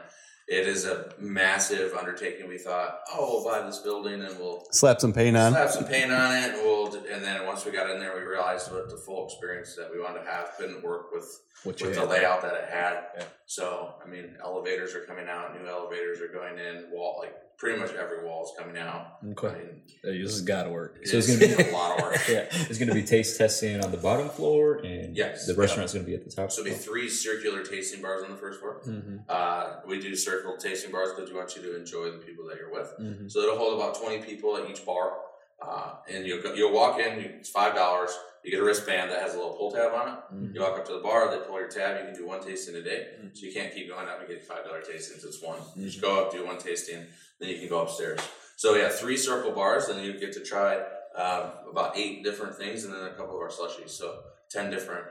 It 0.49 0.67
is 0.67 0.87
a 0.87 1.13
massive 1.19 1.93
undertaking. 1.93 2.49
We 2.49 2.57
thought, 2.57 3.01
oh, 3.13 3.43
we'll 3.45 3.45
buy 3.45 3.67
this 3.67 3.81
building 3.81 4.23
and 4.23 4.39
we'll 4.39 4.65
Slap 4.73 4.99
some 4.99 5.13
paint 5.13 5.37
on. 5.37 5.53
slap 5.53 5.69
some 5.69 5.85
paint 5.85 6.11
on 6.11 6.35
it, 6.35 6.55
and 6.55 6.63
we'll. 6.65 6.87
And 7.13 7.23
then 7.23 7.45
once 7.47 7.65
we 7.67 7.71
got 7.71 7.91
in 7.91 8.01
there, 8.01 8.15
we 8.17 8.23
realized 8.23 8.73
what 8.73 8.89
the 8.89 8.97
full 8.97 9.27
experience 9.27 9.77
that 9.77 9.91
we 9.93 10.01
wanted 10.01 10.25
to 10.25 10.31
have 10.31 10.53
couldn't 10.59 10.83
work 10.83 11.13
with 11.13 11.29
What 11.65 11.79
you 11.81 11.87
with 11.89 11.97
the 11.97 12.01
had. 12.01 12.09
layout 12.11 12.41
that 12.43 12.55
it 12.55 12.71
had. 12.71 12.95
Yeah. 13.19 13.25
So 13.45 13.95
I 14.03 14.09
mean, 14.09 14.37
elevators 14.43 14.95
are 14.95 15.03
coming 15.03 15.29
out, 15.29 15.55
new 15.61 15.69
elevators 15.69 16.21
are 16.23 16.29
going 16.29 16.59
in. 16.59 16.87
Wall 16.93 17.19
like 17.23 17.35
pretty 17.59 17.79
much 17.79 17.93
every 17.93 18.25
wall 18.25 18.45
is 18.45 18.53
coming 18.57 18.81
out. 18.81 19.19
Okay. 19.33 19.49
mean, 19.49 19.83
Hey, 20.03 20.23
This 20.23 20.31
has 20.31 20.43
got 20.43 20.63
to 20.63 20.71
work. 20.71 21.01
So 21.05 21.17
it's 21.19 21.27
gonna 21.27 21.57
be- 21.57 21.63
a 21.71 21.73
lot 21.73 21.99
of 21.99 22.05
work. 22.05 22.17
yeah, 22.29 22.47
there's 22.51 22.79
going 22.79 22.89
to 22.89 22.95
be 22.95 23.03
taste 23.03 23.37
testing 23.37 23.83
on 23.85 23.91
the 23.91 23.97
bottom 23.97 24.29
floor, 24.29 24.77
and 24.77 25.17
Yes. 25.17 25.47
the 25.47 25.55
restaurant's 25.55 25.93
going 25.93 26.05
to 26.05 26.09
be 26.11 26.15
at 26.17 26.25
the 26.25 26.31
top. 26.31 26.53
So 26.53 26.61
it'll 26.63 26.73
be 26.73 26.79
three 26.79 27.09
circular 27.09 27.65
tasting 27.65 28.01
bars 28.01 28.23
on 28.23 28.31
the 28.31 28.37
first 28.37 28.61
floor. 28.61 28.81
Mm-hmm. 28.87 29.17
Uh, 29.29 29.81
we 29.87 30.01
do 30.01 30.15
circular 30.15 30.57
tasting 30.57 30.93
bars 30.93 31.11
because 31.15 31.31
we 31.31 31.37
want 31.37 31.55
you 31.57 31.63
to 31.63 31.77
enjoy 31.77 32.13
the 32.13 32.19
people 32.19 32.47
that 32.47 32.57
you're 32.59 32.73
with. 32.73 32.93
Mm-hmm. 33.01 33.29
So 33.29 33.41
it'll 33.41 33.59
hold 33.59 33.75
about 33.75 34.01
20 34.01 34.19
people 34.23 34.57
at 34.57 34.71
each 34.71 34.87
bar. 34.87 35.15
Uh, 35.61 35.95
and 36.09 36.25
you'll, 36.25 36.41
go, 36.41 36.55
you'll 36.55 36.73
walk 36.73 37.01
in, 37.01 37.19
it's 37.19 37.51
$5. 37.53 38.09
You 38.45 38.53
get 38.53 38.61
a 38.61 38.65
wristband 38.65 39.11
that 39.11 39.21
has 39.21 39.35
a 39.35 39.37
little 39.37 39.55
pull 39.55 39.73
tab 39.73 39.93
on 39.93 40.09
it. 40.09 40.15
Mhm. 40.33 40.55
You 40.55 40.61
walk 40.61 40.79
up 40.79 40.87
to 40.87 40.93
the 40.93 41.01
bar, 41.01 41.29
they 41.33 41.45
pull 41.45 41.59
your 41.59 41.69
tab, 41.69 41.99
you 41.99 42.07
can 42.13 42.15
do 42.15 42.25
one 42.29 42.41
tasting 42.41 42.77
a 42.77 42.83
day. 42.83 43.09
So 43.33 43.45
you 43.45 43.53
can't 43.53 43.75
keep 43.75 43.89
going 43.89 44.07
up 44.07 44.21
and 44.21 44.29
getting 44.29 44.45
$5 44.45 44.85
tastings, 44.89 45.25
it's 45.27 45.43
one. 45.43 45.59
You 45.75 45.87
just 45.87 46.01
go 46.01 46.23
up, 46.25 46.31
do 46.31 46.47
one 46.47 46.59
tasting, 46.59 47.05
then 47.41 47.51
you 47.51 47.59
can 47.59 47.69
go 47.69 47.83
upstairs. 47.83 48.21
So 48.57 48.75
yeah, 48.75 48.89
three 48.89 49.17
circle 49.17 49.53
bars, 49.53 49.89
and 49.89 50.05
you 50.05 50.19
get 50.19 50.33
to 50.33 50.45
try 50.45 50.77
um, 51.17 51.51
about 51.71 51.97
eight 51.97 52.25
different 52.25 52.57
things 52.57 52.85
and 52.85 52.93
then 52.93 53.05
a 53.05 53.11
couple 53.11 53.35
of 53.35 53.41
our 53.41 53.51
slushies. 53.51 53.91
So 53.91 54.21
10 54.51 54.71
different, 54.71 55.05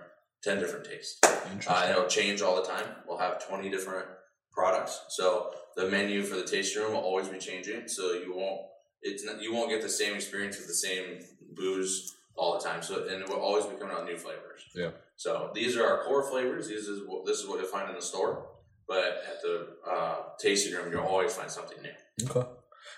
10 0.44 0.60
different 0.60 0.86
tastes. 0.86 1.20
Uh, 1.68 1.88
it'll 1.90 2.08
change 2.08 2.42
all 2.42 2.56
the 2.56 2.68
time. 2.68 2.86
We'll 3.08 3.18
have 3.18 3.46
20 3.48 3.70
different 3.70 4.06
products. 4.52 5.02
So 5.10 5.52
the 5.76 5.88
menu 5.90 6.24
for 6.24 6.36
the 6.36 6.44
tasting 6.44 6.82
room 6.82 6.94
will 6.94 7.02
always 7.02 7.28
be 7.28 7.38
changing. 7.38 7.88
So 7.88 8.13
you 8.13 8.34
won't 8.36 8.62
it's 9.02 9.24
not, 9.24 9.42
you 9.42 9.54
won't 9.54 9.70
get 9.70 9.82
the 9.82 9.90
same 9.90 10.16
experience 10.16 10.58
with 10.58 10.68
the 10.68 10.74
same 10.74 11.20
booze 11.56 12.16
all 12.36 12.58
the 12.58 12.63
time. 12.63 12.82
So 12.82 13.08
and 13.08 13.22
it 13.22 13.30
will 13.30 13.40
always 13.40 13.66
be 13.66 13.76
coming 13.76 13.96
out 13.96 14.06
new 14.06 14.18
flavors. 14.18 14.63
Yeah. 14.76 14.92
So 15.16 15.52
these 15.54 15.78
are 15.78 15.86
our 15.86 16.04
core 16.04 16.30
flavors. 16.30 16.68
These 16.68 16.88
is 16.88 17.02
what 17.08 17.26
this 17.26 17.40
is 17.40 17.48
what 17.48 17.60
you'll 17.60 17.68
find 17.68 17.90
in 17.90 17.96
the 17.96 18.02
store. 18.02 18.48
But 18.88 19.21
at 19.30 19.41
the 19.41 19.67
uh, 19.89 20.15
tasting 20.39 20.73
room, 20.73 20.91
you'll 20.91 21.02
always 21.04 21.34
find 21.34 21.50
something 21.52 21.78
new. 21.82 22.30
Okay. 22.30 22.47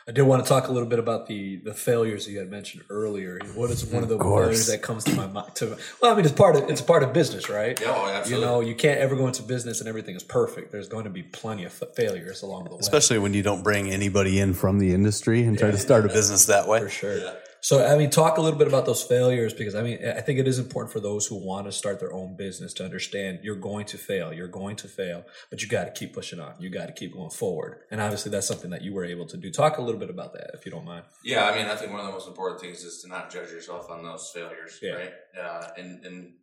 I 0.07 0.11
did 0.11 0.23
want 0.23 0.43
to 0.43 0.49
talk 0.49 0.67
a 0.67 0.71
little 0.71 0.89
bit 0.89 0.97
about 0.97 1.27
the 1.27 1.57
the 1.57 1.73
failures 1.73 2.27
you 2.27 2.39
had 2.39 2.49
mentioned 2.49 2.83
earlier. 2.89 3.39
What 3.53 3.69
is 3.69 3.85
one 3.85 4.01
of 4.01 4.09
the 4.09 4.17
course. 4.17 4.45
failures 4.45 4.67
that 4.67 4.81
comes 4.81 5.03
to 5.03 5.13
my 5.15 5.27
mind? 5.27 5.53
To 5.55 5.77
well, 6.01 6.11
I 6.11 6.15
mean, 6.15 6.25
it's 6.25 6.33
part 6.33 6.55
of 6.55 6.67
it's 6.69 6.81
a 6.81 6.83
part 6.83 7.03
of 7.03 7.13
business, 7.13 7.47
right? 7.47 7.79
Yeah, 7.79 7.93
oh, 7.95 8.27
You 8.27 8.41
know, 8.41 8.59
you 8.61 8.73
can't 8.73 8.99
ever 8.99 9.15
go 9.15 9.27
into 9.27 9.43
business 9.43 9.81
and 9.81 9.87
everything 9.89 10.15
is 10.15 10.23
perfect. 10.23 10.71
There's 10.71 10.87
going 10.87 11.03
to 11.03 11.11
be 11.11 11.21
plenty 11.21 11.63
of 11.63 11.73
failures 11.95 12.41
along 12.41 12.63
the 12.63 12.71
way, 12.71 12.79
Especially 12.79 13.19
when 13.19 13.35
you 13.35 13.43
don't 13.43 13.63
bring 13.63 13.91
anybody 13.91 14.39
in 14.39 14.53
from 14.55 14.79
the 14.79 14.93
industry 14.95 15.43
and 15.43 15.59
try 15.59 15.69
to 15.69 15.77
start 15.77 16.05
a 16.05 16.07
business 16.07 16.45
that 16.47 16.67
way. 16.67 16.79
for 16.79 16.89
sure. 16.89 17.33
So, 17.61 17.85
I 17.85 17.97
mean, 17.97 18.09
talk 18.09 18.37
a 18.37 18.41
little 18.41 18.57
bit 18.57 18.67
about 18.67 18.85
those 18.85 19.03
failures 19.03 19.53
because 19.53 19.75
I 19.75 19.83
mean, 19.83 19.99
I 20.07 20.21
think 20.21 20.39
it 20.39 20.47
is 20.47 20.59
important 20.59 20.93
for 20.93 20.99
those 20.99 21.27
who 21.27 21.35
want 21.35 21.65
to 21.65 21.71
start 21.71 21.99
their 21.99 22.13
own 22.13 22.35
business 22.37 22.73
to 22.75 22.85
understand 22.85 23.39
you're 23.43 23.55
going 23.55 23.85
to 23.87 23.97
fail. 23.97 24.31
You're 24.33 24.47
going 24.47 24.75
to 24.77 24.87
fail, 24.87 25.25
but 25.49 25.61
you 25.61 25.67
got 25.67 25.83
to 25.85 25.91
keep 25.91 26.13
pushing 26.13 26.39
on. 26.39 26.53
You 26.59 26.69
got 26.69 26.85
to 26.87 26.93
keep 26.93 27.13
going 27.13 27.31
forward. 27.31 27.81
And 27.91 27.99
obviously, 27.99 28.31
that's 28.31 28.47
something 28.47 28.69
that 28.71 28.81
you 28.81 28.93
were 28.93 29.03
able 29.05 29.25
to 29.27 29.37
do. 29.37 29.51
Talk 29.51 29.77
a 29.77 29.81
little 29.81 29.99
bit 29.99 30.09
about 30.09 30.33
that, 30.33 30.51
if 30.53 30.65
you 30.65 30.71
don't 30.71 30.85
mind. 30.85 31.03
Yeah, 31.23 31.45
I 31.45 31.55
mean, 31.55 31.65
I 31.65 31.75
think 31.75 31.91
one 31.91 31.99
of 31.99 32.05
the 32.05 32.11
most 32.13 32.27
important 32.27 32.61
things 32.61 32.83
is 32.83 33.01
to 33.01 33.09
not 33.09 33.29
judge 33.31 33.49
yourself 33.51 33.89
on 33.89 34.03
those 34.03 34.31
failures, 34.33 34.79
Yeah. 34.81 34.91
right? 34.91 35.13
Uh, 35.39 35.67
and 35.77 36.05
and 36.05 36.33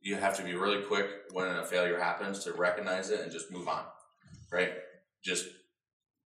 you 0.00 0.16
have 0.16 0.36
to 0.36 0.42
be 0.42 0.54
really 0.54 0.82
quick 0.82 1.06
when 1.32 1.46
a 1.48 1.64
failure 1.64 1.98
happens 1.98 2.44
to 2.44 2.52
recognize 2.52 3.10
it 3.10 3.20
and 3.20 3.32
just 3.32 3.50
move 3.50 3.68
on, 3.68 3.84
right? 4.50 4.72
Just 5.22 5.46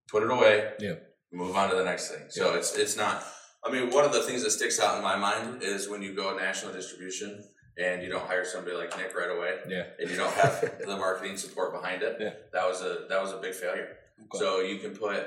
put 0.09 0.23
it 0.23 0.31
away. 0.31 0.73
Yeah. 0.81 0.95
Move 1.33 1.57
on 1.57 1.71
to 1.71 1.77
the 1.77 1.85
next 1.85 2.11
thing. 2.11 2.25
So 2.29 2.55
it's 2.55 2.77
it's 2.77 2.97
not. 2.97 3.25
I 3.69 3.73
mean, 3.73 3.91
one 3.91 4.05
of 4.05 4.13
the 4.13 4.23
things 4.23 4.43
that 4.43 4.51
sticks 4.51 4.81
out 4.81 4.97
in 4.97 5.03
my 5.03 5.17
mind 5.17 5.63
is 5.63 5.89
when 5.89 6.03
you 6.03 6.15
go 6.15 6.37
national 6.37 6.73
distribution 6.73 7.45
and 7.77 8.03
you 8.03 8.09
don't 8.09 8.27
hire 8.27 8.45
somebody 8.45 8.77
like 8.77 8.97
Nick 8.99 9.15
right 9.17 9.31
away, 9.31 9.59
Yeah. 9.69 9.85
and 10.01 10.11
you 10.11 10.17
don't 10.17 10.33
have 10.35 10.79
the 10.85 10.97
marketing 10.97 11.37
support 11.37 11.73
behind 11.73 12.03
it. 12.03 12.17
Yeah. 12.21 12.31
That 12.53 12.67
was 12.67 12.83
a 12.83 13.07
that 13.09 13.21
was 13.23 13.33
a 13.33 13.39
big 13.39 13.55
failure. 13.55 13.97
Okay. 14.25 14.39
So 14.39 14.61
you 14.61 14.79
can 14.79 14.97
put 14.97 15.27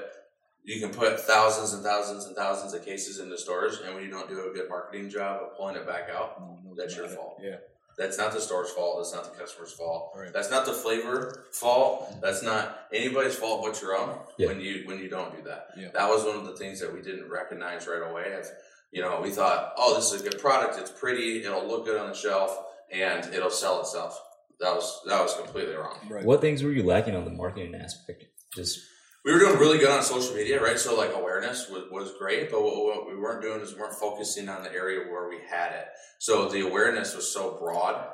you 0.63 0.79
can 0.79 0.91
put 0.93 1.19
thousands 1.19 1.73
and 1.73 1.83
thousands 1.83 2.25
and 2.25 2.35
thousands 2.35 2.73
of 2.73 2.83
cases 2.85 3.19
into 3.19 3.37
stores, 3.37 3.79
and 3.85 3.95
when 3.95 4.03
you 4.03 4.11
don't 4.11 4.27
do 4.29 4.49
a 4.49 4.53
good 4.53 4.69
marketing 4.69 5.09
job 5.09 5.41
of 5.43 5.57
pulling 5.57 5.75
it 5.75 5.87
back 5.87 6.09
out, 6.13 6.39
No 6.39 6.59
knows 6.65 6.77
That's 6.77 6.95
your 6.95 7.07
fault. 7.07 7.39
Yeah. 7.41 7.55
That's 7.97 8.17
not 8.17 8.31
the 8.33 8.41
store's 8.41 8.69
fault. 8.71 8.97
That's 8.99 9.13
not 9.13 9.23
the 9.31 9.39
customer's 9.39 9.71
fault. 9.73 10.13
Right. 10.15 10.31
That's 10.33 10.49
not 10.49 10.65
the 10.65 10.73
flavor 10.73 11.45
fault. 11.51 12.21
That's 12.21 12.41
not 12.43 12.87
anybody's 12.93 13.35
fault 13.35 13.63
but 13.63 13.81
your 13.81 13.95
own. 13.95 14.17
Yeah. 14.37 14.47
When 14.47 14.59
you 14.59 14.83
when 14.85 14.99
you 14.99 15.09
don't 15.09 15.35
do 15.35 15.43
that, 15.43 15.67
Yeah. 15.77 15.89
that 15.93 16.09
was 16.09 16.23
one 16.23 16.35
of 16.37 16.45
the 16.45 16.55
things 16.55 16.79
that 16.81 16.93
we 16.93 17.01
didn't 17.01 17.29
recognize 17.29 17.87
right 17.87 18.09
away. 18.09 18.33
As 18.39 18.51
you 18.91 19.01
know, 19.01 19.21
we 19.21 19.29
thought, 19.29 19.73
oh, 19.77 19.95
this 19.95 20.11
is 20.11 20.21
a 20.21 20.29
good 20.29 20.39
product. 20.39 20.77
It's 20.79 20.91
pretty. 20.91 21.43
It'll 21.43 21.65
look 21.67 21.85
good 21.85 21.99
on 21.99 22.09
the 22.09 22.15
shelf, 22.15 22.57
and 22.91 23.25
it'll 23.33 23.49
sell 23.49 23.79
itself. 23.81 24.19
That 24.59 24.75
was 24.75 25.01
that 25.07 25.21
was 25.21 25.33
completely 25.35 25.75
wrong. 25.75 25.97
Right. 26.09 26.25
What 26.25 26.41
things 26.41 26.61
were 26.63 26.71
you 26.71 26.83
lacking 26.83 27.15
on 27.15 27.25
the 27.25 27.31
marketing 27.31 27.73
aspect? 27.75 28.25
Just 28.55 28.79
we 29.23 29.31
were 29.31 29.39
doing 29.39 29.59
really 29.59 29.77
good 29.77 29.91
on 29.91 30.03
social 30.03 30.35
media, 30.35 30.61
right? 30.61 30.79
So 30.79 30.95
like 30.97 31.13
awareness 31.13 31.69
was, 31.69 31.83
was 31.91 32.13
great, 32.17 32.49
but 32.49 32.61
what, 32.63 32.75
what 32.75 33.07
we 33.07 33.15
weren't 33.15 33.41
doing 33.41 33.61
is 33.61 33.73
we 33.73 33.79
weren't 33.81 33.95
focusing 33.95 34.49
on 34.49 34.63
the 34.63 34.73
area 34.73 35.11
where 35.11 35.29
we 35.29 35.37
had 35.49 35.73
it. 35.73 35.85
So 36.19 36.49
the 36.49 36.61
awareness 36.65 37.15
was 37.15 37.31
so 37.31 37.57
broad. 37.59 38.07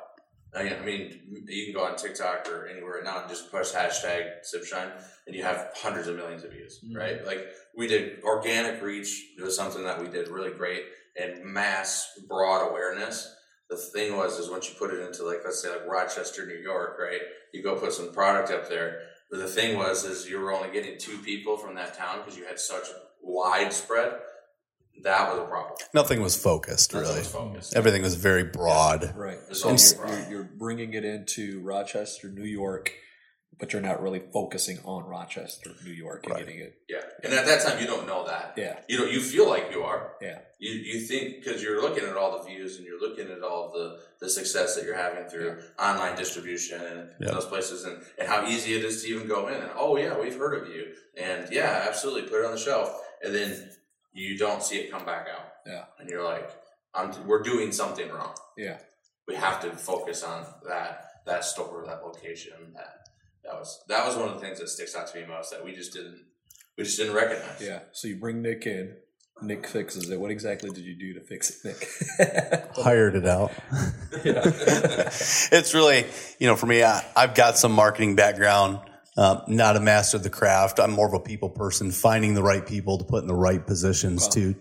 I 0.56 0.64
mean, 0.80 1.46
you 1.48 1.66
can 1.66 1.74
go 1.74 1.86
on 1.86 1.98
TikTok 1.98 2.48
or 2.50 2.68
anywhere 2.68 2.96
right 2.96 3.04
now 3.04 3.20
and 3.22 3.30
just 3.30 3.52
push 3.52 3.72
hashtag 3.74 4.32
Sipshine, 4.44 4.92
and 5.28 5.36
you 5.36 5.44
have 5.44 5.72
hundreds 5.76 6.08
of 6.08 6.16
millions 6.16 6.44
of 6.44 6.52
views, 6.52 6.80
Mhm. 6.84 6.96
right? 6.98 7.26
Like 7.26 7.48
we 7.76 7.86
did 7.88 8.24
organic 8.24 8.82
reach 8.82 9.34
it 9.38 9.44
was 9.44 9.56
something 9.56 9.84
that 9.84 10.02
we 10.02 10.08
did 10.08 10.30
really 10.30 10.52
great, 10.52 10.86
and 11.20 11.44
mass 11.44 12.10
broad 12.28 12.70
awareness. 12.70 13.34
The 13.70 13.76
thing 13.78 14.16
was, 14.16 14.40
is 14.40 14.50
once 14.50 14.70
you 14.70 14.76
put 14.80 14.94
it 14.94 15.02
into 15.02 15.24
like 15.24 15.40
let's 15.44 15.62
say 15.62 15.70
like 15.70 15.86
Rochester, 15.86 16.46
New 16.46 16.56
York, 16.56 16.98
right? 16.98 17.22
You 17.54 17.62
go 17.62 17.76
put 17.76 17.94
some 17.94 18.14
product 18.14 18.50
up 18.50 18.70
there. 18.70 19.02
But 19.30 19.40
the 19.40 19.48
thing 19.48 19.78
was, 19.78 20.06
is 20.06 20.30
you 20.30 20.40
were 20.40 20.54
only 20.54 20.72
getting 20.72 20.98
two 20.98 21.18
people 21.18 21.58
from 21.58 21.76
that 21.76 21.98
town 21.98 22.20
because 22.20 22.38
you 22.38 22.46
had 22.46 22.60
such 22.60 22.88
widespread. 23.22 24.14
That 25.04 25.30
was 25.30 25.44
a 25.44 25.46
problem. 25.46 25.78
Nothing 25.94 26.22
was 26.22 26.36
focused, 26.36 26.92
That's 26.92 27.04
what 27.06 27.10
really. 27.10 27.20
was 27.20 27.32
focused. 27.32 27.76
Everything 27.76 28.02
was 28.02 28.16
very 28.16 28.46
broad. 28.46 29.14
Right. 29.16 29.38
So 29.52 29.70
you're, 29.70 29.78
broad. 29.96 30.10
you're, 30.10 30.30
you're 30.30 30.50
bringing 30.58 30.94
it 30.94 31.06
into 31.06 31.62
Rochester, 31.62 32.30
New 32.30 32.46
York, 32.46 32.94
but 33.60 33.74
you're 33.74 33.82
not 33.82 34.02
really 34.02 34.22
focusing 34.32 34.80
on 34.84 35.06
Rochester, 35.06 35.72
New 35.84 35.92
York, 35.92 36.24
and 36.26 36.34
Right. 36.34 36.46
getting 36.46 36.60
it. 36.60 36.80
Yeah, 36.88 37.02
and 37.24 37.34
at 37.34 37.46
that 37.46 37.62
time 37.66 37.80
you 37.82 37.88
don't 37.88 38.06
know 38.08 38.26
that. 38.28 38.54
Yeah. 38.56 38.80
You 38.88 39.00
know, 39.00 39.06
you 39.06 39.20
feel 39.20 39.48
like 39.50 39.72
you 39.72 39.82
are. 39.84 40.14
Yeah. 40.22 40.40
You 40.60 40.72
you 40.74 41.00
think 41.02 41.44
because 41.44 41.62
you're 41.64 41.82
looking 41.82 42.04
at 42.06 42.16
all 42.18 42.38
the 42.38 42.44
views 42.50 42.78
and 42.78 42.86
you're 42.86 43.00
looking 43.00 43.30
at 43.32 43.42
all 43.44 43.72
the 43.72 44.00
the 44.20 44.30
success 44.30 44.76
that 44.76 44.84
you're 44.86 44.96
having 44.96 45.26
through 45.28 45.60
online 45.80 46.16
distribution 46.16 46.82
and 46.82 47.10
Yeah. 47.20 47.32
those 47.32 47.46
places 47.46 47.84
and, 47.86 48.04
and 48.18 48.28
how 48.28 48.46
easy 48.48 48.76
it 48.76 48.84
is 48.84 49.02
to 49.04 49.10
even 49.10 49.28
go 49.28 49.48
in 49.48 49.56
and 49.56 49.72
oh 49.76 49.98
yeah 49.98 50.18
we've 50.20 50.38
heard 50.38 50.62
of 50.62 50.68
you 50.74 50.94
and 51.16 51.52
yeah 51.52 51.86
absolutely 51.88 52.24
put 52.30 52.40
it 52.42 52.46
on 52.46 52.52
the 52.52 52.58
shelf 52.60 52.90
and 53.24 53.34
then 53.36 53.72
you 54.14 54.38
don't 54.38 54.64
see 54.64 54.78
it 54.80 54.90
come 54.92 55.06
back 55.06 55.28
out. 55.36 55.46
Yeah. 55.68 55.86
And 56.00 56.10
you're 56.10 56.24
like, 56.24 56.50
I'm 56.96 57.12
we're 57.28 57.44
doing 57.44 57.72
something 57.72 58.10
wrong. 58.10 58.34
Yeah. 58.58 58.78
We 59.28 59.36
have 59.36 59.60
to 59.62 59.70
focus 59.72 60.24
on 60.24 60.46
that 60.68 61.04
that 61.26 61.44
store, 61.44 61.84
that 61.86 62.04
location, 62.04 62.54
that 62.74 62.94
that 63.06 63.07
was 63.60 63.84
that 63.88 64.06
was 64.06 64.16
one 64.16 64.30
of 64.30 64.36
the 64.36 64.42
things 64.42 64.60
that 64.60 64.70
sticks 64.70 64.96
out 64.96 65.08
to 65.08 65.20
me 65.20 65.26
most 65.28 65.52
that 65.52 65.64
we 65.64 65.74
just 65.74 65.94
didn't 65.94 66.20
we 66.78 66.84
just 66.84 66.98
didn't 66.98 67.16
recognize. 67.16 67.62
Yeah. 67.62 67.80
So 67.92 68.08
you 68.08 68.18
bring 68.18 68.42
Nick 68.42 68.66
in. 68.66 68.96
Nick 69.42 69.68
fixes 69.68 70.10
it. 70.10 70.20
What 70.20 70.32
exactly 70.32 70.72
did 70.72 70.84
you 70.84 70.96
do 70.98 71.14
to 71.14 71.22
fix 71.22 71.52
it, 71.52 71.58
Nick? 72.20 72.72
Hired 72.76 73.16
it 73.16 73.28
out. 73.28 73.52
It's 74.24 75.74
really, 75.74 76.06
you 76.40 76.48
know, 76.48 76.56
for 76.56 76.66
me, 76.66 76.84
I, 76.84 77.06
I've 77.16 77.36
got 77.36 77.58
some 77.58 77.72
marketing 77.72 78.16
background. 78.16 78.80
Um, 79.16 79.42
not 79.48 79.76
a 79.76 79.80
master 79.80 80.18
of 80.18 80.24
the 80.24 80.30
craft. 80.30 80.80
I'm 80.80 80.92
more 80.92 81.08
of 81.08 81.14
a 81.14 81.20
people 81.20 81.50
person, 81.50 81.92
finding 81.92 82.34
the 82.36 82.44
right 82.44 82.66
people 82.66 82.98
to 83.00 83.04
put 83.04 83.22
in 83.22 83.28
the 83.28 83.36
right 83.36 83.66
positions 83.66 84.24
Wow. 84.24 84.30
to 84.30 84.56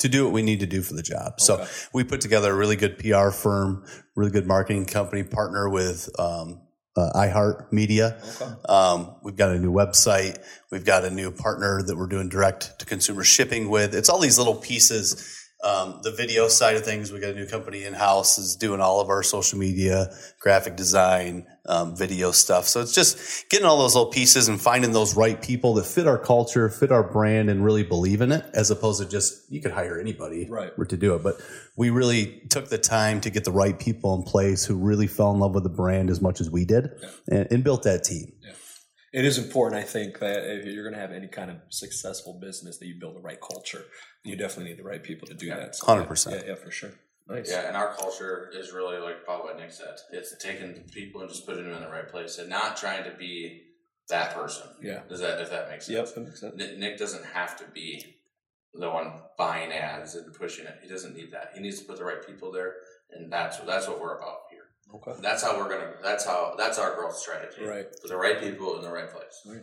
to 0.00 0.08
do 0.08 0.24
what 0.24 0.32
we 0.32 0.42
need 0.42 0.60
to 0.60 0.66
do 0.66 0.80
for 0.82 0.94
the 0.94 1.02
job. 1.02 1.40
So 1.40 1.66
we 1.92 2.04
put 2.04 2.20
together 2.20 2.52
a 2.52 2.54
really 2.54 2.76
good 2.76 2.98
PR 2.98 3.30
firm, 3.30 3.84
really 4.14 4.30
good 4.30 4.46
marketing 4.46 4.86
company, 4.86 5.24
partner 5.24 5.68
with 5.68 6.08
um, 6.20 6.60
uh, 6.98 7.12
iHeart 7.14 7.72
Media. 7.72 8.20
Okay. 8.40 8.52
Um, 8.68 9.14
we've 9.22 9.36
got 9.36 9.50
a 9.50 9.58
new 9.58 9.72
website. 9.72 10.38
We've 10.70 10.84
got 10.84 11.04
a 11.04 11.10
new 11.10 11.30
partner 11.30 11.82
that 11.82 11.96
we're 11.96 12.08
doing 12.08 12.28
direct 12.28 12.78
to 12.80 12.86
consumer 12.86 13.24
shipping 13.24 13.70
with. 13.70 13.94
It's 13.94 14.08
all 14.08 14.18
these 14.18 14.38
little 14.38 14.56
pieces. 14.56 15.47
Um, 15.62 15.98
the 16.04 16.12
video 16.12 16.46
side 16.46 16.76
of 16.76 16.84
things, 16.84 17.10
we 17.10 17.18
got 17.18 17.30
a 17.30 17.34
new 17.34 17.46
company 17.46 17.84
in 17.84 17.92
house 17.92 18.38
is 18.38 18.54
doing 18.54 18.80
all 18.80 19.00
of 19.00 19.08
our 19.08 19.24
social 19.24 19.58
media, 19.58 20.14
graphic 20.38 20.76
design, 20.76 21.46
um, 21.66 21.96
video 21.96 22.30
stuff. 22.30 22.66
So 22.68 22.80
it's 22.80 22.94
just 22.94 23.50
getting 23.50 23.66
all 23.66 23.76
those 23.78 23.96
little 23.96 24.12
pieces 24.12 24.46
and 24.46 24.60
finding 24.60 24.92
those 24.92 25.16
right 25.16 25.40
people 25.42 25.74
that 25.74 25.84
fit 25.84 26.06
our 26.06 26.16
culture, 26.16 26.68
fit 26.70 26.92
our 26.92 27.02
brand, 27.02 27.50
and 27.50 27.64
really 27.64 27.82
believe 27.82 28.20
in 28.20 28.30
it, 28.30 28.44
as 28.54 28.70
opposed 28.70 29.02
to 29.02 29.08
just 29.08 29.50
you 29.50 29.60
could 29.60 29.72
hire 29.72 29.98
anybody 29.98 30.46
Right. 30.48 30.70
to 30.88 30.96
do 30.96 31.16
it. 31.16 31.24
But 31.24 31.40
we 31.76 31.90
really 31.90 32.40
took 32.50 32.68
the 32.68 32.78
time 32.78 33.20
to 33.22 33.30
get 33.30 33.42
the 33.42 33.52
right 33.52 33.76
people 33.78 34.14
in 34.14 34.22
place 34.22 34.64
who 34.64 34.76
really 34.76 35.08
fell 35.08 35.32
in 35.32 35.40
love 35.40 35.54
with 35.54 35.64
the 35.64 35.68
brand 35.70 36.08
as 36.08 36.20
much 36.20 36.40
as 36.40 36.48
we 36.48 36.64
did, 36.66 36.90
and, 37.28 37.48
and 37.50 37.64
built 37.64 37.82
that 37.82 38.04
team. 38.04 38.32
It 39.12 39.24
is 39.24 39.38
important, 39.38 39.80
I 39.80 39.84
think, 39.84 40.18
that 40.18 40.44
if 40.58 40.66
you're 40.66 40.84
going 40.84 40.94
to 40.94 41.00
have 41.00 41.12
any 41.12 41.28
kind 41.28 41.50
of 41.50 41.56
successful 41.68 42.38
business, 42.40 42.78
that 42.78 42.86
you 42.86 42.96
build 42.98 43.16
the 43.16 43.20
right 43.20 43.40
culture. 43.40 43.84
You 44.24 44.36
definitely 44.36 44.72
need 44.72 44.78
the 44.78 44.88
right 44.88 45.02
people 45.02 45.26
to 45.28 45.34
do 45.34 45.48
that. 45.48 45.76
So, 45.76 45.86
100%. 45.86 46.30
Yeah, 46.30 46.42
yeah, 46.48 46.54
for 46.54 46.70
sure. 46.70 46.92
Nice. 47.28 47.50
Yeah, 47.50 47.68
and 47.68 47.76
our 47.76 47.94
culture 47.94 48.50
is 48.54 48.72
really 48.72 48.98
like 48.98 49.26
Paul 49.26 49.44
what 49.44 49.58
Nick 49.58 49.72
said. 49.72 49.96
It's 50.12 50.34
taking 50.38 50.74
people 50.90 51.20
and 51.20 51.28
just 51.28 51.46
putting 51.46 51.64
them 51.64 51.74
in 51.74 51.82
the 51.82 51.90
right 51.90 52.08
place 52.08 52.38
and 52.38 52.48
not 52.48 52.76
trying 52.76 53.04
to 53.04 53.10
be 53.16 53.64
that 54.08 54.34
person. 54.34 54.66
Yeah. 54.82 55.00
Does 55.08 55.20
that 55.20 55.40
if 55.40 55.50
that 55.50 55.68
makes 55.68 55.86
sense? 55.86 55.96
Yep. 55.96 56.14
That 56.14 56.24
makes 56.24 56.40
sense. 56.40 56.54
Nick, 56.56 56.78
Nick 56.78 56.98
doesn't 56.98 57.26
have 57.26 57.56
to 57.58 57.64
be 57.74 58.16
the 58.72 58.90
one 58.90 59.12
buying 59.36 59.72
ads 59.72 60.14
and 60.14 60.32
pushing 60.34 60.64
it. 60.64 60.78
He 60.82 60.88
doesn't 60.88 61.14
need 61.14 61.32
that. 61.32 61.50
He 61.54 61.60
needs 61.60 61.78
to 61.80 61.84
put 61.84 61.98
the 61.98 62.04
right 62.04 62.26
people 62.26 62.50
there, 62.50 62.76
and 63.10 63.30
that's 63.30 63.58
what 63.58 63.66
that's 63.66 63.86
what 63.86 64.00
we're 64.00 64.16
about 64.16 64.40
here. 64.47 64.47
Okay. 64.94 65.12
That's 65.20 65.42
how 65.42 65.58
we're 65.58 65.68
gonna. 65.68 65.92
That's 66.02 66.24
how. 66.24 66.54
That's 66.56 66.78
our 66.78 66.94
growth 66.94 67.16
strategy. 67.16 67.64
Right. 67.64 67.86
Put 68.00 68.10
the 68.10 68.16
right 68.16 68.40
people 68.40 68.76
in 68.76 68.82
the 68.82 68.90
right 68.90 69.10
place. 69.10 69.42
Right. 69.46 69.62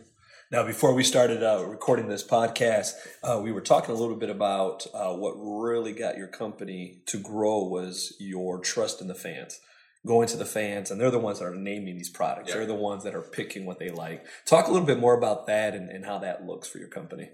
Now, 0.52 0.64
before 0.64 0.94
we 0.94 1.02
started 1.02 1.42
uh, 1.42 1.64
recording 1.66 2.08
this 2.08 2.22
podcast, 2.22 2.92
uh, 3.24 3.40
we 3.42 3.50
were 3.50 3.60
talking 3.60 3.92
a 3.92 3.98
little 3.98 4.14
bit 4.14 4.30
about 4.30 4.86
uh, 4.94 5.12
what 5.12 5.32
really 5.32 5.92
got 5.92 6.16
your 6.16 6.28
company 6.28 7.02
to 7.06 7.18
grow 7.18 7.64
was 7.64 8.14
your 8.20 8.60
trust 8.60 9.00
in 9.00 9.08
the 9.08 9.14
fans. 9.14 9.58
Going 10.06 10.28
to 10.28 10.36
the 10.36 10.44
fans, 10.44 10.92
and 10.92 11.00
they're 11.00 11.10
the 11.10 11.18
ones 11.18 11.40
that 11.40 11.46
are 11.46 11.54
naming 11.56 11.96
these 11.96 12.10
products. 12.10 12.52
They're 12.52 12.64
the 12.64 12.76
ones 12.76 13.02
that 13.02 13.16
are 13.16 13.22
picking 13.22 13.66
what 13.66 13.80
they 13.80 13.90
like. 13.90 14.24
Talk 14.44 14.68
a 14.68 14.70
little 14.70 14.86
bit 14.86 15.00
more 15.00 15.18
about 15.18 15.48
that 15.48 15.74
and, 15.74 15.90
and 15.90 16.04
how 16.04 16.18
that 16.18 16.46
looks 16.46 16.68
for 16.68 16.78
your 16.78 16.86
company. 16.86 17.30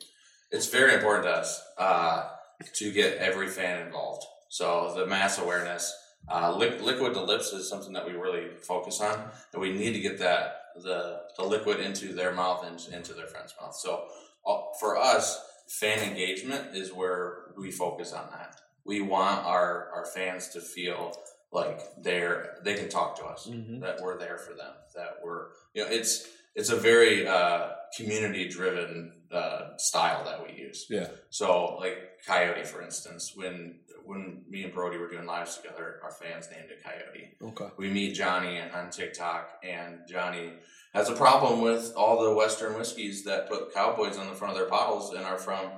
It's 0.50 0.68
very 0.68 0.94
important 0.94 1.26
to 1.26 1.32
us 1.32 1.62
uh, 1.76 2.30
to 2.76 2.92
get 2.92 3.18
every 3.18 3.48
fan 3.48 3.86
involved. 3.86 4.24
So 4.48 4.94
the 4.96 5.06
mass 5.06 5.38
awareness, 5.38 5.94
uh, 6.28 6.56
li- 6.56 6.78
liquid 6.78 7.14
to 7.14 7.22
lips 7.22 7.52
is 7.52 7.68
something 7.68 7.92
that 7.92 8.06
we 8.06 8.12
really 8.12 8.48
focus 8.60 9.00
on, 9.00 9.18
and 9.52 9.60
we 9.62 9.72
need 9.72 9.92
to 9.92 10.00
get 10.00 10.18
that 10.18 10.58
the 10.82 11.20
the 11.36 11.42
liquid 11.44 11.80
into 11.80 12.12
their 12.14 12.32
mouth 12.32 12.64
and 12.66 12.80
into 12.94 13.12
their 13.14 13.26
friend's 13.26 13.54
mouth. 13.60 13.74
So 13.76 14.06
uh, 14.46 14.58
for 14.80 14.96
us, 14.96 15.44
fan 15.68 15.98
engagement 16.00 16.74
is 16.76 16.92
where 16.92 17.52
we 17.58 17.70
focus 17.70 18.12
on 18.12 18.30
that. 18.30 18.60
We 18.84 19.00
want 19.00 19.44
our 19.46 19.90
our 19.94 20.06
fans 20.06 20.48
to 20.50 20.60
feel 20.60 21.12
like 21.52 21.80
they're 22.02 22.56
they 22.64 22.74
can 22.74 22.88
talk 22.88 23.16
to 23.18 23.24
us 23.24 23.46
Mhm. 23.46 23.80
that 23.82 24.00
we're 24.00 24.18
there 24.18 24.38
for 24.38 24.54
them 24.54 24.72
that 24.94 25.18
we're 25.22 25.48
you 25.74 25.82
know 25.84 25.90
it's 25.90 26.26
it's 26.54 26.70
a 26.70 26.76
very 26.76 27.26
uh, 27.26 27.70
community 27.96 28.48
driven 28.48 29.22
uh, 29.30 29.76
style 29.78 30.22
that 30.24 30.42
we 30.46 30.58
use. 30.58 30.86
Yeah. 30.90 31.08
So 31.30 31.76
like 31.76 31.96
Coyote, 32.26 32.64
for 32.64 32.82
instance, 32.82 33.32
when 33.34 33.80
when 34.04 34.42
me 34.48 34.64
and 34.64 34.72
Brody 34.72 34.98
were 34.98 35.08
doing 35.08 35.26
lives 35.26 35.56
together, 35.56 36.00
our 36.02 36.10
fans 36.10 36.48
named 36.50 36.70
it 36.70 36.82
Coyote. 36.82 37.30
Okay. 37.42 37.72
We 37.76 37.90
meet 37.90 38.14
Johnny 38.14 38.60
on 38.60 38.90
TikTok, 38.90 39.60
and 39.62 40.00
Johnny 40.08 40.52
has 40.94 41.08
a 41.08 41.14
problem 41.14 41.60
with 41.60 41.92
all 41.96 42.22
the 42.22 42.34
Western 42.34 42.76
whiskeys 42.76 43.24
that 43.24 43.48
put 43.48 43.72
cowboys 43.74 44.18
on 44.18 44.26
the 44.28 44.34
front 44.34 44.52
of 44.52 44.58
their 44.58 44.68
bottles 44.68 45.12
and 45.14 45.24
are 45.24 45.38
from 45.38 45.70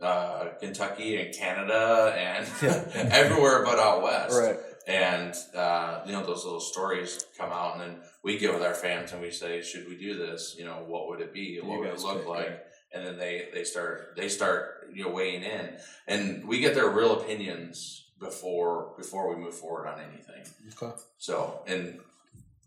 uh, 0.00 0.48
Kentucky 0.60 1.20
and 1.20 1.34
Canada 1.34 2.14
and 2.16 2.46
everywhere 3.12 3.64
but 3.64 3.78
out 3.78 4.02
west. 4.02 4.38
Right. 4.38 4.56
And 4.86 5.34
uh, 5.54 6.00
you 6.06 6.12
know 6.12 6.26
those 6.26 6.44
little 6.44 6.58
stories 6.58 7.24
come 7.38 7.50
out, 7.52 7.74
and 7.74 7.80
then 7.82 8.00
we 8.24 8.36
get 8.36 8.52
with 8.52 8.64
our 8.64 8.74
fans 8.74 9.12
and 9.12 9.22
we 9.22 9.30
say, 9.30 9.62
"Should 9.62 9.88
we 9.88 9.96
do 9.96 10.16
this? 10.16 10.56
You 10.58 10.64
know, 10.64 10.82
what 10.88 11.08
would 11.08 11.20
it 11.20 11.32
be? 11.32 11.60
What 11.60 11.74
You 11.74 11.80
would 11.80 11.88
it 11.90 12.00
look 12.00 12.18
pick, 12.18 12.28
like?" 12.28 12.46
yeah. 12.48 12.56
And 12.94 13.06
then 13.06 13.18
they 13.18 13.48
they 13.54 13.64
start 13.64 14.14
they 14.16 14.28
start 14.28 14.88
you 14.92 15.04
know 15.04 15.10
weighing 15.10 15.42
in, 15.42 15.70
and 16.06 16.46
we 16.46 16.60
get 16.60 16.74
their 16.74 16.88
real 16.90 17.20
opinions 17.20 18.04
before 18.20 18.92
before 18.96 19.34
we 19.34 19.42
move 19.42 19.54
forward 19.54 19.86
on 19.88 19.98
anything. 20.00 20.44
Okay. 20.80 20.94
So, 21.18 21.62
and 21.66 22.00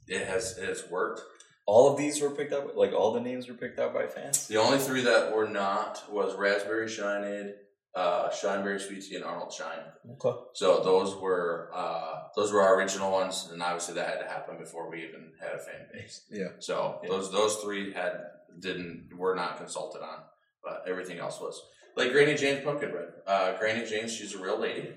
it 0.08 0.26
has 0.28 0.58
it 0.58 0.68
has 0.68 0.90
worked. 0.90 1.22
All 1.68 1.92
of 1.92 1.98
these 1.98 2.22
were 2.22 2.30
picked 2.32 2.54
up. 2.54 2.76
Like 2.76 2.94
all 2.94 3.12
the 3.14 3.20
names 3.22 3.48
were 3.48 3.54
picked 3.56 3.80
out 3.80 3.94
by 3.94 4.08
fans. 4.08 4.48
The 4.48 4.58
only 4.58 4.78
three 4.80 5.02
that 5.02 5.36
were 5.36 5.48
not 5.48 6.04
was 6.12 6.36
Raspberry 6.36 6.88
Shineade, 6.88 7.54
uh, 7.96 8.30
Shineberry 8.30 8.80
Sweet 8.80 9.02
Tea, 9.04 9.16
and 9.16 9.24
Arnold 9.26 9.52
Shine. 9.54 9.80
Okay. 10.14 10.38
So 10.54 10.84
those 10.84 11.16
were 11.16 11.72
uh, 11.74 12.24
those 12.36 12.52
were 12.52 12.62
our 12.62 12.76
original 12.78 13.12
ones, 13.12 13.50
and 13.52 13.62
obviously 13.64 13.96
that 13.96 14.08
had 14.08 14.20
to 14.22 14.28
happen 14.28 14.58
before 14.58 14.90
we 14.90 15.04
even 15.04 15.32
had 15.42 15.54
a 15.54 15.60
fan 15.60 15.88
base. 15.94 16.22
Yeah. 16.32 16.50
So 16.60 17.00
Yeah. 17.04 17.10
those 17.10 17.32
those 17.32 17.56
three 17.58 17.94
had 17.94 18.26
didn't 18.60 19.10
were 19.18 19.36
not 19.36 19.58
consulted 19.58 20.02
on, 20.02 20.20
but 20.64 20.84
everything 20.88 21.20
else 21.20 21.40
was 21.40 21.62
like 21.96 22.12
Granny 22.12 22.36
Jane's 22.36 22.64
pumpkin 22.64 22.92
bread. 22.92 23.10
Uh, 23.26 23.58
Granny 23.58 23.86
Jane, 23.86 24.08
she's 24.08 24.34
a 24.34 24.40
real 24.40 24.60
lady. 24.60 24.90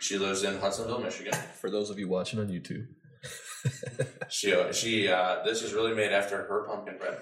She 0.00 0.18
lives 0.18 0.42
in 0.42 0.58
Hudsonville, 0.58 1.00
Michigan. 1.00 1.32
For 1.60 1.70
those 1.70 1.90
of 1.90 1.98
you 1.98 2.08
watching 2.08 2.40
on 2.40 2.48
YouTube. 2.48 2.86
She 4.30 4.54
she 4.72 5.08
uh, 5.08 5.42
this 5.44 5.62
is 5.62 5.74
really 5.74 5.94
made 5.94 6.12
after 6.12 6.36
her 6.36 6.64
pumpkin 6.66 6.96
bread. 6.98 7.18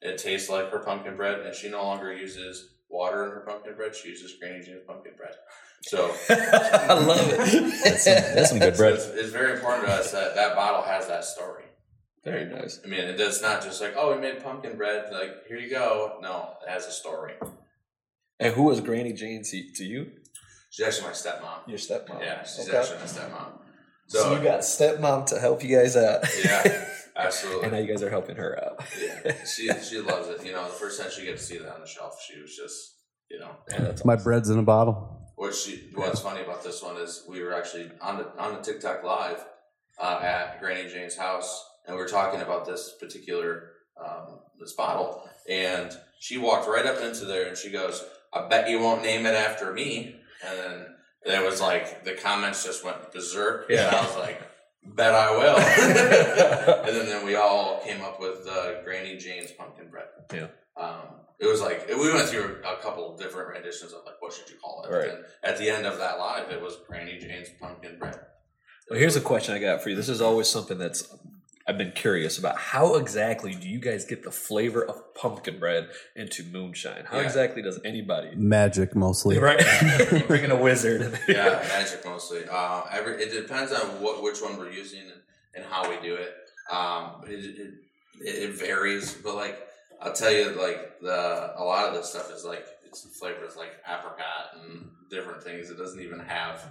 It 0.00 0.18
tastes 0.18 0.48
like 0.48 0.70
her 0.70 0.78
pumpkin 0.78 1.16
bread, 1.16 1.40
and 1.40 1.54
she 1.54 1.68
no 1.68 1.82
longer 1.82 2.12
uses 2.12 2.76
water 2.88 3.24
in 3.24 3.30
her 3.32 3.40
pumpkin 3.46 3.74
bread. 3.74 3.94
She 3.94 4.08
uses 4.10 4.34
Granny 4.40 4.64
Jane's 4.64 4.82
pumpkin 4.86 5.12
bread. 5.16 5.34
So, 5.82 6.14
I 6.30 6.94
love 6.94 7.18
it. 7.20 7.84
That's 7.84 8.04
some, 8.04 8.14
that's 8.14 8.48
some 8.50 8.58
good 8.60 8.76
so 8.76 8.82
bread. 8.82 8.94
it's, 8.94 9.06
it's 9.08 9.30
very 9.30 9.52
important 9.52 9.86
to 9.86 9.92
us 9.92 10.12
that 10.12 10.34
that 10.36 10.54
bottle 10.54 10.82
has 10.82 11.06
that 11.08 11.24
story. 11.24 11.63
Very 12.24 12.46
nice. 12.46 12.80
I 12.84 12.88
mean, 12.88 13.00
it 13.00 13.16
does 13.16 13.42
not 13.42 13.62
just 13.62 13.80
like 13.80 13.94
oh 13.96 14.14
we 14.14 14.20
made 14.20 14.42
pumpkin 14.42 14.76
bread. 14.76 15.12
Like 15.12 15.46
here 15.46 15.58
you 15.58 15.68
go. 15.70 16.18
No, 16.22 16.54
it 16.66 16.70
has 16.70 16.86
a 16.86 16.90
story. 16.92 17.34
And 18.40 18.54
who 18.54 18.64
was 18.64 18.80
Granny 18.80 19.12
Jane 19.12 19.42
to, 19.44 19.72
to 19.76 19.84
you? 19.84 20.10
She's 20.70 20.86
actually 20.86 21.06
my 21.08 21.12
stepmom. 21.12 21.68
Your 21.68 21.78
stepmom. 21.78 22.20
Yeah, 22.20 22.42
she's 22.42 22.68
Okay. 22.68 22.78
actually 22.78 22.98
my 22.98 23.04
stepmom. 23.04 23.58
So, 24.08 24.18
So, 24.18 24.36
you 24.36 24.42
got 24.42 24.60
stepmom 24.60 25.26
to 25.26 25.38
help 25.38 25.62
you 25.62 25.76
guys 25.76 25.96
out. 25.96 26.24
yeah, 26.44 26.86
absolutely. 27.16 27.62
and 27.64 27.72
now 27.72 27.78
you 27.78 27.86
guys 27.86 28.02
are 28.02 28.10
helping 28.10 28.36
her 28.36 28.58
out. 28.64 28.84
yeah, 29.00 29.44
she 29.44 29.68
she 29.80 30.00
loves 30.00 30.28
it. 30.28 30.44
You 30.44 30.52
know, 30.52 30.64
the 30.64 30.70
first 30.74 31.00
time 31.00 31.10
she 31.10 31.24
got 31.26 31.32
to 31.32 31.38
see 31.38 31.58
that 31.58 31.72
on 31.74 31.80
the 31.80 31.86
shelf, 31.86 32.18
she 32.26 32.40
was 32.40 32.56
just 32.56 32.96
you 33.30 33.38
know 33.38 33.50
Yeah, 33.70 33.82
that's 33.82 34.04
My 34.04 34.14
awesome. 34.14 34.24
bread's 34.24 34.50
in 34.50 34.58
a 34.58 34.62
bottle. 34.62 35.32
What 35.36 35.54
she 35.54 35.90
what's 35.94 36.20
funny 36.20 36.42
about 36.42 36.64
this 36.64 36.82
one 36.82 36.96
is 36.96 37.24
we 37.28 37.42
were 37.42 37.54
actually 37.54 37.90
on 38.00 38.18
the 38.18 38.26
on 38.38 38.54
the 38.54 38.60
TikTok 38.60 39.04
live 39.04 39.44
uh, 40.00 40.18
at 40.22 40.60
Granny 40.60 40.88
Jane's 40.88 41.16
house, 41.16 41.64
and 41.86 41.96
we 41.96 42.02
were 42.02 42.08
talking 42.08 42.40
about 42.40 42.66
this 42.66 42.94
particular 43.00 43.70
um, 44.02 44.40
this 44.60 44.72
bottle, 44.72 45.28
and 45.48 45.92
she 46.20 46.38
walked 46.38 46.68
right 46.68 46.86
up 46.86 47.00
into 47.00 47.24
there 47.24 47.46
and 47.48 47.56
she 47.56 47.70
goes, 47.70 48.04
"I 48.32 48.48
bet 48.48 48.68
you 48.68 48.80
won't 48.80 49.02
name 49.02 49.26
it 49.26 49.34
after 49.34 49.72
me," 49.72 50.16
and 50.46 50.58
then 50.58 50.86
there 51.24 51.42
was 51.44 51.60
like 51.60 52.04
the 52.04 52.12
comments 52.14 52.64
just 52.64 52.84
went 52.84 53.12
berserk, 53.12 53.68
and 53.70 53.78
Yeah. 53.78 53.90
I 53.96 54.06
was 54.06 54.16
like. 54.16 54.40
Bet 54.86 55.14
I 55.14 55.30
will. 55.30 55.56
and 56.86 56.94
then, 56.94 57.06
then 57.06 57.24
we 57.24 57.36
all 57.36 57.80
came 57.82 58.02
up 58.02 58.20
with 58.20 58.46
uh, 58.46 58.82
Granny 58.82 59.16
Jane's 59.16 59.50
pumpkin 59.52 59.88
bread. 59.88 60.08
Yeah. 60.30 60.48
Um, 60.76 61.20
it 61.38 61.46
was 61.46 61.62
like 61.62 61.88
we 61.88 62.12
went 62.12 62.28
through 62.28 62.60
a 62.62 62.76
couple 62.82 63.10
of 63.10 63.18
different 63.18 63.48
renditions 63.48 63.94
of 63.94 64.00
like 64.04 64.20
what 64.20 64.34
should 64.34 64.46
you 64.50 64.56
call 64.62 64.84
it. 64.84 64.92
Right. 64.94 65.08
And 65.08 65.24
at 65.42 65.56
the 65.56 65.70
end 65.70 65.86
of 65.86 65.96
that 65.96 66.18
live, 66.18 66.50
it 66.50 66.60
was 66.60 66.76
Granny 66.86 67.18
Jane's 67.18 67.48
pumpkin 67.58 67.98
bread. 67.98 68.20
Well, 68.90 68.98
here's 68.98 69.16
a 69.16 69.22
question 69.22 69.54
I 69.54 69.58
got 69.58 69.82
for 69.82 69.88
you. 69.88 69.96
This 69.96 70.10
is 70.10 70.20
always 70.20 70.48
something 70.50 70.76
that's 70.76 71.08
I've 71.66 71.78
been 71.78 71.92
curious 71.92 72.38
about. 72.38 72.58
How 72.58 72.96
exactly 72.96 73.54
do 73.54 73.66
you 73.68 73.78
guys 73.78 74.04
get 74.04 74.22
the 74.22 74.30
flavor 74.30 74.84
of 74.84 75.14
pumpkin 75.14 75.58
bread 75.58 75.88
into 76.14 76.42
moonshine? 76.44 77.04
How 77.06 77.18
Yeah. 77.18 77.24
exactly 77.24 77.62
does 77.62 77.80
anybody? 77.84 78.34
Magic 78.36 78.94
mostly. 78.94 79.38
Right, 79.38 79.60
you 80.12 80.20
bring 80.26 80.44
in 80.44 80.50
a 80.50 80.56
wizard. 80.56 81.18
Yeah, 81.26 81.64
magic 81.68 82.04
mostly. 82.04 82.42
Uh, 82.50 82.82
every 82.92 83.14
it 83.22 83.32
depends 83.32 83.72
on 83.72 83.80
what 84.02 84.22
which 84.22 84.42
one 84.42 84.58
we're 84.58 84.70
using 84.70 85.00
and, 85.00 85.20
and 85.56 85.64
how 85.64 85.88
we 85.88 85.96
do 86.06 86.14
it. 86.16 86.34
Um, 86.70 87.22
it, 87.26 87.44
it 87.58 87.74
it 88.20 88.50
varies, 88.54 89.14
but 89.14 89.34
like 89.34 89.58
I'll 90.02 90.12
tell 90.12 90.30
you, 90.32 90.50
like 90.50 91.00
the 91.00 91.54
a 91.56 91.64
lot 91.64 91.88
of 91.88 91.94
this 91.94 92.10
stuff 92.10 92.30
is 92.30 92.44
like 92.44 92.66
it's 92.84 93.04
flavors 93.18 93.56
like 93.56 93.72
apricot 93.88 94.56
and 94.66 94.90
different 95.10 95.42
things. 95.42 95.70
It 95.70 95.78
doesn't 95.78 96.00
even 96.00 96.20
have 96.20 96.62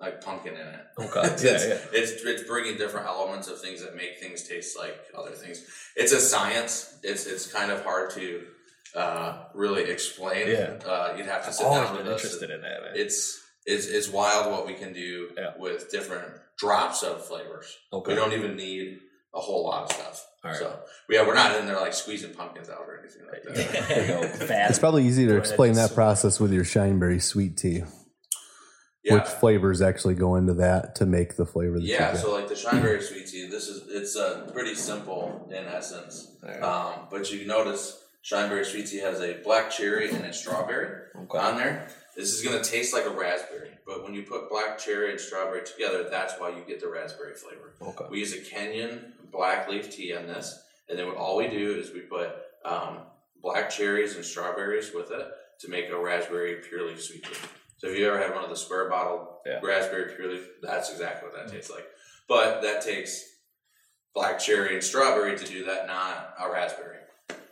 like 0.00 0.22
pumpkin 0.24 0.54
in 0.54 0.60
it. 0.66 0.80
Okay. 0.98 1.20
it's, 1.32 1.42
Yeah, 1.44 1.50
it's, 1.52 1.64
yeah. 1.66 1.78
it's 1.92 2.12
it's 2.24 2.42
bringing 2.44 2.76
different 2.76 3.06
elements 3.06 3.48
of 3.48 3.60
things 3.60 3.82
that 3.82 3.96
make 3.96 4.18
things 4.20 4.42
taste 4.42 4.78
like 4.78 4.96
other 5.16 5.32
things. 5.32 5.64
It's 5.96 6.12
a 6.12 6.20
science. 6.20 6.98
It's 7.02 7.26
it's 7.26 7.50
kind 7.52 7.70
of 7.70 7.82
hard 7.82 8.10
to 8.12 8.42
uh, 8.94 9.44
really 9.54 9.84
explain. 9.84 10.48
Yeah. 10.48 10.78
uh, 10.86 11.14
you'd 11.16 11.26
have 11.26 11.42
to 11.42 11.48
I've 11.48 11.54
sit 11.54 11.66
always 11.66 11.88
down 11.88 11.96
been 11.96 12.06
with 12.06 12.14
us. 12.14 12.24
interested 12.24 12.50
in 12.50 12.60
that. 12.62 12.82
Man. 12.82 12.92
It's 12.94 13.42
it's 13.64 13.86
it's 13.86 14.08
wild 14.08 14.52
what 14.52 14.66
we 14.66 14.74
can 14.74 14.92
do 14.92 15.30
Yeah. 15.36 15.52
with 15.58 15.90
different 15.90 16.32
drops 16.58 17.02
of 17.02 17.24
flavors. 17.26 17.74
Okay. 17.92 18.12
We 18.12 18.16
don't 18.18 18.32
even 18.32 18.56
need 18.56 18.98
a 19.34 19.40
whole 19.40 19.64
lot 19.64 19.84
of 19.84 19.92
stuff. 19.92 20.26
All 20.44 20.50
right. 20.50 20.58
So 20.60 20.78
yeah, 21.10 21.26
we're 21.26 21.34
not 21.34 21.56
in 21.56 21.66
there 21.66 21.80
like 21.80 21.92
squeezing 21.94 22.32
pumpkins 22.34 22.68
out 22.70 22.78
or 22.86 23.00
anything 23.00 23.22
like 23.30 23.42
that. 23.44 23.88
There 23.88 24.00
you 24.02 24.06
go. 24.08 24.28
Fast. 24.46 24.70
It's 24.70 24.78
probably 24.78 25.06
easy 25.06 25.26
to 25.26 25.36
explain 25.36 25.74
that 25.74 25.94
process 25.94 26.38
with 26.40 26.52
your 26.52 26.64
Shineberry 26.64 27.20
sweet 27.22 27.56
tea. 27.56 27.82
Yeah. 29.06 29.14
Which 29.14 29.28
flavors 29.28 29.80
actually 29.82 30.16
go 30.16 30.34
into 30.34 30.54
that 30.54 30.96
to 30.96 31.06
make 31.06 31.36
the 31.36 31.46
flavor 31.46 31.78
that 31.78 31.86
Yeah, 31.86 32.14
so 32.16 32.32
like 32.32 32.48
the 32.48 32.56
Shineberry 32.56 33.00
sweet 33.00 33.28
tea, 33.28 33.46
this 33.48 33.68
is 33.68 33.84
it's 33.88 34.16
uh, 34.16 34.50
pretty 34.52 34.74
simple 34.74 35.48
in 35.48 35.64
essence. 35.64 36.32
Um, 36.60 37.06
but 37.08 37.30
you 37.30 37.46
notice 37.46 38.02
Shineberry 38.24 38.64
sweet 38.66 38.88
tea 38.88 38.98
has 38.98 39.20
a 39.20 39.34
black 39.44 39.70
cherry 39.70 40.10
and 40.10 40.24
a 40.24 40.32
strawberry 40.32 41.02
Okay. 41.16 41.38
on 41.38 41.56
there. 41.56 41.86
This 42.16 42.32
is 42.34 42.42
gonna 42.42 42.64
taste 42.64 42.92
like 42.92 43.06
a 43.06 43.10
raspberry, 43.10 43.70
but 43.86 44.02
when 44.02 44.12
you 44.12 44.24
put 44.24 44.48
black 44.50 44.76
cherry 44.76 45.12
and 45.12 45.20
strawberry 45.20 45.64
together, 45.64 46.08
that's 46.10 46.34
why 46.40 46.48
you 46.48 46.64
get 46.66 46.80
the 46.80 46.88
raspberry 46.88 47.34
flavor. 47.34 47.74
Okay. 47.80 48.06
We 48.10 48.18
use 48.18 48.32
a 48.32 48.38
Kenyan 48.40 49.12
black 49.30 49.68
leaf 49.68 49.88
tea 49.94 50.16
on 50.16 50.26
this, 50.26 50.60
and 50.88 50.98
then 50.98 51.08
all 51.10 51.36
we 51.36 51.46
do 51.46 51.74
is 51.78 51.92
we 51.92 52.00
put 52.00 52.30
um, 52.64 52.98
black 53.40 53.70
cherries 53.70 54.16
and 54.16 54.24
strawberries 54.24 54.92
with 54.92 55.12
it 55.12 55.28
to 55.60 55.68
make 55.68 55.90
a 55.90 55.96
raspberry 55.96 56.56
pure 56.68 56.88
leaf 56.88 57.00
sweet 57.00 57.22
tea. 57.22 57.36
So 57.78 57.88
if 57.88 57.98
you 57.98 58.08
ever 58.08 58.18
had 58.18 58.34
one 58.34 58.42
of 58.44 58.50
the 58.50 58.56
square 58.56 58.88
bottle 58.88 59.40
Yeah. 59.46 59.60
raspberry 59.62 60.14
pure 60.14 60.32
leaf, 60.32 60.48
that's 60.62 60.90
exactly 60.90 61.28
what 61.28 61.36
that 61.36 61.52
tastes 61.52 61.70
like. 61.70 61.86
But 62.28 62.62
that 62.62 62.82
takes 62.82 63.24
black 64.14 64.38
cherry 64.38 64.74
and 64.74 64.82
strawberry 64.82 65.36
to 65.38 65.44
do 65.44 65.64
that, 65.66 65.86
not 65.86 66.34
a 66.40 66.50
raspberry. 66.50 66.98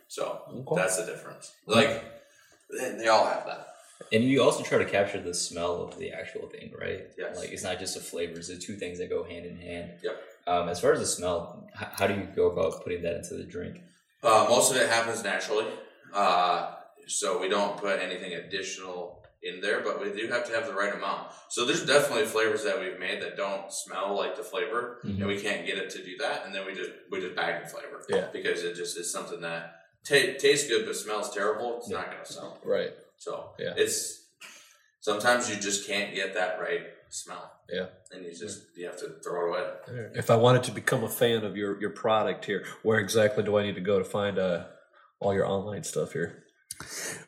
So 0.08 0.42
Okay. 0.66 0.80
that's 0.80 0.96
the 0.98 1.06
difference. 1.06 1.52
Like 1.66 2.02
they, 2.70 2.90
they 2.98 3.08
all 3.08 3.26
have 3.26 3.46
that. 3.46 3.68
And 4.12 4.24
you 4.24 4.42
also 4.42 4.62
try 4.62 4.78
to 4.78 4.84
capture 4.84 5.20
the 5.20 5.34
smell 5.34 5.82
of 5.82 5.98
the 5.98 6.12
actual 6.12 6.48
thing, 6.48 6.72
right? 6.78 7.06
Yes. 7.16 7.36
Like 7.38 7.50
it's 7.50 7.62
not 7.62 7.78
just 7.78 7.94
the 7.94 8.00
flavors; 8.00 8.48
the 8.48 8.56
two 8.56 8.76
things 8.76 8.98
that 8.98 9.08
go 9.08 9.24
hand 9.24 9.46
in 9.46 9.56
hand. 9.56 9.98
Yep. 10.02 10.22
Um, 10.46 10.68
as 10.68 10.80
far 10.80 10.92
as 10.92 11.00
the 11.00 11.06
smell, 11.06 11.68
h- 11.80 11.88
how 11.92 12.06
do 12.06 12.14
you 12.14 12.24
go 12.36 12.50
about 12.50 12.82
putting 12.82 13.02
that 13.02 13.16
into 13.16 13.34
the 13.34 13.44
drink? 13.44 13.80
Uh, 14.22 14.46
most 14.48 14.70
of 14.70 14.76
it 14.76 14.88
happens 14.88 15.22
naturally, 15.22 15.66
uh, 16.12 16.74
so 17.06 17.38
we 17.40 17.48
don't 17.48 17.76
put 17.78 18.00
anything 18.00 18.34
additional 18.34 19.23
in 19.44 19.60
there, 19.60 19.80
but 19.80 20.00
we 20.00 20.10
do 20.12 20.26
have 20.28 20.46
to 20.46 20.52
have 20.54 20.66
the 20.66 20.72
right 20.72 20.92
amount. 20.94 21.28
So 21.50 21.64
there's 21.64 21.84
definitely 21.84 22.24
flavors 22.26 22.64
that 22.64 22.80
we've 22.80 22.98
made 22.98 23.20
that 23.22 23.36
don't 23.36 23.70
smell 23.72 24.16
like 24.16 24.36
the 24.36 24.42
flavor, 24.42 25.00
Mhm. 25.04 25.18
and 25.18 25.26
we 25.26 25.40
can't 25.40 25.66
get 25.66 25.76
it 25.78 25.90
to 25.90 26.02
do 26.02 26.16
that, 26.18 26.46
and 26.46 26.54
then 26.54 26.66
we 26.66 26.74
just 26.74 26.90
we 27.10 27.20
just 27.20 27.34
bag 27.36 27.62
the 27.62 27.68
flavor, 27.68 28.02
Yeah. 28.08 28.28
because 28.32 28.64
it 28.64 28.74
just 28.74 28.96
is 28.98 29.12
something 29.12 29.40
that 29.42 29.62
ta- 30.08 30.36
tastes 30.38 30.68
good 30.68 30.86
but 30.86 30.96
smells 30.96 31.32
terrible. 31.32 31.78
It's 31.78 31.88
not 31.88 32.10
gonna 32.10 32.24
sell. 32.24 32.58
Right. 32.64 32.92
So 33.18 33.50
Yeah. 33.58 33.74
it's 33.76 34.22
sometimes 35.00 35.50
you 35.50 35.56
just 35.56 35.86
can't 35.86 36.14
get 36.14 36.34
that 36.34 36.60
right 36.60 36.86
smell. 37.10 37.50
Yeah. 37.70 37.86
and 38.10 38.24
you 38.26 38.32
just 38.34 38.62
you 38.76 38.86
have 38.86 38.98
to 38.98 39.08
throw 39.24 39.54
it 39.54 39.58
away. 39.88 40.08
If 40.14 40.30
I 40.30 40.36
wanted 40.36 40.62
to 40.64 40.70
become 40.70 41.02
a 41.02 41.08
fan 41.08 41.44
of 41.44 41.56
your 41.56 41.80
your 41.80 41.90
product 41.90 42.44
here, 42.44 42.64
where 42.82 42.98
exactly 43.00 43.42
do 43.42 43.56
I 43.58 43.62
need 43.64 43.74
to 43.74 43.80
go 43.80 43.98
to 43.98 44.04
find 44.04 44.38
uh, 44.38 44.66
all 45.18 45.34
your 45.34 45.46
online 45.46 45.82
stuff 45.82 46.12
here? 46.12 46.43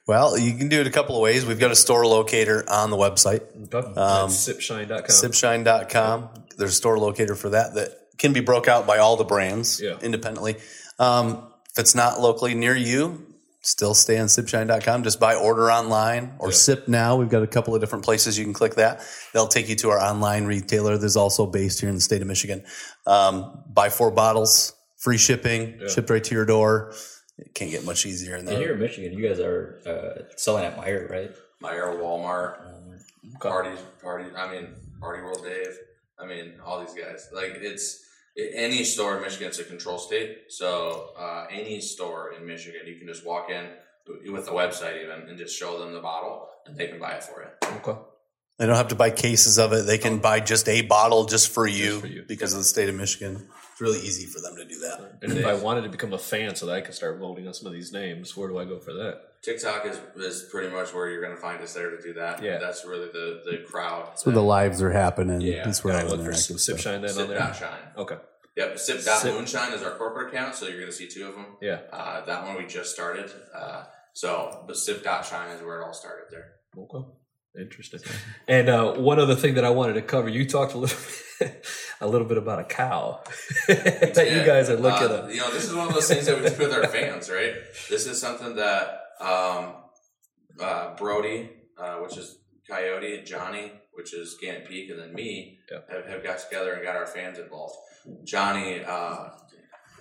Well, 0.07 0.39
you 0.39 0.57
can 0.57 0.69
do 0.69 0.81
it 0.81 0.87
a 0.87 0.91
couple 0.91 1.17
of 1.17 1.23
ways. 1.23 1.45
We've 1.45 1.59
got 1.59 1.71
a 1.73 1.77
store 1.77 2.07
locator 2.07 2.65
on 2.71 2.91
the 2.91 2.97
website, 2.97 3.43
Okay. 3.73 3.79
Um, 3.79 3.95
That's 4.31 4.49
sipshine.com. 4.49 5.07
sipshine.com. 5.09 6.29
There's 6.57 6.71
a 6.73 6.75
store 6.75 6.99
locator 6.99 7.35
for 7.35 7.51
that 7.51 7.75
that 7.75 7.91
can 8.19 8.33
be 8.33 8.41
broke 8.41 8.69
out 8.69 8.87
by 8.87 8.99
all 8.99 9.17
the 9.17 9.25
brands 9.25 9.81
Yeah. 9.81 9.97
independently. 10.01 10.57
Um, 10.99 11.49
If 11.73 11.81
it's 11.81 11.95
not 11.95 12.21
locally 12.23 12.55
near 12.55 12.75
you, 12.75 13.27
still 13.61 13.93
stay 13.93 14.17
on 14.17 14.29
sipshine.com. 14.29 15.03
Just 15.03 15.21
buy 15.21 15.35
order 15.35 15.71
online 15.71 16.33
or 16.39 16.51
sip 16.53 16.89
now. 16.89 17.17
We've 17.17 17.29
got 17.29 17.43
a 17.43 17.47
couple 17.47 17.75
of 17.75 17.83
different 17.83 18.03
places 18.03 18.39
you 18.39 18.45
can 18.45 18.55
click 18.55 18.77
that. 18.77 19.03
They'll 19.35 19.47
take 19.49 19.69
you 19.69 19.75
to 19.77 19.91
our 19.91 19.99
online 20.01 20.47
retailer. 20.47 20.97
There's 20.97 21.17
also 21.17 21.45
based 21.45 21.81
here 21.81 21.91
in 21.91 21.97
the 21.97 22.01
state 22.01 22.23
of 22.23 22.29
Michigan. 22.29 22.65
Um, 23.07 23.61
buy 23.69 23.91
four 23.91 24.11
bottles, 24.11 24.73
free 24.97 25.19
shipping, 25.19 25.79
shipped 25.89 26.09
right 26.09 26.25
to 26.25 26.35
your 26.35 26.47
door. 26.47 26.95
It 27.39 27.55
can't 27.55 27.71
get 27.71 27.85
much 27.85 28.07
easier 28.07 28.33
than 28.39 28.41
And 28.41 28.49
that. 28.49 28.59
here 28.59 28.73
in 28.75 28.81
Michigan, 28.81 29.13
you 29.17 29.29
guys 29.29 29.39
are 29.41 29.81
uh, 29.87 30.23
selling 30.37 30.65
at 30.65 30.77
Meijer, 30.77 31.09
right? 31.11 31.31
Meijer, 31.63 31.99
Walmart, 32.01 32.59
Party, 33.41 33.77
Party. 34.03 34.31
I 34.37 34.51
mean, 34.51 34.69
Party 35.01 35.23
World 35.23 35.45
Dave. 35.45 35.77
I 36.19 36.27
mean, 36.27 36.55
all 36.65 36.81
these 36.81 36.95
guys. 36.95 37.29
Like 37.35 37.53
it's 37.57 38.03
i- 38.39 38.51
any 38.55 38.85
store 38.85 39.17
in 39.17 39.23
Michigan. 39.23 39.49
It's 39.49 39.59
a 39.59 39.65
control 39.65 39.99
state, 39.99 40.45
so 40.49 41.11
uh, 41.19 41.47
any 41.51 41.81
store 41.81 42.33
in 42.33 42.47
Michigan, 42.47 42.81
you 42.87 42.97
can 42.99 43.07
just 43.07 43.27
walk 43.27 43.51
in 43.51 43.67
with 44.33 44.47
the 44.47 44.53
website 44.53 45.03
even 45.03 45.29
and 45.29 45.37
just 45.37 45.55
show 45.59 45.79
them 45.79 45.93
the 45.93 46.01
bottle, 46.01 46.49
and 46.67 46.77
they 46.77 46.87
can 46.89 46.99
buy 46.99 47.13
it 47.13 47.25
for 47.25 47.43
you. 47.43 47.69
Okay. 47.79 47.99
They 48.59 48.65
don't 48.67 48.77
have 48.77 48.89
to 48.89 48.95
buy 48.95 49.11
cases 49.11 49.59
of 49.59 49.75
it. 49.75 49.85
They 49.85 49.99
can 49.99 50.19
buy 50.19 50.41
just 50.41 50.67
a 50.71 50.81
bottle 50.81 51.27
just 51.27 51.51
for 51.51 51.67
you, 51.67 52.01
for 52.01 52.07
you. 52.07 52.25
because 52.27 52.55
of 52.55 52.59
the 52.61 52.65
state 52.65 52.89
of 52.89 52.95
Michigan. 52.95 53.47
It's 53.77 53.81
really 53.83 53.99
easy 54.07 54.25
for 54.25 54.41
them 54.41 54.57
to 54.57 54.65
do 54.65 54.79
that. 54.81 55.19
And 55.21 55.35
if 55.35 55.45
I 55.45 55.53
wanted 55.53 55.83
to 55.83 55.91
become 55.91 56.15
a 56.15 56.19
fan 56.19 56.57
so 56.57 56.65
that 56.65 56.77
I 56.77 56.81
could 56.81 56.95
start 56.95 57.19
voting 57.19 57.47
on 57.47 57.53
some 57.53 57.67
of 57.67 57.75
these 57.75 57.93
names, 57.93 58.35
where 58.35 58.49
do 58.49 58.57
I 58.57 58.65
go 58.65 58.79
for 58.79 58.95
that? 58.95 59.43
TikTok 59.43 59.85
is, 59.85 60.01
is 60.17 60.49
pretty 60.51 60.75
much 60.75 60.95
where 60.95 61.11
you're 61.11 61.21
going 61.21 61.35
to 61.35 61.41
find 61.41 61.61
us 61.61 61.75
there 61.75 61.91
to 61.91 62.01
do 62.01 62.15
that. 62.15 62.43
Yeah. 62.43 62.57
that's 62.57 62.87
really 62.87 63.09
the 63.13 63.43
the 63.45 63.59
crowd. 63.71 64.07
That's 64.09 64.25
where 64.25 64.35
the 64.35 64.43
lives 64.43 64.81
are 64.81 64.91
happening. 64.91 65.43
Yeah. 65.43 65.63
That's 65.63 65.85
where 65.85 65.95
I 65.95 66.05
look 66.05 66.23
for 66.23 66.31
interactive 66.31 66.59
Sip 66.59 66.79
stuff. 66.79 66.81
Shine 66.81 67.03
then 67.03 67.11
on 67.11 67.17
Sip 67.17 67.29
there. 67.29 67.39
dot 67.39 67.55
shine. 67.55 67.79
Okay. 67.99 68.17
Yep, 68.57 68.79
sip 68.79 69.05
dot 69.05 69.19
Sip. 69.21 69.35
moonshine 69.35 69.75
is 69.75 69.83
our 69.83 69.91
corporate 69.99 70.33
account, 70.33 70.55
so 70.55 70.67
you're 70.67 70.79
going 70.81 70.91
to 70.91 70.97
see 70.97 71.07
two 71.09 71.27
of 71.29 71.35
them. 71.35 71.45
Yeah. 71.61 71.81
Uh, 71.93 72.25
that 72.25 72.45
one 72.45 72.57
we 72.57 72.65
just 72.65 72.95
started. 72.95 73.31
Uh, 73.55 73.85
so, 74.15 74.65
but 74.67 74.79
sip 74.79 75.05
dot 75.05 75.27
shine 75.27 75.51
is 75.51 75.61
where 75.63 75.83
it 75.83 75.85
all 75.85 75.93
started 75.93 76.25
there. 76.31 76.53
Okay. 76.79 77.07
Interesting. 77.59 78.01
And 78.49 78.69
uh, 78.69 78.95
one 78.95 79.19
other 79.19 79.35
thing 79.35 79.55
that 79.55 79.65
I 79.65 79.71
wanted 79.71 79.95
to 79.95 80.03
cover, 80.03 80.29
you 80.29 80.47
talked 80.47 80.75
a 80.75 80.79
little, 80.79 80.99
a 82.01 82.07
little 82.07 82.27
bit 82.27 82.39
about 82.39 82.59
a 82.61 82.65
cow 82.65 83.23
that 83.69 84.29
you 84.31 84.45
guys 84.45 84.69
are 84.71 84.77
looking 84.77 85.09
Uh, 85.11 85.25
at. 85.27 85.31
You 85.35 85.41
know, 85.41 85.51
this 85.53 85.65
is 85.65 85.75
one 85.75 85.89
of 85.89 85.95
those 85.95 86.09
things 86.09 86.27
that 86.27 86.37
we 86.43 86.49
do 86.49 86.57
with 86.59 86.73
our 86.73 86.87
fans, 86.89 87.31
right? 87.31 87.55
This 87.89 88.07
is 88.07 88.21
something 88.21 88.57
that 88.57 89.01
um, 89.21 89.75
uh, 90.61 90.95
Brody, 90.97 91.51
uh, 91.79 91.97
which 91.97 92.17
is 92.17 92.39
Coyote, 92.69 93.23
Johnny, 93.25 93.73
which 93.95 94.13
is 94.13 94.37
Gannett 94.41 94.69
Peak, 94.69 94.91
and 94.91 94.99
then 94.99 95.15
me 95.15 95.59
Yep. 95.71 95.91
have, 95.91 96.07
have 96.07 96.23
got 96.23 96.39
together 96.39 96.75
and 96.75 96.83
got 96.85 96.97
our 96.97 97.07
fans 97.07 97.39
involved. 97.39 97.75
Johnny 98.25 98.85
uh, 98.85 99.31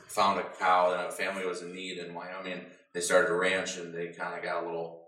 found 0.07 0.39
a 0.39 0.43
cow 0.59 0.91
that 0.91 1.07
a 1.07 1.11
family 1.11 1.45
was 1.45 1.61
in 1.61 1.73
need 1.73 1.97
in 1.97 2.13
Wyoming. 2.13 2.65
They 2.93 3.01
started 3.01 3.31
a 3.31 3.35
ranch 3.35 3.77
and 3.77 3.93
they 3.93 4.07
kind 4.09 4.37
of 4.37 4.43
got 4.43 4.63
a 4.63 4.65
little 4.65 5.04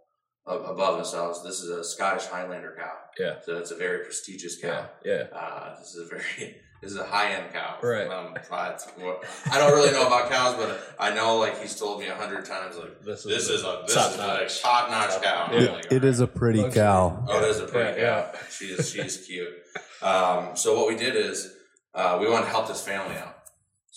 a- 0.47 0.71
above 0.73 0.95
themselves. 0.97 1.43
This 1.43 1.61
is 1.61 1.69
a 1.69 1.83
Scottish 1.83 2.25
Highlander 2.25 2.75
cow. 2.77 2.91
Yeah. 3.19 3.35
So 3.45 3.57
it's 3.57 3.71
a 3.71 3.75
very 3.75 3.99
prestigious 4.05 4.59
cow. 4.61 4.87
Yeah. 5.03 5.25
Yeah. 5.31 5.37
Uh, 5.37 5.77
this 5.79 5.95
is 5.95 6.05
a 6.05 6.09
very 6.09 6.23
this 6.81 6.91
is 6.91 6.97
a 6.97 7.03
high 7.05 7.31
end 7.33 7.51
cow. 7.53 7.77
Right. 7.81 8.07
Um, 8.07 8.33
but 8.49 8.81
well, 8.99 9.19
I 9.51 9.57
don't 9.57 9.73
really 9.73 9.91
know 9.91 10.05
about 10.07 10.29
cows, 10.29 10.55
but 10.55 10.79
I 10.99 11.13
know 11.13 11.37
like 11.37 11.59
he's 11.61 11.75
told 11.79 11.99
me 11.99 12.07
a 12.07 12.15
hundred 12.15 12.45
times 12.45 12.77
like 12.77 13.01
This 13.03 13.25
is, 13.25 13.47
this 13.47 13.49
is 13.49 13.63
a 13.63 13.83
this 13.85 13.95
top 13.95 14.11
is 14.11 14.17
notch. 14.17 14.59
a 14.59 14.61
top 14.61 14.89
notch 14.91 15.21
cow. 15.21 15.49
Yeah. 15.51 15.59
I'm 15.67 15.73
like, 15.73 15.91
It 15.91 16.03
is 16.03 16.19
a 16.19 16.27
pretty 16.27 16.61
Luxury. 16.61 16.81
cow. 16.81 17.25
Oh, 17.27 17.43
it 17.43 17.49
is 17.49 17.59
a 17.59 17.65
pretty 17.65 17.99
Yeah, 18.01 18.31
cow. 18.31 18.39
She 18.51 18.65
is 18.65 18.89
she 18.91 18.99
is 18.99 19.25
cute. 19.25 19.49
Um, 20.01 20.55
so 20.55 20.77
what 20.77 20.87
we 20.87 20.95
did 20.95 21.15
is 21.15 21.51
uh, 21.95 22.17
we 22.21 22.29
wanted 22.29 22.45
to 22.45 22.51
help 22.51 22.67
this 22.67 22.81
family 22.85 23.15
out. 23.15 23.36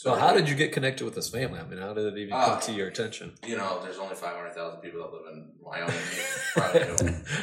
So 0.03 0.15
how 0.15 0.33
did 0.33 0.49
you 0.49 0.55
get 0.55 0.73
connected 0.73 1.05
with 1.05 1.15
this 1.15 1.29
family? 1.29 1.61
I 1.61 1.65
mean, 1.65 1.79
how 1.79 1.93
did 1.93 2.07
it 2.15 2.17
even 2.19 2.33
Uh, 2.33 2.53
come 2.53 2.61
to 2.63 2.73
your 2.73 2.89
attention? 2.89 3.35
you 3.47 3.59
know? 3.59 3.81
There's 3.83 3.99
only 3.99 4.15
five 4.15 4.35
hundred 4.35 4.55
thousand 4.55 4.81
people 4.81 5.01
that 5.03 5.13
live 5.13 5.27
in 5.31 5.53
Wyoming. 5.61 5.95
Probably. 6.55 6.81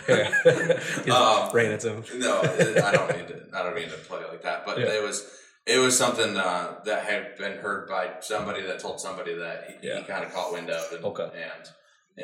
Um, 1.14 1.52
him. 1.56 2.04
No, 2.20 2.40
I 2.42 2.92
don't 2.96 3.16
mean 3.16 3.28
to. 3.28 3.46
I 3.54 3.62
don't 3.62 3.76
mean 3.76 3.90
to 3.90 3.98
play 4.10 4.24
like 4.28 4.42
that. 4.42 4.66
But 4.66 4.80
Yeah. 4.80 4.86
it 4.88 5.04
was 5.04 5.30
it 5.68 5.78
was 5.78 5.96
something 5.96 6.36
uh, 6.36 6.80
that 6.86 7.06
had 7.06 7.38
been 7.38 7.60
heard 7.60 7.88
by 7.88 8.10
somebody 8.22 8.64
that 8.64 8.80
told 8.80 9.00
somebody 9.00 9.36
that 9.36 9.58
he, 9.80 9.88
Yeah. 9.88 10.00
he 10.00 10.04
kind 10.06 10.24
of 10.26 10.34
caught 10.34 10.52
wind 10.52 10.72
of, 10.72 10.92
and 10.94 11.06
Okay. 11.06 11.30
and 11.46 11.64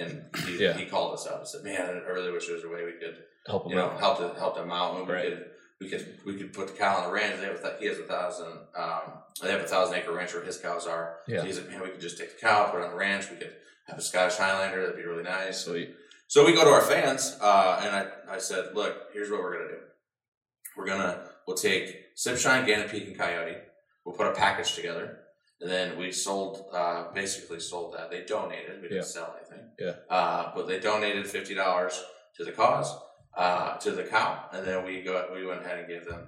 and 0.02 0.36
he, 0.48 0.64
Yeah. 0.64 0.74
he 0.74 0.88
called 0.88 1.14
us 1.14 1.28
up 1.28 1.40
and 1.42 1.48
said, 1.48 1.64
"Man, 1.64 1.80
I 2.08 2.10
really 2.10 2.32
wish 2.32 2.48
there 2.48 2.56
was 2.56 2.64
a 2.64 2.70
way 2.70 2.84
we 2.84 2.94
could 2.94 3.18
Help 3.46 3.66
him 3.66 3.72
you 3.72 3.76
know 3.76 3.92
out. 3.92 4.00
help 4.00 4.18
to, 4.18 4.40
help 4.40 4.56
them 4.56 4.72
out, 4.72 4.98
and 4.98 5.08
we 5.08 5.14
Right. 5.14 5.30
could." 5.30 5.46
We 5.82 5.90
could 5.90 6.20
we 6.26 6.36
could 6.38 6.54
put 6.54 6.68
the 6.68 6.74
cow 6.74 6.98
on 6.98 7.08
the 7.08 7.14
ranch. 7.14 7.40
They 7.40 7.46
have 7.48 7.64
a 7.64 7.76
he 7.80 7.88
has 7.88 8.00
a 8.00 8.04
thousand 8.04 8.48
um, 8.76 9.02
they 9.42 9.52
have 9.52 9.62
a 9.62 9.68
thousand 9.68 9.96
acre 9.96 10.14
ranch 10.14 10.34
where 10.34 10.44
his 10.44 10.58
cows 10.58 10.88
are. 10.88 11.18
Yeah. 11.28 11.40
So 11.40 11.46
he's 11.46 11.60
like, 11.60 11.70
man, 11.70 11.82
we 11.82 11.90
could 11.90 12.02
just 12.02 12.18
take 12.18 12.36
the 12.40 12.40
cow, 12.46 12.66
put 12.70 12.80
it 12.82 12.86
on 12.86 12.92
the 12.92 12.98
ranch. 12.98 13.30
We 13.30 13.38
could 13.38 13.54
have 13.88 13.98
a 13.98 14.02
Scottish 14.02 14.38
Highlander. 14.38 14.82
That'd 14.82 14.96
be 14.96 15.04
really 15.04 15.24
nice. 15.24 15.66
Sweet. 15.66 15.96
So 16.28 16.46
we 16.46 16.54
go 16.54 16.64
to 16.64 16.70
our 16.72 16.82
fans, 16.82 17.38
uh, 17.42 17.82
and 17.84 17.96
I, 17.96 18.36
I 18.36 18.38
said, 18.40 18.74
look, 18.74 18.96
here's 19.14 19.30
what 19.30 19.42
we're 19.42 19.54
gonna 19.58 19.70
do. 19.70 19.78
We're 20.78 20.86
gonna 20.88 21.30
we'll 21.48 21.58
take 21.58 22.16
Sipshine, 22.16 22.66
Peak, 22.90 23.08
and 23.08 23.18
Coyote. 23.18 23.58
We'll 24.06 24.16
put 24.16 24.28
a 24.28 24.32
package 24.32 24.74
together, 24.74 25.20
and 25.62 25.70
then 25.70 25.98
we 25.98 26.12
sold 26.12 26.66
uh, 26.74 27.12
basically 27.14 27.60
sold 27.60 27.94
that. 27.96 28.10
They 28.10 28.24
donated. 28.24 28.78
We 28.82 28.88
didn't 28.88 28.98
Yeah. 28.98 29.04
sell 29.04 29.36
anything. 29.38 29.70
Yeah. 29.80 29.94
Uh, 30.10 30.52
but 30.56 30.68
they 30.68 30.80
donated 30.80 31.28
fifty 31.28 31.54
dollars 31.54 32.02
to 32.38 32.44
the 32.46 32.52
cause, 32.52 32.92
uh, 33.36 33.78
to 33.78 33.92
the 33.92 34.04
cow, 34.04 34.46
and 34.54 34.66
then 34.66 34.86
we 34.86 35.02
go 35.02 35.30
we 35.34 35.46
went 35.46 35.62
ahead 35.62 35.80
and 35.80 35.88
gave 35.88 36.06
them 36.06 36.28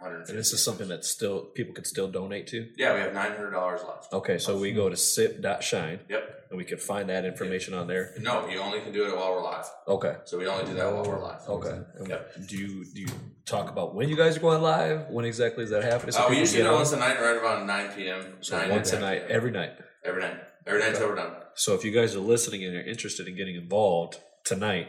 100, 0.00 0.28
And 0.28 0.36
this 0.38 0.52
is 0.52 0.62
something 0.64 0.88
that 0.88 1.04
still 1.04 1.42
people 1.54 1.72
could 1.72 1.86
still 1.86 2.08
donate 2.08 2.48
to. 2.48 2.68
Yeah, 2.76 2.94
we 2.94 3.00
have 3.00 3.14
nine 3.14 3.32
hundred 3.32 3.52
dollars 3.52 3.80
left. 3.86 4.12
Okay, 4.12 4.38
so 4.38 4.58
we 4.58 4.72
go 4.72 4.88
to 4.88 4.96
sip.shine 4.96 6.00
Yep. 6.08 6.46
and 6.50 6.58
we 6.58 6.64
can 6.64 6.78
find 6.78 7.08
that 7.10 7.24
information 7.24 7.72
on 7.74 7.86
there. 7.86 8.12
No, 8.20 8.48
you 8.48 8.58
only 8.58 8.80
can 8.80 8.92
do 8.92 9.06
it 9.06 9.16
while 9.16 9.30
we're 9.32 9.42
live. 9.44 9.66
Okay. 9.86 10.16
So 10.24 10.38
we 10.38 10.46
only 10.48 10.64
do 10.64 10.74
that 10.74 10.92
while 10.92 11.04
we're 11.04 11.20
live. 11.22 11.42
Okay. 11.48 11.78
And 11.98 12.08
Yep. 12.08 12.48
Do 12.48 12.56
you 12.56 12.84
do 12.92 13.00
you 13.02 13.08
talk 13.46 13.70
about 13.70 13.94
when 13.94 14.08
you 14.08 14.16
guys 14.16 14.36
are 14.36 14.40
going 14.40 14.62
live? 14.62 15.08
When 15.10 15.24
exactly 15.24 15.62
is 15.64 15.70
that 15.70 15.84
happening? 15.84 16.12
So 16.12 16.22
Uh, 16.24 16.28
we 16.30 16.30
people 16.30 16.40
usually 16.40 16.58
get 16.62 16.64
do 16.64 16.70
on? 16.70 16.74
once 16.76 16.92
a 16.92 16.96
night, 16.96 17.20
right 17.20 17.36
around 17.36 17.66
nine 17.66 17.92
p.m. 17.94 18.20
So 18.40 18.58
9 18.58 18.70
once 18.70 18.88
a 18.88 18.92
10 18.96 19.00
night, 19.00 19.18
p.m. 19.26 19.36
every 19.36 19.50
night. 19.52 19.72
Every 20.04 20.22
night. 20.22 20.36
Every 20.66 20.80
night 20.80 20.88
until 20.90 21.08
we're 21.08 21.14
done. 21.16 21.32
So 21.54 21.74
if 21.74 21.84
you 21.84 21.92
guys 21.92 22.16
are 22.16 22.20
listening 22.34 22.64
and 22.64 22.72
you're 22.74 22.82
interested 22.94 23.28
in 23.28 23.36
getting 23.36 23.54
involved 23.54 24.18
tonight, 24.44 24.88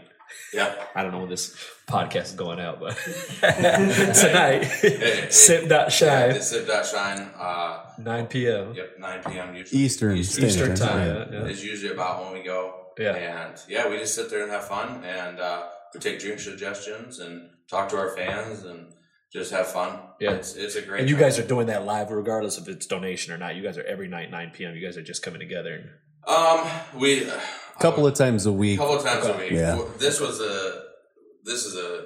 Yeah. 0.53 0.75
I 0.95 1.01
don't 1.03 1.11
know 1.11 1.19
when 1.19 1.29
this 1.29 1.55
podcast 1.87 2.25
is 2.25 2.31
going 2.33 2.59
out, 2.59 2.79
but 2.79 2.95
tonight, 3.41 4.63
hey. 4.65 5.27
sip.shine, 5.29 6.35
Yeah, 6.35 6.39
sip 6.39 6.67
dot 6.67 6.85
shine. 6.85 7.29
Uh, 7.37 7.79
9 7.97 8.27
p.m. 8.27 8.73
yep, 8.73 8.99
nine 8.99 9.21
p.m. 9.23 9.55
usually. 9.55 9.81
Eastern 9.81 10.17
Eastern, 10.17 10.45
Eastern 10.45 10.75
time. 10.75 11.07
Yeah. 11.07 11.25
Yeah, 11.31 11.39
yeah. 11.43 11.45
is 11.47 11.63
usually 11.65 11.93
about 11.93 12.23
when 12.23 12.33
we 12.33 12.43
go. 12.43 12.75
Yeah. 12.97 13.15
And 13.15 13.59
yeah, 13.67 13.89
we 13.89 13.97
just 13.97 14.13
sit 14.15 14.29
there 14.29 14.43
and 14.43 14.51
have 14.51 14.67
fun, 14.67 15.03
and 15.03 15.39
uh, 15.39 15.63
we 15.93 15.99
take 15.99 16.19
drink 16.19 16.39
suggestions 16.39 17.19
and 17.19 17.49
talk 17.69 17.89
to 17.89 17.97
our 17.97 18.15
fans 18.15 18.63
and 18.65 18.93
just 19.31 19.51
have 19.51 19.67
fun. 19.67 19.99
Yeah. 20.19 20.33
It's 20.33 20.55
it's 20.55 20.75
a 20.75 20.81
great. 20.83 21.01
And 21.01 21.09
you 21.09 21.15
time. 21.15 21.23
guys 21.23 21.39
are 21.39 21.47
doing 21.47 21.67
that 21.67 21.85
live 21.85 22.11
regardless 22.11 22.57
if 22.59 22.67
it's 22.67 22.85
donation 22.85 23.33
or 23.33 23.37
not. 23.37 23.55
You 23.55 23.63
guys 23.63 23.77
are 23.79 23.83
every 23.83 24.07
night, 24.07 24.29
9 24.29 24.51
p.m. 24.53 24.75
You 24.75 24.85
guys 24.85 24.97
are 24.97 25.01
just 25.03 25.23
coming 25.23 25.39
together. 25.39 25.73
And, 25.73 25.89
Um, 26.27 26.65
we 26.95 27.23
a 27.29 27.35
A 27.35 27.79
couple 27.79 28.07
of 28.07 28.13
times 28.13 28.45
a 28.45 28.51
week. 28.51 28.79
A 28.79 28.83
couple 28.83 28.95
of 28.97 29.03
times 29.03 29.25
a 29.25 29.37
week. 29.37 29.51
Yeah. 29.51 29.81
This 29.97 30.19
was 30.19 30.39
a 30.39 30.82
this 31.45 31.65
is 31.65 31.75
a, 31.75 32.05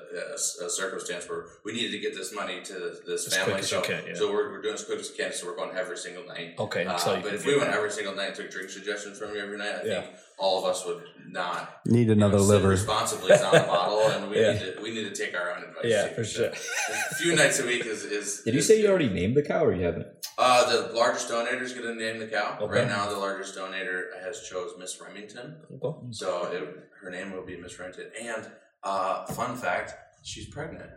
a, 0.61 0.65
a 0.65 0.69
circumstance 0.69 1.29
where 1.29 1.45
we 1.63 1.71
needed 1.73 1.91
to 1.91 1.99
get 1.99 2.15
this 2.15 2.33
money 2.33 2.61
to 2.63 2.73
this 3.05 3.27
As 3.27 3.35
family. 3.35 3.51
quick 3.53 3.63
as 3.63 3.69
so 3.69 3.77
you 3.77 3.83
can, 3.83 4.03
yeah. 4.07 4.13
so 4.15 4.31
we're, 4.31 4.49
we're 4.51 4.61
doing 4.61 4.73
as 4.73 4.83
quick 4.83 4.99
as 4.99 5.11
we 5.11 5.17
can. 5.17 5.31
So 5.33 5.45
we're 5.47 5.55
going 5.55 5.75
every 5.77 5.97
single 5.97 6.25
night. 6.25 6.55
okay, 6.57 6.85
Uh, 6.85 6.97
so 6.97 7.15
you 7.17 7.21
but 7.23 7.33
if 7.35 7.45
we 7.45 7.55
went 7.57 7.69
every 7.71 7.91
single 7.91 8.15
night 8.15 8.27
and 8.29 8.35
took 8.35 8.49
drink 8.51 8.69
suggestions 8.69 9.19
from 9.19 9.33
you 9.35 9.39
every 9.41 9.57
night, 9.57 9.75
I 9.83 9.85
Yeah. 9.85 10.01
think 10.01 10.15
all 10.39 10.59
of 10.59 10.65
us 10.65 10.85
would 10.85 11.03
not 11.29 11.81
Need 11.85 12.09
another 12.09 12.37
you 12.37 12.43
know, 12.43 12.47
liver. 12.49 12.67
responsibly 12.69 13.31
is 13.31 13.41
not 13.41 13.55
a 13.55 13.59
bottle, 13.61 14.07
and 14.07 14.29
we 14.29 14.37
Yeah. 14.41 14.53
need 14.53 14.59
to 14.75 14.81
we 14.81 14.91
need 14.91 15.13
to 15.13 15.15
take 15.25 15.35
our 15.35 15.51
own 15.55 15.63
advice. 15.63 15.85
Yeah, 15.85 16.07
too. 16.09 16.15
for 16.15 16.23
So, 16.23 16.51
sure. 16.53 16.97
A 17.11 17.15
few 17.15 17.35
nights 17.35 17.59
a 17.59 17.65
week 17.65 17.85
is 17.85 18.03
is. 18.05 18.41
Did 18.43 18.53
you 18.55 18.61
say 18.61 18.79
you 18.81 18.87
already 18.87 19.09
named 19.09 19.35
the 19.35 19.43
cow 19.43 19.63
or 19.65 19.73
you 19.73 19.83
haven't? 19.83 20.07
Uh, 20.39 20.61
the 20.71 20.93
largest 20.93 21.29
donator 21.29 21.61
is 21.61 21.73
going 21.73 21.87
to 21.87 21.95
name 21.95 22.19
the 22.19 22.27
cow. 22.27 22.57
Okay. 22.61 22.79
Right 22.79 22.87
now, 22.87 23.09
the 23.09 23.17
largest 23.17 23.55
donator 23.57 24.03
has 24.23 24.41
chose 24.47 24.71
Miss 24.77 24.99
Remington, 25.01 25.55
Okay. 25.81 25.97
so 26.11 26.45
it, 26.51 26.89
her 27.01 27.09
name 27.09 27.31
will 27.33 27.43
be 27.45 27.57
Miss 27.57 27.77
Remington. 27.79 28.11
And 28.21 28.45
uh, 28.83 29.25
fun 29.27 29.55
fact, 29.55 29.93
she's 30.23 30.47
pregnant. 30.47 30.89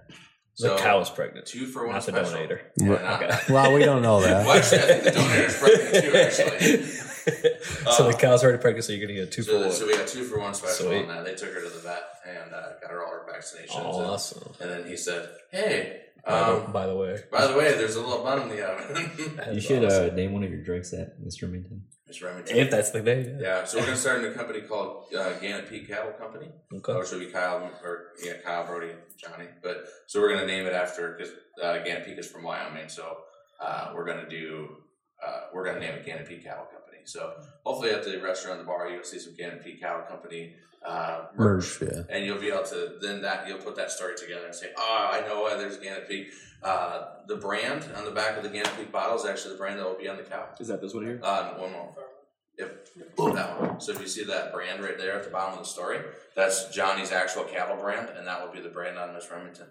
The 0.58 0.76
cow 0.76 1.00
is 1.00 1.08
pregnant. 1.08 1.46
two 1.46 1.66
for 1.66 1.86
one 1.86 1.94
Not 1.94 2.04
the 2.04 2.12
special. 2.12 2.38
donator. 2.38 2.60
Yeah, 2.76 2.88
not- 2.88 3.22
Okay. 3.22 3.38
Well, 3.54 3.72
we 3.72 3.82
don't 3.82 4.02
know 4.02 4.16
Well, 4.18 4.44
that. 4.44 4.46
actually, 4.46 4.78
I 4.78 4.82
think 4.82 5.04
the 5.04 5.10
donator's 5.12 5.58
pregnant 5.58 6.04
too. 6.04 6.14
Actually, 6.18 6.82
so 7.96 8.02
the 8.04 8.14
Uh, 8.14 8.18
cow's 8.18 8.44
already 8.44 8.58
pregnant, 8.60 8.84
so 8.84 8.92
you're 8.92 9.06
going 9.06 9.16
to 9.16 9.24
get 9.24 9.28
a 9.28 9.30
two 9.30 9.42
for 9.42 9.50
so, 9.52 9.60
one. 9.60 9.72
so 9.72 9.86
we 9.86 9.96
got 9.96 10.06
two 10.06 10.24
for 10.24 10.38
one 10.38 10.52
special 10.52 10.86
Sweet. 10.86 11.02
on 11.02 11.08
that. 11.08 11.24
They 11.24 11.34
took 11.34 11.54
her 11.54 11.62
to 11.62 11.68
the 11.70 11.78
vet 11.78 12.02
and 12.28 12.52
uh, 12.52 12.72
got 12.82 12.90
her 12.90 13.02
all 13.04 13.10
her 13.12 13.26
vaccinations. 13.32 13.74
and- 13.76 13.86
awesome. 13.86 14.52
And 14.60 14.70
then 14.70 14.86
he 14.86 14.96
said, 14.98 15.30
"Hey, 15.50 16.00
By, 16.26 16.38
the, 16.38 16.64
um, 16.66 16.72
by 16.72 16.86
the 16.86 16.96
way, 16.96 17.18
by 17.32 17.46
the 17.46 17.56
way, 17.56 17.72
there's 17.72 17.96
a 17.96 18.00
little 18.02 18.22
bun 18.22 18.42
in 18.42 18.48
the 18.50 18.68
oven." 18.68 19.10
You 19.54 19.60
should 19.62 19.82
awesome. 19.84 20.10
uh, 20.10 20.14
name 20.14 20.32
one 20.34 20.42
of 20.44 20.50
your 20.50 20.62
drinks 20.62 20.90
that, 20.90 21.16
Mr. 21.24 21.50
Minton. 21.50 21.84
Miss 22.10 22.22
Remington. 22.22 22.56
if 22.56 22.70
that's 22.72 22.90
the 22.90 23.00
name. 23.02 23.38
yeah, 23.40 23.64
so 23.64 23.78
we're 23.78 23.84
gonna 23.84 23.96
start 23.96 24.18
a 24.18 24.22
new 24.22 24.32
company 24.32 24.62
called 24.62 25.04
uh, 25.16 25.32
Gannett 25.34 25.70
Peak 25.70 25.86
Cattle 25.86 26.10
Company, 26.12 26.48
Okay. 26.74 26.98
which 26.98 27.10
will 27.12 27.20
be 27.20 27.26
Kyle 27.26 27.70
or 27.84 28.06
yeah, 28.20 28.32
Kyle 28.44 28.66
Brody, 28.66 28.90
and 28.90 28.98
Johnny. 29.16 29.46
But 29.62 29.84
so 30.08 30.20
we're 30.20 30.34
gonna 30.34 30.46
name 30.46 30.66
it 30.66 30.72
after 30.72 31.14
because 31.16 31.32
uh, 31.62 31.78
Gannett 31.84 32.04
Peak 32.06 32.18
is 32.18 32.28
from 32.28 32.42
Wyoming, 32.42 32.88
so 32.88 33.18
uh, 33.64 33.92
we're 33.94 34.04
gonna 34.06 34.28
do 34.28 34.76
uh, 35.24 35.42
we're 35.54 35.64
gonna 35.64 35.78
name 35.78 35.94
it 35.94 36.04
Gannett 36.04 36.26
Peak 36.28 36.42
Cattle 36.42 36.64
Company. 36.64 36.98
So 37.04 37.34
hopefully 37.64 37.92
at 37.92 38.02
the 38.04 38.20
restaurant, 38.20 38.58
the 38.58 38.64
bar, 38.66 38.90
you'll 38.90 39.04
see 39.04 39.20
some 39.20 39.36
Gannett 39.36 39.62
Peak 39.64 39.80
Cattle 39.80 40.02
Company 40.02 40.54
uh, 40.84 41.26
merch, 41.36 41.80
yeah. 41.80 42.02
and 42.10 42.24
you'll 42.24 42.40
be 42.40 42.48
able 42.48 42.64
to 42.64 42.94
then 43.00 43.22
that 43.22 43.46
you'll 43.46 43.58
put 43.58 43.76
that 43.76 43.92
story 43.92 44.14
together 44.16 44.46
and 44.46 44.54
say, 44.54 44.70
oh, 44.76 45.10
I 45.12 45.20
know 45.28 45.42
why 45.42 45.56
there's 45.56 45.76
Gannett 45.76 46.08
Peak. 46.08 46.26
Uh, 46.62 47.04
the 47.26 47.36
brand 47.36 47.86
on 47.96 48.04
the 48.04 48.10
back 48.10 48.36
of 48.36 48.42
the 48.42 48.48
Gannett 48.48 48.76
Peak 48.76 48.92
bottle 48.92 49.16
is 49.16 49.24
actually 49.24 49.52
the 49.52 49.58
brand 49.58 49.78
that 49.78 49.84
will 49.84 49.98
be 49.98 50.08
on 50.08 50.16
the 50.16 50.22
cow. 50.22 50.46
Is 50.58 50.68
that 50.68 50.80
this 50.80 50.92
one 50.92 51.04
here? 51.04 51.20
Uh, 51.22 51.54
one 51.54 51.72
more. 51.72 51.94
Yep, 52.58 52.86
that 53.34 53.60
one. 53.60 53.80
So 53.80 53.92
if 53.92 54.00
you 54.00 54.08
see 54.08 54.24
that 54.24 54.52
brand 54.52 54.82
right 54.82 54.98
there 54.98 55.16
at 55.16 55.24
the 55.24 55.30
bottom 55.30 55.54
of 55.54 55.60
the 55.60 55.70
story, 55.70 56.00
that's 56.36 56.68
Johnny's 56.74 57.12
actual 57.12 57.44
cattle 57.44 57.76
brand, 57.76 58.10
and 58.10 58.26
that 58.26 58.44
will 58.44 58.52
be 58.52 58.60
the 58.60 58.68
brand 58.68 58.98
on 58.98 59.14
Miss 59.14 59.30
Remington. 59.30 59.66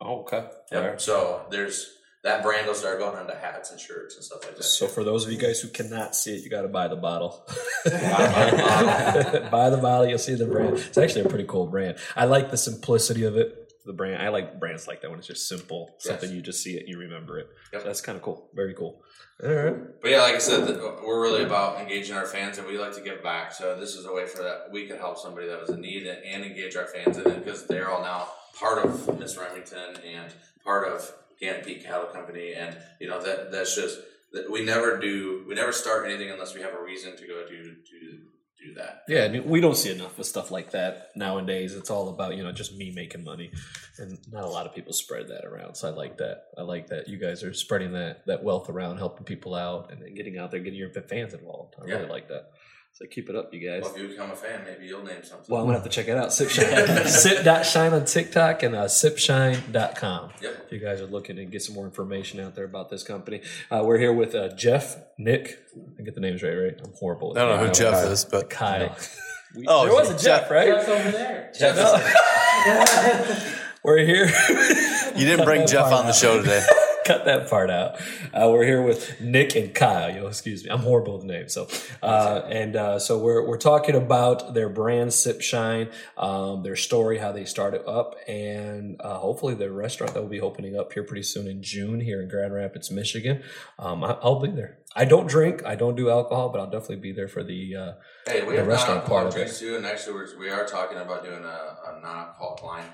Oh, 0.00 0.20
okay. 0.20 0.46
Yep. 0.70 1.00
So 1.00 1.46
there's 1.50 1.90
that 2.22 2.42
brand 2.42 2.66
will 2.66 2.74
start 2.74 2.98
going 2.98 3.16
onto 3.16 3.34
hats 3.34 3.70
and 3.70 3.78
shirts 3.78 4.14
and 4.16 4.24
stuff 4.24 4.44
like 4.44 4.56
that. 4.56 4.62
So 4.62 4.86
for 4.86 5.04
those 5.04 5.26
of 5.26 5.32
you 5.32 5.38
guys 5.38 5.60
who 5.60 5.68
cannot 5.68 6.16
see 6.16 6.34
it, 6.34 6.42
you 6.42 6.50
got 6.50 6.62
to 6.62 6.68
buy 6.68 6.88
the 6.88 6.96
bottle. 6.96 7.44
Buy 7.84 7.90
the 7.90 8.56
bottle. 8.56 9.50
buy 9.50 9.70
the 9.70 9.76
bottle, 9.76 10.06
you'll 10.06 10.18
see 10.18 10.34
the 10.34 10.46
brand. 10.46 10.76
It's 10.78 10.96
actually 10.96 11.22
a 11.22 11.28
pretty 11.28 11.44
cool 11.44 11.66
brand. 11.66 11.98
I 12.16 12.24
like 12.24 12.50
the 12.50 12.56
simplicity 12.56 13.24
of 13.24 13.36
it. 13.36 13.63
The 13.86 13.92
brand, 13.92 14.22
I 14.22 14.30
like 14.30 14.58
brands 14.58 14.88
like 14.88 15.02
that 15.02 15.10
when 15.10 15.18
it's 15.18 15.28
just 15.28 15.48
simple, 15.48 15.94
something 15.98 16.32
you 16.32 16.40
just 16.40 16.62
see 16.62 16.76
it, 16.76 16.88
you 16.88 16.98
remember 16.98 17.38
it. 17.38 17.48
Yep. 17.72 17.82
So 17.82 17.86
that's 17.86 18.00
kind 18.00 18.16
of 18.16 18.22
cool. 18.22 18.48
Very 18.54 18.72
cool. 18.72 19.02
All 19.42 19.52
right. 19.52 20.00
But 20.00 20.10
yeah, 20.10 20.22
like 20.22 20.36
I 20.36 20.38
said, 20.38 20.66
th- 20.66 20.78
we're 20.78 21.20
really 21.20 21.44
about 21.44 21.80
engaging 21.80 22.16
our 22.16 22.24
fans, 22.24 22.56
and 22.58 22.66
we 22.66 22.78
like 22.78 22.94
to 22.94 23.02
give 23.02 23.22
back. 23.22 23.52
So 23.52 23.78
this 23.78 23.94
is 23.94 24.06
a 24.06 24.12
way 24.12 24.26
for 24.26 24.42
that 24.42 24.68
we 24.72 24.86
could 24.86 24.98
help 24.98 25.18
somebody 25.18 25.48
that 25.48 25.60
was 25.60 25.70
in 25.70 25.80
need 25.80 26.06
and, 26.06 26.24
and 26.24 26.44
engage 26.44 26.76
our 26.76 26.86
fans 26.86 27.18
in 27.18 27.26
it 27.26 27.44
because 27.44 27.66
they're 27.66 27.90
all 27.90 28.00
now 28.00 28.28
part 28.58 28.84
of 28.84 29.18
Miss 29.18 29.36
Remington 29.36 29.96
and 30.06 30.32
part 30.64 30.88
of 30.88 31.12
Gannett 31.40 31.66
Peak 31.66 31.84
Cattle 31.84 32.06
Company, 32.06 32.54
and 32.54 32.76
you 33.00 33.08
know 33.08 33.20
that 33.22 33.50
that's 33.50 33.74
just 33.74 33.98
that 34.32 34.50
we 34.50 34.64
never 34.64 34.98
do 34.98 35.44
we 35.48 35.54
never 35.54 35.72
start 35.72 36.06
anything 36.06 36.30
unless 36.30 36.54
we 36.54 36.60
have 36.60 36.74
a 36.74 36.82
reason 36.82 37.16
to 37.16 37.26
go 37.26 37.46
do 37.48 37.62
do 37.90 38.18
do 38.64 38.74
that. 38.74 39.02
Yeah, 39.08 39.24
and 39.24 39.44
we 39.46 39.60
don't 39.60 39.76
see 39.76 39.90
enough 39.92 40.18
of 40.18 40.26
stuff 40.26 40.50
like 40.50 40.72
that 40.72 41.10
nowadays. 41.14 41.74
It's 41.74 41.90
all 41.90 42.08
about 42.08 42.36
you 42.36 42.42
know 42.42 42.52
just 42.52 42.74
me 42.76 42.90
making 42.90 43.24
money, 43.24 43.50
and 43.98 44.18
not 44.30 44.44
a 44.44 44.48
lot 44.48 44.66
of 44.66 44.74
people 44.74 44.92
spread 44.92 45.28
that 45.28 45.44
around. 45.44 45.76
So 45.76 45.88
I 45.88 45.92
like 45.92 46.18
that. 46.18 46.44
I 46.56 46.62
like 46.62 46.88
that 46.88 47.08
you 47.08 47.18
guys 47.18 47.42
are 47.44 47.52
spreading 47.54 47.92
that 47.92 48.26
that 48.26 48.42
wealth 48.42 48.68
around, 48.68 48.98
helping 48.98 49.24
people 49.24 49.54
out, 49.54 49.92
and 49.92 50.00
then 50.02 50.14
getting 50.14 50.38
out 50.38 50.50
there, 50.50 50.60
getting 50.60 50.78
your 50.78 50.90
fans 50.90 51.34
involved. 51.34 51.74
I 51.80 51.84
really 51.84 52.08
like 52.08 52.28
that. 52.28 52.52
So 52.96 53.06
keep 53.10 53.28
it 53.28 53.34
up, 53.34 53.52
you 53.52 53.58
guys. 53.68 53.82
Well, 53.82 53.92
if 53.96 54.00
you 54.00 54.06
become 54.06 54.30
a 54.30 54.36
fan, 54.36 54.62
maybe 54.64 54.86
you'll 54.86 55.02
name 55.02 55.24
something. 55.24 55.46
Well, 55.48 55.60
I'm 55.62 55.66
gonna 55.66 55.78
have 55.78 55.82
to 55.82 55.90
check 55.90 56.06
it 56.06 56.16
out. 56.16 56.28
Sipshine, 56.28 57.06
sip.shine 57.08 57.92
on 57.92 58.04
TikTok 58.04 58.62
and 58.62 58.76
uh, 58.76 58.84
sipshine.com. 58.84 60.30
Yep. 60.40 60.62
If 60.66 60.72
you 60.72 60.78
guys 60.78 61.00
are 61.00 61.06
looking 61.06 61.34
to 61.34 61.44
get 61.44 61.60
some 61.62 61.74
more 61.74 61.86
information 61.86 62.38
out 62.38 62.54
there 62.54 62.64
about 62.66 62.90
this 62.90 63.02
company, 63.02 63.40
uh, 63.68 63.82
we're 63.84 63.98
here 63.98 64.12
with 64.12 64.36
uh, 64.36 64.54
Jeff, 64.54 64.96
Nick. 65.18 65.58
I 65.98 66.02
get 66.04 66.14
the 66.14 66.20
names 66.20 66.40
right, 66.44 66.54
right? 66.54 66.74
I'm 66.84 66.92
horrible. 66.92 67.30
with 67.30 67.38
I 67.38 67.40
don't 67.40 67.50
know 67.50 67.58
who 67.58 67.64
names. 67.64 67.78
Jeff 67.78 68.04
is, 68.06 68.24
but 68.24 68.48
Kyle. 68.48 68.96
We- 69.56 69.66
Oh, 69.68 69.84
there 69.86 69.94
was 69.94 70.10
a 70.10 70.14
Jeff, 70.14 70.42
Jeff. 70.42 70.50
right? 70.50 70.68
over 70.68 71.10
there. 71.12 71.52
We're 73.84 73.98
here. 73.98 74.26
you 74.26 75.24
didn't 75.26 75.44
bring 75.44 75.66
Jeff 75.68 75.92
on 75.92 76.06
the 76.06 76.12
show 76.12 76.40
today. 76.40 76.64
Cut 77.04 77.26
that 77.26 77.50
part 77.50 77.68
out. 77.70 78.00
Uh, 78.32 78.48
we're 78.50 78.64
here 78.64 78.80
with 78.80 79.20
Nick 79.20 79.54
and 79.56 79.74
Kyle. 79.74 80.14
Yo, 80.14 80.26
excuse 80.26 80.64
me, 80.64 80.70
I'm 80.70 80.78
horrible 80.78 81.16
with 81.18 81.24
names. 81.26 81.52
So, 81.52 81.68
uh, 82.02 82.40
and 82.48 82.76
uh, 82.76 82.98
so 82.98 83.18
we're 83.18 83.46
we're 83.46 83.58
talking 83.58 83.94
about 83.94 84.54
their 84.54 84.70
brand 84.70 85.12
Sip 85.12 85.42
Shine, 85.42 85.90
um, 86.16 86.62
their 86.62 86.76
story, 86.76 87.18
how 87.18 87.30
they 87.30 87.44
started 87.44 87.86
up, 87.86 88.14
and 88.26 88.98
uh, 89.00 89.18
hopefully 89.18 89.54
their 89.54 89.70
restaurant 89.72 90.14
that 90.14 90.22
will 90.22 90.30
be 90.30 90.40
opening 90.40 90.78
up 90.78 90.94
here 90.94 91.02
pretty 91.04 91.24
soon 91.24 91.46
in 91.46 91.62
June 91.62 92.00
here 92.00 92.22
in 92.22 92.28
Grand 92.28 92.54
Rapids, 92.54 92.90
Michigan. 92.90 93.42
Um, 93.78 94.02
I, 94.02 94.16
I'll 94.22 94.40
be 94.40 94.50
there. 94.50 94.78
I 94.96 95.04
don't 95.04 95.26
drink, 95.26 95.62
I 95.66 95.74
don't 95.74 95.96
do 95.96 96.08
alcohol, 96.08 96.48
but 96.50 96.60
I'll 96.60 96.70
definitely 96.70 96.96
be 96.96 97.12
there 97.12 97.28
for 97.28 97.42
the. 97.44 97.76
Uh, 97.76 97.92
Hey, 98.26 98.42
we 98.42 98.52
the 98.52 98.60
have 98.60 98.66
restaurant 98.66 99.04
part 99.04 99.26
of 99.26 99.36
it. 99.36 99.52
too, 99.52 99.76
and 99.76 99.84
actually 99.84 100.14
we're, 100.14 100.38
we 100.38 100.48
are 100.48 100.64
talking 100.64 100.96
about 100.96 101.22
doing 101.24 101.44
a, 101.44 101.46
a 101.46 102.00
non-alcoholic 102.02 102.62
line 102.62 102.86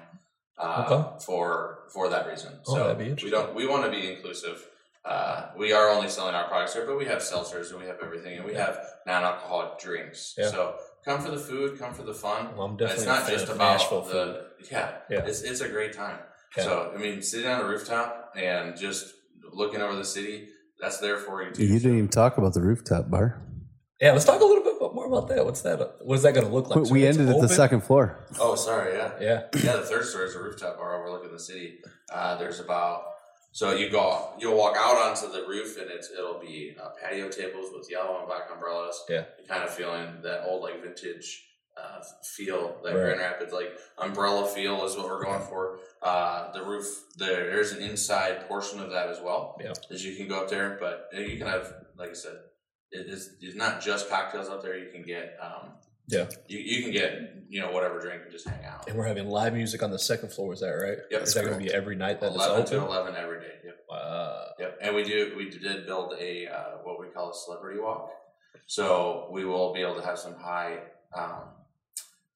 uh, 0.61 0.85
Okay. 0.87 1.25
for 1.25 1.85
for 1.93 2.09
that 2.09 2.27
reason. 2.29 2.53
Oh, 2.67 2.75
so 2.75 2.79
that'd 2.85 2.99
be 2.99 3.25
we 3.25 3.31
don't 3.31 3.55
we 3.55 3.67
want 3.67 3.85
to 3.85 3.91
be 3.91 4.13
inclusive. 4.13 4.67
Uh, 5.05 5.47
we 5.57 5.73
are 5.73 5.89
only 5.89 6.09
selling 6.11 6.35
our 6.35 6.47
products 6.49 6.75
here, 6.75 6.85
but 6.87 6.99
we 6.99 7.07
have 7.07 7.21
seltzers 7.21 7.71
and 7.71 7.81
we 7.81 7.87
have 7.87 7.97
everything, 8.03 8.37
and 8.37 8.45
we 8.45 8.55
have 8.55 8.79
non-alcoholic 9.07 9.79
drinks. 9.79 10.35
Yeah. 10.37 10.49
So 10.51 10.75
come 11.07 11.21
for 11.23 11.31
the 11.31 11.39
food, 11.39 11.79
come 11.79 11.95
for 11.95 12.03
the 12.03 12.13
fun. 12.13 12.55
well, 12.55 12.67
I'm 12.67 12.73
it's 12.75 13.05
definitely 13.05 13.05
a 13.05 13.07
not 13.21 13.29
just 13.31 13.49
of 13.49 13.57
about 13.57 13.73
Nashville 13.79 14.03
the 14.03 14.47
yeah, 14.71 14.91
Yeah. 15.09 15.21
It's 15.25 15.41
it's 15.43 15.63
a 15.63 15.69
great 15.69 15.95
time. 15.95 16.19
Yeah. 16.57 16.65
So 16.65 16.93
I 16.95 16.99
mean, 16.99 17.23
sitting 17.23 17.49
on 17.51 17.61
a 17.63 17.65
rooftop 17.65 18.33
and 18.37 18.77
just 18.77 19.15
looking 19.53 19.81
over 19.81 19.97
the 19.97 20.05
city, 20.05 20.49
that's 20.79 20.99
there 20.99 21.17
for 21.17 21.43
you 21.43 21.51
too. 21.53 21.65
You 21.65 21.79
didn't 21.79 21.97
even 21.97 22.09
talk 22.09 22.37
about 22.37 22.53
the 22.53 22.61
rooftop 22.61 23.11
bar. 23.11 23.41
Yeah, 24.01 24.13
let's 24.13 24.25
talk 24.27 24.41
a 24.41 24.45
little 24.45 24.65
bit 24.65 24.75
more 24.81 24.90
about 25.13 25.29
that. 25.29 25.45
What's 25.45 25.63
that? 25.63 25.97
What 26.03 26.15
is 26.15 26.23
that 26.23 26.35
going 26.35 26.47
to 26.47 26.53
look 26.53 26.69
like? 26.69 26.79
But 26.79 26.87
So 26.87 26.93
we 26.93 27.05
it's 27.05 27.19
ended 27.19 27.35
at 27.35 27.41
the 27.41 27.49
second 27.49 27.83
floor. 27.83 28.19
Oh, 28.39 28.55
sorry, 28.55 28.97
yeah. 28.97 29.11
Yeah. 29.21 29.43
Yeah, 29.63 29.77
the 29.77 29.83
third 29.83 30.05
story 30.05 30.27
is 30.29 30.35
a 30.35 30.43
rooftop 30.43 30.79
bar 30.79 31.01
overlooking 31.01 31.33
the 31.33 31.39
city. 31.39 31.79
Uh, 32.13 32.37
there's 32.39 32.61
about 32.61 33.05
so 33.53 33.73
you 33.75 33.91
go 33.91 34.31
you'll 34.39 34.57
walk 34.57 34.77
out 34.79 34.97
onto 34.97 35.31
the 35.33 35.45
roof 35.49 35.77
and 35.81 35.91
it's 35.91 36.09
it'll 36.11 36.39
be 36.39 36.77
uh, 36.81 36.91
patio 37.03 37.29
tables 37.29 37.67
with 37.77 37.91
yellow 37.91 38.19
and 38.19 38.27
black 38.27 38.43
umbrellas. 38.53 39.03
Yeah. 39.09 39.25
You're 39.39 39.49
kind 39.49 39.65
of 39.65 39.71
feeling 39.75 40.23
that 40.23 40.45
old 40.47 40.63
like 40.63 40.81
vintage 40.83 41.47
uh, 41.77 42.03
feel 42.37 42.77
that 42.85 42.95
Right. 42.95 43.03
Grand 43.05 43.21
Rapids 43.21 43.53
like 43.53 43.73
umbrella 43.99 44.47
feel 44.47 44.85
is 44.85 44.97
what 44.97 45.07
we're 45.07 45.25
going 45.25 45.43
for. 45.43 45.79
Uh, 46.03 46.53
the 46.53 46.63
roof 46.63 46.87
there 47.17 47.47
there's 47.47 47.73
an 47.73 47.83
inside 47.83 48.47
portion 48.49 48.81
of 48.81 48.91
that 48.91 49.09
as 49.09 49.19
well. 49.21 49.59
Yeah. 49.61 49.73
As 49.91 50.05
you 50.05 50.15
can 50.17 50.29
go 50.29 50.43
up 50.43 50.51
there, 50.51 50.77
but 50.81 51.09
you 51.13 51.37
can 51.37 51.47
have 51.49 51.73
like 51.99 52.11
I 52.11 52.15
said, 52.15 52.37
it 52.93 53.07
is 53.09 53.37
it's 53.41 53.57
not 53.57 53.81
just 53.81 54.09
cocktails 54.09 54.49
up 54.49 54.63
there. 54.63 54.77
You 54.79 54.91
can 54.91 55.03
get 55.03 55.37
um, 55.43 55.71
Yeah. 56.09 56.27
you, 56.49 56.59
you 56.59 56.83
can 56.83 56.93
get 56.93 57.35
you 57.49 57.61
know 57.61 57.71
whatever 57.71 58.01
drink 58.01 58.23
and 58.23 58.33
just 58.33 58.47
hang 58.49 58.65
out. 58.65 58.89
And 58.89 58.97
we're 58.97 59.07
having 59.07 59.29
live 59.29 59.55
music 59.55 59.83
on 59.83 59.91
the 59.91 59.99
second 59.99 60.33
floor. 60.33 60.53
Is 60.53 60.61
that 60.61 60.69
right? 60.71 60.99
Yep, 61.11 61.23
Is 61.23 61.35
that 61.35 61.45
going 61.45 61.59
to 61.59 61.65
be 61.65 61.73
every 61.73 61.97
night 61.97 62.21
that 62.21 62.29
it's 62.33 62.37
eleven 62.37 62.67
to 62.67 62.77
open? 62.77 62.89
eleven 62.89 63.15
every 63.17 63.41
day. 63.41 63.55
Yep. 63.65 63.77
Wow. 63.89 64.45
Yep. 64.59 64.79
And 64.83 64.95
we 64.97 65.05
do 65.05 65.35
we 65.37 65.51
did 65.51 65.87
build 65.87 66.15
a 66.19 66.47
uh, 66.49 66.65
what 66.85 67.01
we 67.01 67.07
call 67.09 67.31
a 67.31 67.35
celebrity 67.35 67.81
walk. 67.81 68.11
So 68.67 69.29
we 69.33 69.45
will 69.45 69.73
be 69.73 69.81
able 69.81 69.97
to 69.97 70.05
have 70.07 70.19
some 70.19 70.35
high 70.37 70.79
um, 71.13 71.43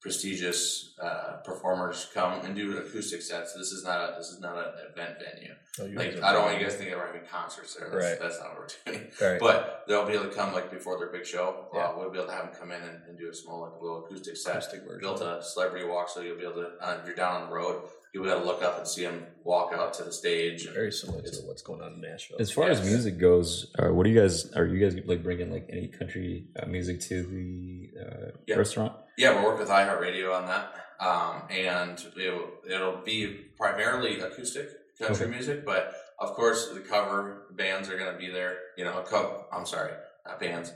prestigious 0.05 0.93
uh, 1.01 1.37
performers 1.43 2.07
come 2.13 2.39
and 2.45 2.55
do 2.55 2.71
an 2.73 2.77
acoustic 2.77 3.23
sets. 3.23 3.53
This 3.53 3.71
is 3.71 3.83
not 3.83 3.97
a 4.07 4.15
this 4.19 4.29
is 4.29 4.39
not 4.39 4.55
an 4.55 4.65
event 4.91 5.15
venue. 5.19 5.53
Oh, 5.79 5.85
Like 5.99 6.21
I 6.21 6.31
don't 6.31 6.43
want 6.45 6.59
you 6.59 6.63
guys 6.63 6.75
thinking 6.75 6.95
we're 6.95 7.07
having 7.07 7.23
concerts 7.29 7.73
there. 7.75 7.89
That's, 7.89 8.05
Right. 8.05 8.19
that's 8.21 8.39
not 8.39 8.49
what 8.55 8.75
we're 8.85 8.93
doing. 8.93 9.07
Right. 9.19 9.39
But 9.39 9.83
they'll 9.87 10.05
be 10.05 10.13
able 10.13 10.25
to 10.25 10.35
come 10.35 10.53
like 10.53 10.69
before 10.69 10.99
their 10.99 11.07
big 11.09 11.25
show. 11.25 11.65
Yeah. 11.73 11.85
Uh, 11.87 11.93
we'll 11.97 12.11
be 12.11 12.19
able 12.19 12.27
to 12.27 12.33
have 12.35 12.45
them 12.51 12.55
come 12.61 12.71
in 12.71 12.81
and, 12.83 12.99
and 13.07 13.17
do 13.17 13.29
a 13.29 13.33
small 13.33 13.61
like 13.61 13.81
little 13.81 14.05
acoustic 14.05 14.37
set. 14.37 14.51
Acoustic 14.57 14.83
version. 14.83 14.99
Built 15.01 15.21
a 15.21 15.41
celebrity 15.41 15.85
walk, 15.87 16.07
so 16.09 16.21
you'll 16.21 16.37
be 16.37 16.43
able 16.43 16.61
to 16.61 16.69
uh, 16.79 16.97
if 17.01 17.07
you're 17.07 17.15
down 17.15 17.41
on 17.41 17.49
the 17.49 17.55
road, 17.55 17.81
you'll 18.13 18.25
be 18.25 18.29
able 18.29 18.41
to 18.41 18.45
look 18.45 18.61
up 18.61 18.77
and 18.77 18.87
see 18.87 19.01
them 19.05 19.25
walk 19.43 19.73
out 19.73 19.91
to 19.95 20.03
the 20.03 20.11
stage. 20.13 20.69
Very 20.71 20.91
similar 20.91 21.23
to 21.23 21.37
what's 21.47 21.63
going 21.63 21.81
on 21.81 21.93
in 21.93 22.01
Nashville. 22.01 22.37
As 22.39 22.51
far 22.51 22.69
as 22.69 22.85
music 22.85 23.17
goes, 23.17 23.73
uh, 23.79 23.87
what 23.91 24.03
do 24.03 24.11
you 24.11 24.19
guys 24.21 24.51
are 24.53 24.65
you 24.67 24.79
guys 24.79 24.95
like 25.05 25.23
bringing 25.23 25.51
like 25.51 25.65
any 25.69 25.87
country 25.87 26.45
uh, 26.61 26.67
music 26.67 27.01
to 27.09 27.23
the 27.23 27.89
uh, 27.99 28.31
Yeah. 28.45 28.57
restaurant? 28.57 28.93
Yeah, 29.17 29.37
we 29.39 29.45
work 29.45 29.59
with 29.59 29.69
iHeartRadio 29.69 30.33
on 30.33 30.45
that, 30.47 30.73
um, 30.99 31.43
and 31.49 32.03
it'll, 32.19 32.49
it'll 32.69 33.01
be 33.03 33.45
primarily 33.57 34.19
acoustic 34.19 34.69
country 34.99 35.27
music, 35.27 35.65
but 35.65 35.93
of 36.19 36.33
course 36.33 36.69
the 36.73 36.79
cover 36.79 37.47
bands 37.51 37.89
are 37.89 37.97
going 37.97 38.11
to 38.11 38.17
be 38.17 38.29
there. 38.29 38.57
You 38.77 38.85
know, 38.85 38.99
a 38.99 39.03
co- 39.03 39.45
I'm 39.51 39.65
sorry, 39.65 39.91
not 40.25 40.39
bands. 40.39 40.73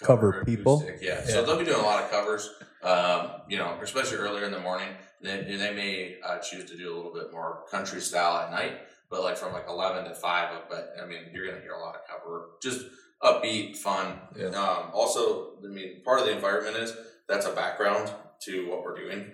Cover 0.00 0.42
people? 0.44 0.80
acoustic, 0.80 1.02
Yeah. 1.02 1.20
Yeah. 1.26 1.26
so 1.26 1.44
they'll 1.44 1.58
be 1.58 1.64
doing 1.64 1.80
a 1.80 1.82
lot 1.82 2.02
of 2.02 2.10
covers. 2.10 2.48
Um, 2.82 3.28
you 3.48 3.58
know, 3.58 3.78
especially 3.82 4.16
earlier 4.18 4.44
in 4.44 4.50
the 4.52 4.58
morning. 4.58 4.88
They, 5.22 5.42
they 5.56 5.72
may 5.72 6.16
uh, 6.26 6.38
choose 6.38 6.68
to 6.70 6.76
do 6.76 6.92
a 6.92 6.96
little 6.96 7.12
bit 7.14 7.30
more 7.30 7.62
country 7.70 8.00
style 8.00 8.38
at 8.38 8.50
night, 8.50 8.72
but 9.08 9.22
like 9.22 9.36
from 9.36 9.52
like 9.52 9.66
eleven 9.68 10.04
to 10.04 10.14
five. 10.16 10.48
But 10.68 10.94
I 11.00 11.06
mean, 11.06 11.20
you're 11.32 11.46
going 11.46 11.58
to 11.58 11.62
hear 11.62 11.74
a 11.74 11.80
lot 11.80 11.94
of 11.94 12.00
cover, 12.08 12.48
just 12.60 12.86
upbeat, 13.22 13.76
fun. 13.76 14.18
Yeah. 14.36 14.46
Um, 14.48 14.90
also, 14.92 15.52
I 15.64 15.68
mean, 15.68 16.02
part 16.04 16.18
of 16.20 16.26
the 16.26 16.32
environment 16.32 16.76
is 16.76 16.92
that's 17.32 17.46
a 17.46 17.52
background 17.52 18.12
to 18.42 18.68
what 18.68 18.82
we're 18.84 18.96
doing. 18.96 19.32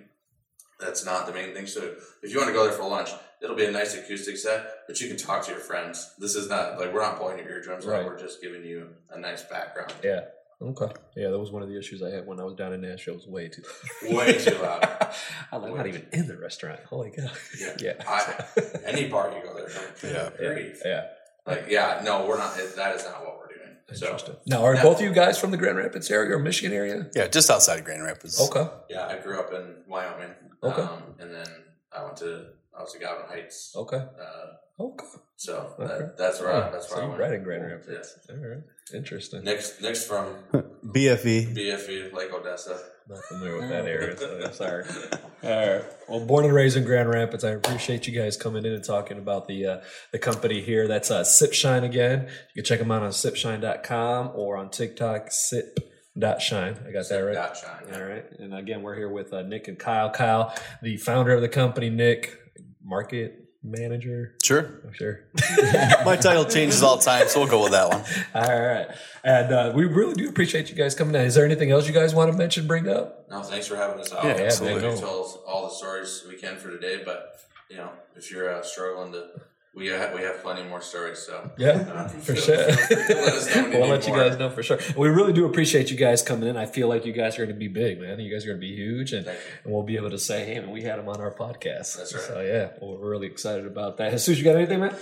That's 0.80 1.05
not 1.05 1.26
the 1.26 1.32
main 1.32 1.53
thing. 1.55 1.66
So 1.66 1.94
if 2.22 2.30
you 2.32 2.38
want 2.38 2.49
to 2.49 2.55
go 2.55 2.62
there 2.64 2.72
for 2.72 2.88
lunch, 2.88 3.11
it'll 3.42 3.57
be 3.57 3.64
a 3.64 3.70
nice 3.70 3.96
acoustic 3.96 4.36
set, 4.36 4.64
but 4.86 5.01
you 5.01 5.09
can 5.09 5.16
talk 5.16 5.44
to 5.46 5.51
your 5.51 5.61
friends. 5.61 6.14
This 6.18 6.36
is 6.36 6.49
not 6.49 6.78
like 6.78 6.94
we're 6.94 7.03
not 7.03 7.18
blowing 7.18 7.38
your 7.38 7.49
eardrums 7.49 7.84
out. 7.84 7.90
Right. 7.90 8.07
We're 8.07 8.18
just 8.18 8.40
giving 8.40 8.64
you 8.64 8.88
a 9.11 9.18
nice 9.18 9.42
background. 9.42 9.92
Yeah. 10.05 10.20
Okay. 10.61 10.92
Yeah, 11.16 11.30
that 11.30 11.38
was 11.38 11.51
one 11.53 11.62
of 11.62 11.68
the 11.68 11.78
issues 11.78 12.03
I 12.03 12.11
had 12.11 12.26
when 12.26 12.40
I 12.40 12.44
was 12.44 12.55
down 12.55 12.72
in 12.72 12.80
Nashville. 12.80 13.14
It 13.14 13.18
was 13.18 13.26
way 13.28 13.49
too 13.49 13.62
loud. 14.03 14.16
Way 14.16 14.38
too 14.38 14.59
loud. 14.59 15.14
I'm 15.53 15.76
not 15.76 15.86
even 15.86 16.07
in 16.12 16.26
the 16.26 16.36
restaurant. 16.36 16.80
Holy 16.84 17.11
cow. 17.11 17.30
Yeah. 17.61 17.76
Yeah. 17.80 17.92
I, 18.07 18.44
any 18.84 19.09
bar 19.09 19.32
you 19.36 19.42
go 19.42 19.55
there, 19.55 19.70
Yeah. 20.12 20.30
yeah. 20.40 20.72
yeah. 20.84 21.07
Like, 21.46 21.66
yeah, 21.70 22.03
no, 22.05 22.26
we're 22.26 22.38
not. 22.38 22.55
That 22.76 22.94
is 22.94 23.05
not 23.05 23.24
what 23.24 23.38
we're 23.38 23.47
doing. 23.89 23.99
So, 23.99 24.07
Interesting. 24.07 24.36
Now, 24.47 24.64
are 24.64 24.74
Yeah. 24.74 24.82
both 24.82 24.97
of 24.99 25.03
you 25.03 25.12
guys 25.12 25.39
from 25.39 25.51
the 25.51 25.57
Grand 25.57 25.76
Rapids 25.78 26.11
area 26.11 26.36
or 26.36 26.39
Michigan 26.39 26.72
area? 26.76 27.11
Yeah, 27.14 27.26
just 27.28 27.51
outside 27.51 27.78
of 27.78 27.84
Grand 27.84 28.03
Rapids. 28.05 28.41
Okay. 28.41 28.68
yeah, 28.91 29.07
I 29.07 29.18
grew 29.18 29.39
up 29.39 29.53
in 29.53 29.76
Wyoming. 29.86 30.34
Okay. 30.62 30.82
Um, 30.82 31.14
and 31.18 31.34
then 31.34 31.47
I 31.93 32.05
went 32.05 32.16
to 32.18 32.47
I 32.76 32.82
was 32.82 32.93
to 32.93 32.99
Godwin 33.01 33.26
Heights 33.28 33.72
Okay. 33.76 33.97
uh, 33.97 34.80
Okay. 34.80 35.07
So 35.36 35.74
Okay. 35.80 35.86
that, 35.99 36.16
that's 36.16 36.41
where 36.41 36.53
I, 36.53 36.70
that's 36.70 36.89
so 36.89 36.95
where 36.95 37.03
I 37.03 37.07
you 37.07 37.11
went. 37.11 37.20
right 37.22 37.32
in 37.32 37.43
Grand 37.43 37.64
Rapids. 37.64 38.16
All 38.30 38.36
right. 38.36 38.62
Interesting. 38.95 39.43
Next, 39.45 39.80
next 39.82 40.05
from 40.07 40.36
BFE. 40.84 41.55
BFE 41.57 42.12
Lake 42.12 42.32
Odessa. 42.32 42.78
Not 43.09 43.24
familiar 43.24 43.59
with 43.59 43.68
that 43.70 43.86
area, 43.86 44.16
so 44.18 44.40
I'm 44.44 44.52
sorry. 44.52 44.84
All 45.42 45.50
right. 45.50 45.84
Well, 46.09 46.26
born 46.26 46.44
and 46.44 46.52
raised 46.52 46.76
in 46.76 46.84
Grand 46.84 47.09
Rapids, 47.09 47.42
I 47.42 47.50
appreciate 47.50 48.06
you 48.06 48.12
guys 48.12 48.36
coming 48.36 48.66
in 48.66 48.72
and 48.72 48.84
talking 48.84 49.16
about 49.16 49.48
the 49.48 49.66
uh, 49.66 49.80
the 50.12 50.18
company 50.18 50.61
here. 50.61 50.86
That's 50.86 51.11
uh, 51.11 51.22
Sipshine 51.22 51.84
again. 51.84 52.26
You 52.54 52.62
can 52.62 52.64
check 52.64 52.80
them 52.80 52.90
out 52.90 53.02
on 53.02 53.11
sipshine.com 53.11 54.32
or 54.34 54.59
on 54.59 54.68
TikTok, 54.68 55.28
sip.shine. 55.30 56.76
I 56.86 56.92
got 56.92 57.09
that 57.09 57.18
right? 57.18 57.34
Dot 57.34 57.56
shine. 57.56 57.94
All 57.94 58.06
right. 58.06 58.24
And 58.38 58.54
again, 58.54 58.82
we're 58.82 58.96
here 58.96 59.09
with 59.11 59.32
uh, 59.32 59.40
Nick 59.40 59.68
and 59.68 59.78
Kyle. 59.78 60.11
Kyle, 60.11 60.54
the 60.82 60.98
founder 60.98 61.32
of 61.32 61.40
the 61.40 61.48
company, 61.48 61.88
Nick, 61.88 62.36
market 62.82 63.47
manager. 63.70 64.34
Sure. 64.42 64.80
I'm 64.84 64.92
sure. 64.92 65.20
My 66.04 66.16
title 66.16 66.44
changes 66.44 66.82
all 66.82 66.96
the 66.96 67.04
time, 67.04 67.28
so 67.28 67.40
we'll 67.40 67.48
go 67.50 67.62
with 67.62 67.72
that 67.72 67.88
one. 67.88 68.02
All 68.34 68.60
right. 68.60 68.88
And 69.24 69.52
uh, 69.52 69.72
we 69.74 69.84
really 69.84 70.14
do 70.14 70.28
appreciate 70.28 70.70
you 70.70 70.74
guys 70.76 70.94
coming 70.94 71.12
down. 71.12 71.24
Is 71.24 71.34
there 71.34 71.44
anything 71.44 71.70
else 71.70 71.86
you 71.86 71.92
guys 71.94 72.14
want 72.14 72.30
to 72.32 72.36
mention, 72.38 72.66
bring 72.66 72.88
up? 72.88 73.26
No, 73.30 73.42
thanks 73.42 73.66
for 73.66 73.76
having 73.76 74.00
us 74.00 74.12
out. 74.12 74.24
Yeah, 74.24 74.36
We 74.36 74.42
absolutely. 74.42 74.80
can 74.82 74.98
tell 74.98 75.24
us 75.24 75.36
all 75.46 75.68
the 75.68 75.74
stories 75.74 76.24
we 76.28 76.36
can 76.36 76.56
for 76.56 76.70
today, 76.70 77.02
but 77.04 77.40
you 77.70 77.76
know, 77.76 77.90
if 78.16 78.30
you're 78.30 78.50
uh, 78.52 78.62
struggling 78.62 79.12
to, 79.12 79.28
we 79.74 79.86
have 79.88 80.12
we 80.14 80.22
have 80.22 80.42
plenty 80.42 80.62
more 80.64 80.80
stories. 80.80 81.18
So 81.18 81.50
Yeah, 81.58 81.68
uh, 81.94 82.08
for 82.08 82.34
feel- 82.34 82.42
sure. 82.42 82.72
feel 82.72 82.86
free 82.86 83.14
to 83.14 83.20
let 83.20 83.32
us 83.34 83.54
know 83.54 83.62
when 83.62 83.72
you 83.72 83.78
we'll 83.78 83.86
need 83.88 83.92
let 83.92 84.06
you 84.06 84.12
more. 84.14 84.28
guys 84.28 84.38
know 84.38 84.50
for 84.50 84.62
sure. 84.62 84.78
We 84.96 85.08
really 85.08 85.32
do 85.32 85.46
appreciate 85.46 85.90
you 85.90 85.96
guys 85.96 86.22
coming 86.22 86.48
in. 86.48 86.56
I 86.56 86.66
feel 86.66 86.88
like 86.88 87.04
you 87.06 87.12
guys 87.12 87.36
are 87.38 87.44
going 87.46 87.54
to 87.54 87.58
be 87.58 87.68
big, 87.68 88.00
man. 88.00 88.18
You 88.20 88.32
guys 88.32 88.44
are 88.44 88.48
going 88.48 88.60
to 88.60 88.66
be 88.66 88.74
huge, 88.74 89.12
and, 89.12 89.26
and 89.26 89.36
we'll 89.66 89.82
be 89.84 89.96
able 89.96 90.10
to 90.10 90.18
say, 90.18 90.44
"Hey, 90.46 90.58
man, 90.60 90.70
we 90.70 90.82
had 90.82 90.98
them 90.98 91.08
on 91.08 91.20
our 91.20 91.34
podcast." 91.34 91.96
That's 91.96 92.14
right. 92.14 92.22
So 92.24 92.40
yeah, 92.40 92.70
well, 92.80 92.98
we're 92.98 93.10
really 93.10 93.26
excited 93.28 93.66
about 93.66 93.98
that. 93.98 94.10
Jesus, 94.12 94.38
you 94.38 94.44
got 94.44 94.56
anything, 94.56 94.80
man? 94.80 94.96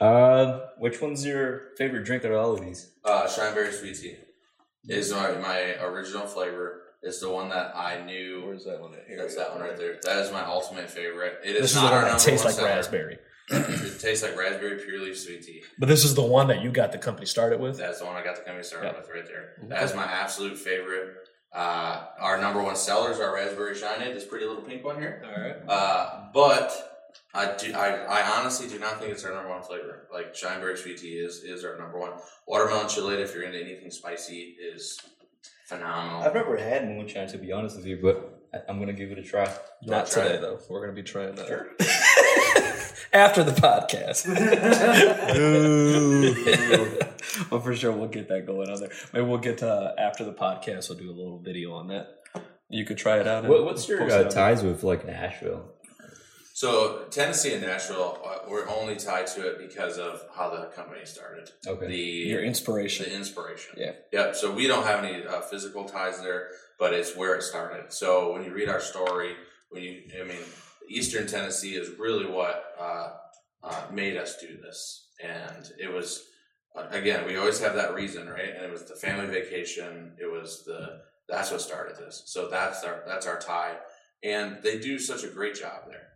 Uh, 0.00 0.60
which 0.78 1.00
one's 1.00 1.24
your 1.24 1.74
favorite 1.76 2.04
drink 2.04 2.24
out 2.24 2.30
of 2.32 2.38
all 2.38 2.52
of 2.54 2.60
these? 2.60 2.90
Uh, 3.04 3.26
Shineberry 3.26 3.72
sweet 3.72 3.96
tea 3.96 4.16
is 4.88 5.12
my, 5.12 5.32
my 5.32 5.74
original 5.82 6.26
flavor. 6.26 6.82
It's 7.02 7.20
the 7.20 7.30
one 7.30 7.48
that 7.50 7.76
I 7.76 8.04
knew. 8.04 8.44
Where's 8.46 8.64
that 8.64 8.80
one? 8.80 8.92
At? 8.94 9.06
Here 9.08 9.18
That's 9.18 9.36
that 9.36 9.52
one 9.52 9.60
right 9.62 9.76
there. 9.76 9.98
That 10.02 10.18
is 10.24 10.32
my 10.32 10.44
ultimate 10.44 10.88
favorite. 10.90 11.38
It 11.44 11.56
is 11.56 11.62
This 11.62 11.70
is 11.70 11.76
the 11.76 11.82
not 11.82 11.92
one 11.92 11.94
our 11.94 12.00
that 12.02 12.08
number 12.10 12.24
tastes 12.24 12.44
one 12.44 12.52
like 12.52 12.56
seller. 12.60 12.68
raspberry. 12.68 13.18
It 13.50 14.00
tastes 14.00 14.22
like 14.22 14.36
raspberry 14.36 14.76
pure 14.84 15.00
leaf 15.00 15.18
sweet 15.18 15.42
tea. 15.42 15.62
But 15.78 15.88
this 15.88 16.04
is 16.04 16.14
the 16.14 16.22
one 16.22 16.48
that 16.48 16.62
you 16.62 16.70
got 16.70 16.92
the 16.92 16.98
company 16.98 17.26
started 17.26 17.60
with. 17.60 17.78
That's 17.78 17.98
the 18.00 18.06
one 18.06 18.16
I 18.16 18.22
got 18.24 18.36
the 18.36 18.42
company 18.42 18.62
started 18.64 18.88
Yeah. 18.92 18.98
with 18.98 19.08
right 19.10 19.26
there. 19.26 19.54
That 19.68 19.82
is 19.84 19.94
my 19.94 20.04
absolute 20.04 20.56
favorite. 20.58 21.14
Uh, 21.52 22.04
our 22.20 22.38
number 22.40 22.62
one 22.62 22.76
sellers 22.76 23.18
are 23.20 23.34
raspberry 23.34 23.74
shiny, 23.74 24.12
this 24.12 24.24
pretty 24.26 24.44
little 24.46 24.62
pink 24.62 24.84
one 24.84 25.00
here. 25.00 25.22
All 25.24 25.42
right. 25.42 25.56
Uh, 25.68 26.24
but 26.34 26.72
I 27.34 27.54
do, 27.56 27.72
I, 27.74 28.04
I 28.04 28.38
honestly 28.38 28.68
do 28.68 28.78
not 28.78 29.00
think 29.00 29.12
it's 29.12 29.24
our 29.24 29.32
number 29.32 29.48
one 29.48 29.62
flavor. 29.62 30.08
Like 30.12 30.34
Shineberry 30.34 30.76
sweet 30.76 30.98
tea 30.98 31.14
is 31.14 31.42
is 31.42 31.64
our 31.64 31.78
number 31.78 31.98
one. 31.98 32.12
Watermelon 32.46 32.88
chilled, 32.88 33.12
if 33.14 33.34
you're 33.34 33.44
into 33.44 33.58
anything 33.60 33.90
spicy, 33.90 34.56
is 34.60 35.00
phenomenal. 35.66 36.22
I've 36.22 36.34
never 36.34 36.56
had 36.56 36.86
moonshine 36.86 37.28
to 37.28 37.38
be 37.38 37.50
honest 37.52 37.76
with 37.76 37.86
you, 37.86 37.98
but 38.02 38.34
I- 38.54 38.70
I'm 38.70 38.78
gonna 38.78 38.92
give 38.92 39.10
it 39.10 39.18
a 39.18 39.22
try. 39.22 39.44
Not 39.82 40.10
try 40.10 40.24
today, 40.24 40.34
it? 40.36 40.40
though. 40.42 40.58
We're 40.68 40.80
going 40.80 40.94
to 40.94 41.02
be 41.02 41.06
trying 41.06 41.34
that 41.34 41.46
after 43.12 43.42
the 43.42 43.52
podcast. 43.52 44.26
well, 47.50 47.60
for 47.60 47.74
sure, 47.74 47.92
we'll 47.92 48.08
get 48.08 48.28
that 48.28 48.46
going 48.46 48.70
on 48.70 48.80
there. 48.80 48.90
Maybe 49.12 49.26
we'll 49.26 49.38
get 49.38 49.58
to 49.58 49.94
after 49.98 50.24
the 50.24 50.32
podcast. 50.32 50.88
We'll 50.88 50.98
do 50.98 51.10
a 51.10 51.12
little 51.12 51.38
video 51.38 51.72
on 51.74 51.88
that. 51.88 52.08
You 52.70 52.84
could 52.84 52.98
try 52.98 53.18
it 53.18 53.26
out. 53.26 53.44
What, 53.46 53.64
what's 53.64 53.88
your 53.88 54.02
uh, 54.10 54.24
ties 54.24 54.62
with 54.62 54.82
like 54.82 55.06
Nashville? 55.06 55.72
So 56.58 57.04
Tennessee 57.10 57.52
and 57.52 57.62
Nashville, 57.62 58.20
uh, 58.26 58.38
we're 58.50 58.68
only 58.68 58.96
tied 58.96 59.28
to 59.28 59.48
it 59.48 59.58
because 59.58 59.96
of 59.96 60.22
how 60.34 60.50
the 60.50 60.66
company 60.74 61.04
started. 61.04 61.48
Okay. 61.64 61.86
The 61.86 61.96
Your 61.96 62.42
inspiration. 62.42 63.08
the 63.08 63.14
inspiration. 63.14 63.76
Yeah. 63.78 63.92
Yep. 64.12 64.34
So 64.34 64.50
we 64.50 64.66
don't 64.66 64.84
have 64.84 65.04
any 65.04 65.24
uh, 65.24 65.40
physical 65.42 65.84
ties 65.84 66.20
there, 66.20 66.48
but 66.76 66.92
it's 66.92 67.16
where 67.16 67.36
it 67.36 67.44
started. 67.44 67.92
So 67.92 68.32
when 68.32 68.44
you 68.44 68.52
read 68.52 68.68
our 68.68 68.80
story, 68.80 69.36
when 69.70 69.84
you, 69.84 70.02
I 70.20 70.24
mean, 70.24 70.42
Eastern 70.88 71.26
Tennessee 71.26 71.74
is 71.74 71.98
really 71.98 72.26
what 72.26 72.74
uh, 72.80 73.10
uh, 73.62 73.82
made 73.92 74.16
us 74.16 74.40
do 74.40 74.56
this, 74.60 75.08
and 75.22 75.70
it 75.78 75.92
was 75.92 76.24
uh, 76.76 76.86
again 76.90 77.26
we 77.26 77.36
always 77.36 77.60
have 77.60 77.74
that 77.74 77.94
reason, 77.94 78.28
right? 78.28 78.54
And 78.54 78.64
it 78.64 78.70
was 78.70 78.84
the 78.84 78.96
family 78.96 79.26
vacation. 79.26 80.12
It 80.18 80.30
was 80.30 80.64
the 80.64 81.00
that's 81.28 81.50
what 81.50 81.60
started 81.60 81.96
this. 81.96 82.22
So 82.26 82.48
that's 82.48 82.84
our 82.84 83.02
that's 83.06 83.26
our 83.26 83.38
tie, 83.38 83.76
and 84.22 84.58
they 84.62 84.78
do 84.78 84.98
such 84.98 85.24
a 85.24 85.28
great 85.28 85.54
job 85.54 85.82
there. 85.88 86.08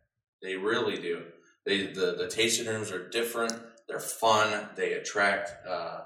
They 0.42 0.56
really 0.56 0.96
do. 1.00 1.22
They 1.66 1.86
the 1.86 2.14
the 2.18 2.28
tasting 2.28 2.66
rooms 2.66 2.90
are 2.90 3.08
different. 3.08 3.54
They're 3.88 4.00
fun. 4.00 4.68
They 4.76 4.94
attract 4.94 5.66
uh, 5.66 6.00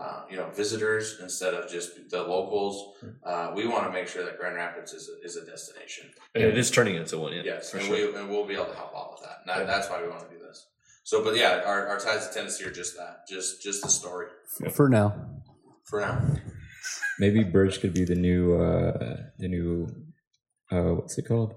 uh, 0.00 0.22
you 0.30 0.36
know 0.36 0.48
visitors 0.50 1.18
instead 1.20 1.52
of 1.54 1.70
just 1.70 1.90
the 2.10 2.22
locals. 2.22 2.96
Uh, 3.22 3.52
we 3.54 3.66
want 3.66 3.84
to 3.84 3.92
make 3.92 4.08
sure 4.08 4.24
that 4.24 4.38
Grand 4.38 4.56
Rapids 4.56 4.92
is 4.92 5.08
a, 5.10 5.24
is 5.24 5.36
a 5.36 5.44
destination. 5.44 6.10
And 6.34 6.42
it 6.44 6.56
is 6.58 6.70
turning 6.70 6.96
into 6.96 7.18
one. 7.18 7.32
Yeah, 7.34 7.42
Yes, 7.44 7.74
and, 7.74 7.82
sure. 7.82 8.12
we, 8.12 8.18
and 8.18 8.28
we'll 8.30 8.46
be 8.46 8.54
able 8.54 8.66
to 8.66 8.74
help 8.74 8.94
out 8.96 9.12
with 9.12 9.22
that. 9.22 9.36
And 9.40 9.48
that 9.50 9.58
Yeah. 9.60 9.64
That's 9.72 9.88
why 9.90 10.02
we 10.02 10.08
want 10.08 10.28
to 10.28 10.34
do 10.36 10.42
this. 10.42 10.66
So, 11.04 11.22
but 11.24 11.36
yeah, 11.36 11.62
our, 11.66 11.86
our 11.88 11.98
ties 11.98 12.26
to 12.28 12.32
Tennessee 12.34 12.64
are 12.64 12.70
just 12.70 12.96
that, 12.96 13.26
just 13.28 13.62
just 13.62 13.82
the 13.82 13.88
story 13.90 14.28
For 14.72 14.88
now. 14.88 15.14
for 15.84 16.00
now. 16.00 16.20
Maybe 17.18 17.42
Bridge 17.44 17.80
could 17.80 17.92
be 17.92 18.04
the 18.04 18.14
new 18.14 18.54
uh 18.56 19.16
the 19.38 19.48
new 19.48 19.86
uh 20.72 20.94
what's 20.94 21.18
it 21.18 21.26
called? 21.28 21.54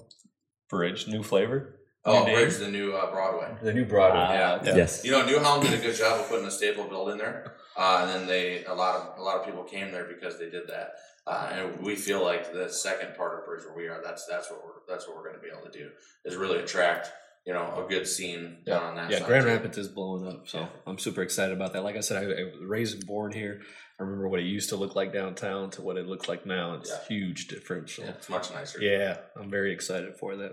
Bridge, 0.69 1.07
new 1.07 1.23
flavor. 1.23 1.72
Oh, 2.05 2.19
New 2.19 2.25
name? 2.25 2.35
Bridge, 2.35 2.57
the 2.57 2.67
new 2.67 2.91
uh, 2.93 3.09
Broadway. 3.11 3.55
The 3.61 3.73
new 3.73 3.85
Broadway. 3.85 4.19
Ah, 4.21 4.59
Yeah. 4.63 4.75
Yes. 4.75 5.05
You 5.05 5.11
know, 5.11 5.25
New 5.25 5.39
Holland 5.39 5.69
did 5.69 5.79
a 5.79 5.81
good 5.81 5.95
job 5.95 6.19
of 6.19 6.27
putting 6.27 6.45
a 6.45 6.51
staple 6.51 6.83
build 6.85 7.09
in 7.11 7.17
there, 7.17 7.55
uh, 7.77 7.99
and 8.01 8.09
then 8.09 8.27
they 8.27 8.65
a 8.65 8.73
lot 8.73 8.95
of 8.95 9.17
a 9.19 9.21
lot 9.21 9.37
of 9.39 9.45
people 9.45 9.63
came 9.63 9.91
there 9.91 10.05
because 10.05 10.37
they 10.37 10.49
did 10.49 10.67
that. 10.67 10.93
Uh, 11.25 11.49
and 11.53 11.79
we 11.81 11.95
feel 11.95 12.21
like 12.21 12.51
the 12.51 12.67
second 12.69 13.15
part 13.15 13.39
of 13.39 13.45
Bridge 13.45 13.63
where 13.65 13.75
we 13.75 13.87
are, 13.87 14.01
that's 14.03 14.25
that's 14.25 14.51
what 14.51 14.59
we're 14.65 14.71
that's 14.93 15.07
what 15.07 15.15
we're 15.15 15.23
going 15.23 15.35
to 15.35 15.41
be 15.41 15.47
able 15.47 15.69
to 15.71 15.77
do 15.77 15.89
is 16.25 16.35
really 16.35 16.59
attract 16.59 17.09
you 17.45 17.53
know 17.53 17.85
a 17.85 17.87
good 17.89 18.05
scene 18.05 18.57
down 18.65 18.83
on 18.83 18.95
that. 18.97 19.09
Yeah, 19.09 19.19
side 19.19 19.27
Grand 19.27 19.45
too. 19.45 19.51
Rapids 19.51 19.77
is 19.77 19.87
blowing 19.87 20.27
up, 20.27 20.49
so 20.49 20.67
I'm 20.85 20.99
super 20.99 21.21
excited 21.21 21.55
about 21.55 21.71
that. 21.71 21.83
Like 21.85 21.95
I 21.95 22.01
said, 22.01 22.17
I, 22.21 22.41
I 22.41 22.43
was 22.43 22.65
raised 22.67 22.95
and 22.95 23.07
born 23.07 23.31
here. 23.31 23.61
I 23.97 24.03
remember 24.03 24.27
what 24.27 24.41
it 24.41 24.45
used 24.45 24.69
to 24.69 24.75
look 24.75 24.95
like 24.95 25.13
downtown 25.13 25.69
to 25.71 25.81
what 25.81 25.95
it 25.95 26.05
looks 26.07 26.27
like 26.27 26.45
now. 26.45 26.73
It's 26.73 26.89
Yeah. 26.89 26.97
a 27.01 27.07
huge 27.07 27.47
difference. 27.47 27.97
Yeah, 27.97 28.07
it's 28.09 28.27
much 28.29 28.51
nicer. 28.51 28.81
Yeah, 28.81 29.17
I'm 29.39 29.49
very 29.49 29.71
excited 29.71 30.15
for 30.17 30.35
that. 30.35 30.51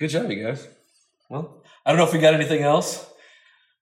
Good 0.00 0.08
job, 0.10 0.30
you 0.30 0.44
guys. 0.44 0.66
Well, 1.28 1.62
I 1.84 1.90
don't 1.90 1.98
know 1.98 2.06
if 2.06 2.12
we 2.12 2.18
got 2.20 2.34
anything 2.34 2.62
else. 2.62 3.04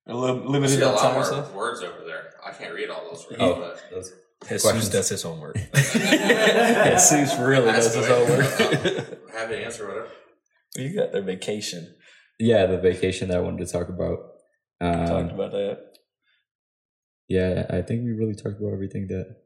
A 0.08 0.14
little 0.14 0.36
limited 0.50 0.76
see 0.76 0.82
a 0.82 0.88
on 0.88 0.94
lot 0.94 1.02
time 1.02 1.14
more 1.52 1.64
words 1.64 1.82
over 1.82 2.04
there. 2.06 2.30
I 2.44 2.52
can't 2.52 2.74
read 2.74 2.90
all 2.90 3.04
those 3.10 3.24
words. 3.28 3.36
Oh, 3.40 3.54
but 3.56 3.82
those- 3.90 4.12
Jesus 4.42 4.62
Questions? 4.62 4.88
does 4.90 5.08
his 5.08 5.22
homework. 5.22 5.56
Jesus 5.74 7.38
really 7.38 7.70
Ask 7.70 7.92
does 7.92 7.94
his 7.94 8.06
homework. 8.06 8.60
I'm 9.28 9.32
happy 9.32 9.54
to 9.54 9.64
answer 9.64 9.88
whatever. 9.88 10.08
you 10.76 10.94
got 10.94 11.12
their 11.12 11.22
vacation. 11.22 11.94
yeah, 12.38 12.66
the 12.66 12.76
vacation 12.76 13.28
that 13.28 13.38
I 13.38 13.40
wanted 13.40 13.66
to 13.66 13.72
talk 13.72 13.88
about. 13.88 14.18
Talked 14.80 15.10
Um, 15.10 15.30
about 15.30 15.52
that. 15.52 15.78
yeah, 17.28 17.64
I 17.70 17.80
think 17.80 18.04
we 18.04 18.12
really 18.12 18.34
talked 18.34 18.60
about 18.60 18.74
everything 18.74 19.06
that 19.08 19.36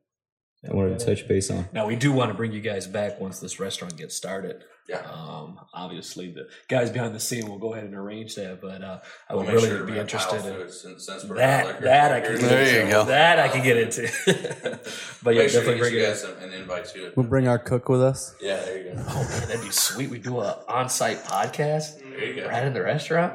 I 0.68 0.74
wanted 0.74 0.98
to 0.98 1.06
touch 1.06 1.26
base 1.26 1.50
on. 1.50 1.68
Now 1.72 1.86
we 1.86 1.96
do 1.96 2.12
want 2.12 2.30
to 2.30 2.34
bring 2.34 2.52
you 2.52 2.60
guys 2.60 2.86
back 2.86 3.18
once 3.20 3.38
this 3.40 3.58
restaurant 3.58 3.96
gets 3.96 4.14
started. 4.14 4.62
Yeah. 4.88 4.98
Um, 5.10 5.58
obviously, 5.72 6.32
the 6.32 6.48
guys 6.68 6.90
behind 6.90 7.14
the 7.14 7.20
scene 7.20 7.48
will 7.48 7.58
go 7.58 7.72
ahead 7.74 7.84
and 7.84 7.94
arrange 7.94 8.34
that, 8.34 8.60
but 8.60 8.82
uh, 8.82 8.98
I 9.28 9.34
We'll 9.36 9.44
would 9.44 9.54
really 9.54 9.68
sure 9.68 9.84
be 9.84 9.96
interested 9.96 10.44
in 10.44 10.68
since, 10.70 11.06
since 11.06 11.22
that. 11.22 11.80
That 11.82 12.12
I 12.12 12.20
can 12.20 12.32
get 12.32 12.40
There 12.40 12.60
into. 12.62 12.84
you 12.86 12.90
go. 12.90 13.04
That 13.04 13.38
I 13.38 13.48
can 13.48 13.62
get 13.62 13.76
into. 13.76 14.02
but 15.22 15.34
yeah, 15.34 15.42
Make 15.42 15.52
definitely 15.52 15.74
get 15.74 15.78
bring 15.80 15.94
you 15.94 16.02
guys 16.02 16.20
some, 16.22 16.36
an 16.38 16.52
invite 16.52 16.86
to 16.86 17.06
it. 17.06 17.16
We'll 17.16 17.26
bring 17.26 17.46
our 17.46 17.58
cook 17.58 17.88
with 17.88 18.02
us. 18.02 18.34
Yeah, 18.40 18.60
there 18.62 18.78
you 18.78 18.94
go. 18.94 19.04
Oh 19.08 19.14
man, 19.30 19.48
that'd 19.48 19.62
be 19.62 19.70
sweet. 19.70 20.10
We 20.10 20.18
do 20.18 20.40
a 20.40 20.62
on-site 20.68 21.24
podcast 21.24 22.00
There 22.00 22.24
you 22.24 22.42
go. 22.42 22.48
right 22.48 22.66
in 22.66 22.74
the 22.74 22.82
restaurant. 22.82 23.34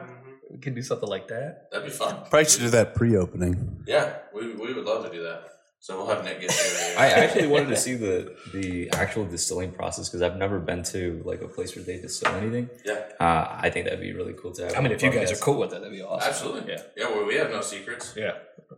We 0.52 0.58
can 0.60 0.74
do 0.76 0.82
something 0.82 1.10
like 1.10 1.30
that. 1.30 1.72
That'd 1.72 1.88
be 1.88 1.94
fun. 1.94 2.18
Probably 2.30 2.46
should 2.46 2.62
do 2.62 2.70
that 2.72 2.96
pre-opening. 2.96 3.84
Yeah, 3.88 4.18
we, 4.34 4.54
we 4.56 4.74
would 4.74 4.86
love 4.86 5.06
to 5.06 5.12
do 5.12 5.24
that. 5.24 5.52
So 5.86 5.98
we'll 5.98 6.08
have 6.08 6.24
Nick 6.26 6.42
get 6.42 6.50
you. 6.50 6.98
I 6.98 7.10
actually 7.10 7.46
wanted 7.46 7.68
to 7.70 7.76
see 7.76 7.94
the 7.94 8.36
the 8.52 8.90
actual 8.90 9.24
distilling 9.24 9.72
process 9.72 10.10
because 10.10 10.24
I've 10.24 10.36
never 10.36 10.58
been 10.60 10.82
to 10.86 11.22
like 11.24 11.42
a 11.42 11.48
place 11.48 11.76
where 11.76 11.86
they 11.86 12.02
distill 12.02 12.34
anything. 12.34 12.72
Yeah, 12.84 13.04
Uh, 13.20 13.56
I 13.66 13.70
think 13.70 13.86
that'd 13.86 14.02
be 14.02 14.12
really 14.12 14.34
cool 14.34 14.52
to 14.54 14.64
have. 14.64 14.76
I 14.76 14.82
mean, 14.82 14.94
if 14.94 15.04
you 15.04 15.12
guys 15.12 15.32
are 15.32 15.36
cool 15.36 15.60
with 15.60 15.74
it, 15.74 15.82
that'd 15.82 15.92
be 15.92 16.02
awesome. 16.02 16.28
absolutely. 16.28 16.72
Yeah. 16.74 16.82
yeah. 16.98 17.10
Well, 17.12 17.28
we 17.28 17.36
have 17.36 17.52
no 17.52 17.62
secrets. 17.62 18.16
Yeah. 18.18 18.32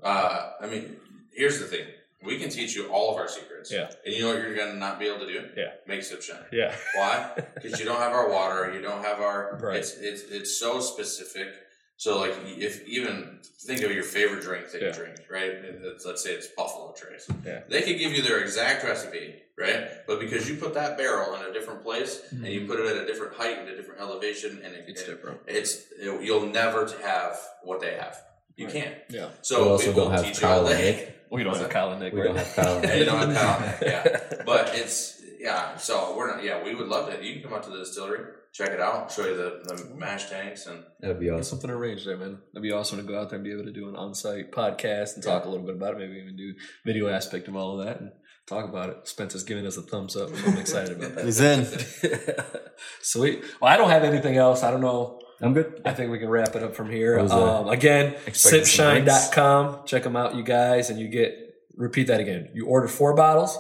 Uh, 0.04 0.52
I 0.60 0.68
mean, 0.68 0.98
here's 1.34 1.60
the 1.62 1.66
thing: 1.68 1.86
we 2.26 2.40
can 2.40 2.50
teach 2.50 2.76
you 2.76 2.90
all 2.90 3.12
of 3.14 3.16
our 3.22 3.30
secrets. 3.30 3.72
Yeah. 3.72 3.90
And 4.06 4.14
you 4.14 4.24
know 4.24 4.34
what 4.34 4.40
you're 4.40 4.54
gonna 4.54 4.74
not 4.74 5.00
be 5.00 5.08
able 5.08 5.26
to 5.26 5.32
do? 5.32 5.48
Yeah. 5.56 5.70
Make 5.88 6.04
sip 6.04 6.22
shine. 6.22 6.44
Yeah. 6.52 6.76
Why? 6.98 7.32
Because 7.56 7.80
you 7.80 7.86
don't 7.86 8.02
have 8.02 8.12
our 8.12 8.30
water. 8.30 8.74
You 8.74 8.82
don't 8.82 9.02
have 9.06 9.22
our. 9.22 9.58
Right. 9.62 9.78
It's 9.78 9.94
it's 9.94 10.24
it's 10.24 10.60
so 10.60 10.82
specific 10.82 11.54
So 11.98 12.20
like 12.20 12.34
if 12.46 12.88
even 12.88 13.40
think 13.62 13.82
of 13.82 13.92
your 13.92 14.04
favorite 14.04 14.44
drink 14.44 14.70
that 14.72 14.82
Yeah. 14.82 14.88
you 14.90 14.94
drink, 14.94 15.16
right? 15.30 15.50
It's- 15.52 16.06
let's 16.06 16.24
say 16.24 16.32
it's 16.34 16.48
Buffalo 16.48 16.94
Trace. 16.96 17.28
Yeah. 17.46 17.62
They 17.68 17.82
could 17.82 17.98
give 17.98 18.12
you 18.14 18.22
their 18.22 18.40
exact 18.40 18.84
recipe, 18.84 19.36
right? 19.58 20.06
But 20.06 20.20
because 20.20 20.48
you 20.48 20.56
put 20.58 20.74
that 20.76 20.98
barrel 20.98 21.36
in 21.36 21.42
a 21.50 21.52
different 21.52 21.84
place 21.84 22.22
and 22.32 22.46
you 22.46 22.62
mm-hmm. 22.62 22.70
put 22.70 22.80
it 22.80 22.86
at 22.96 22.98
a 23.04 23.06
different 23.08 23.34
height 23.36 23.58
and 23.58 23.68
a 23.70 23.76
different 23.76 24.00
elevation, 24.00 24.62
and 24.64 24.76
it, 24.76 24.86
It's 24.88 25.02
it- 25.02 25.08
different. 25.08 25.40
it's 25.48 25.86
you'll 26.00 26.46
never 26.46 26.88
have 27.02 27.40
what 27.64 27.80
they 27.82 27.94
have. 27.96 28.22
You 28.56 28.66
Right. 28.66 28.74
can't. 28.76 28.96
Yeah. 29.10 29.30
So 29.42 29.64
We 29.64 29.70
also 29.70 29.94
don't 29.94 30.12
have 30.12 30.24
teach 30.24 30.36
you 30.36 30.42
Kyle 30.48 30.68
and. 30.68 30.80
Nick. 30.80 31.14
We 31.32 31.44
don't 31.44 31.54
have 31.56 31.64
that? 31.68 31.72
Kyle 31.72 31.92
and 31.92 32.00
Nick. 32.02 32.14
We 32.14 32.22
right 32.22 32.28
don't 32.28 32.38
have 32.38 32.56
Kyle. 32.56 32.82
Yeah, 32.84 32.94
you 32.96 33.06
don't 33.06 33.30
have 33.32 33.36
Kyle. 33.36 33.78
Yeah, 33.90 34.44
but 34.46 34.72
it's 34.76 35.22
yeah. 35.40 35.76
So 35.78 36.16
we're 36.16 36.28
not. 36.34 36.44
Yeah, 36.44 36.64
we 36.64 36.74
would 36.76 36.88
love 36.88 37.10
it. 37.10 37.22
You 37.24 37.34
can 37.34 37.44
come 37.44 37.54
out 37.54 37.64
to 37.64 37.70
the 37.70 37.80
distillery, 37.80 38.22
check 38.58 38.72
it 38.72 38.82
out, 38.82 39.12
show 39.12 39.26
you 39.26 39.38
the, 39.38 39.76
the 39.76 39.96
mash 39.96 40.30
tanks, 40.30 40.66
and 40.66 40.84
That'd 41.00 41.20
be 41.20 41.26
Get 41.28 41.36
awesome. 41.36 41.44
something 41.44 41.70
arranged 41.70 42.08
there, 42.08 42.18
man. 42.18 42.40
That'd 42.54 42.64
be 42.64 42.72
awesome 42.72 42.98
to 42.98 43.04
go 43.04 43.20
out 43.20 43.30
there 43.30 43.38
and 43.38 43.44
be 43.44 43.52
able 43.54 43.66
to 43.66 43.72
do 43.72 43.88
an 43.88 43.96
on-site 43.96 44.52
podcast 44.52 45.16
and 45.16 45.24
talk 45.24 45.46
a 45.46 45.50
little 45.50 45.66
bit 45.66 45.76
about 45.76 45.94
it. 45.94 46.00
Maybe 46.00 46.20
even 46.20 46.36
do 46.36 46.54
video 46.86 47.08
aspect 47.08 47.48
of 47.48 47.56
all 47.56 47.80
of 47.80 47.86
that 47.86 48.00
and 48.02 48.12
talk 48.48 48.68
about 48.68 48.90
it. 48.90 49.08
Spencer's 49.08 49.44
giving 49.44 49.68
us 49.68 49.78
a 49.78 49.84
thumbs 49.84 50.16
up. 50.16 50.30
I'm 50.48 50.58
excited 50.58 50.98
about 50.98 51.16
that. 51.16 51.26
He's 51.26 51.40
in. 51.40 51.66
Sweet. 53.02 53.44
Well, 53.62 53.72
I 53.72 53.78
don't 53.78 53.90
have 53.90 54.04
anything 54.04 54.38
else. 54.38 54.64
I 54.64 54.72
don't 54.72 54.82
know. 54.82 55.20
I'm 55.40 55.54
good. 55.54 55.82
I 55.86 55.94
think 55.94 56.12
we 56.12 56.18
can 56.18 56.30
wrap 56.30 56.56
it 56.56 56.64
up 56.64 56.76
from 56.76 56.90
here. 56.90 57.16
What 57.18 57.24
was 57.24 57.32
that? 57.32 57.38
Um, 57.38 57.68
again, 57.70 58.16
Expecting 58.26 58.66
some 58.66 58.96
sipshine.com. 59.06 59.86
Check 59.86 60.02
them 60.04 60.16
out, 60.16 60.36
you 60.36 60.42
guys, 60.44 60.90
and 60.90 61.00
you 61.00 61.10
get, 61.10 61.36
repeat 61.76 62.08
that 62.08 62.20
again. 62.20 62.50
You 62.56 62.66
order 62.66 62.88
four 62.88 63.16
bottles, 63.16 63.56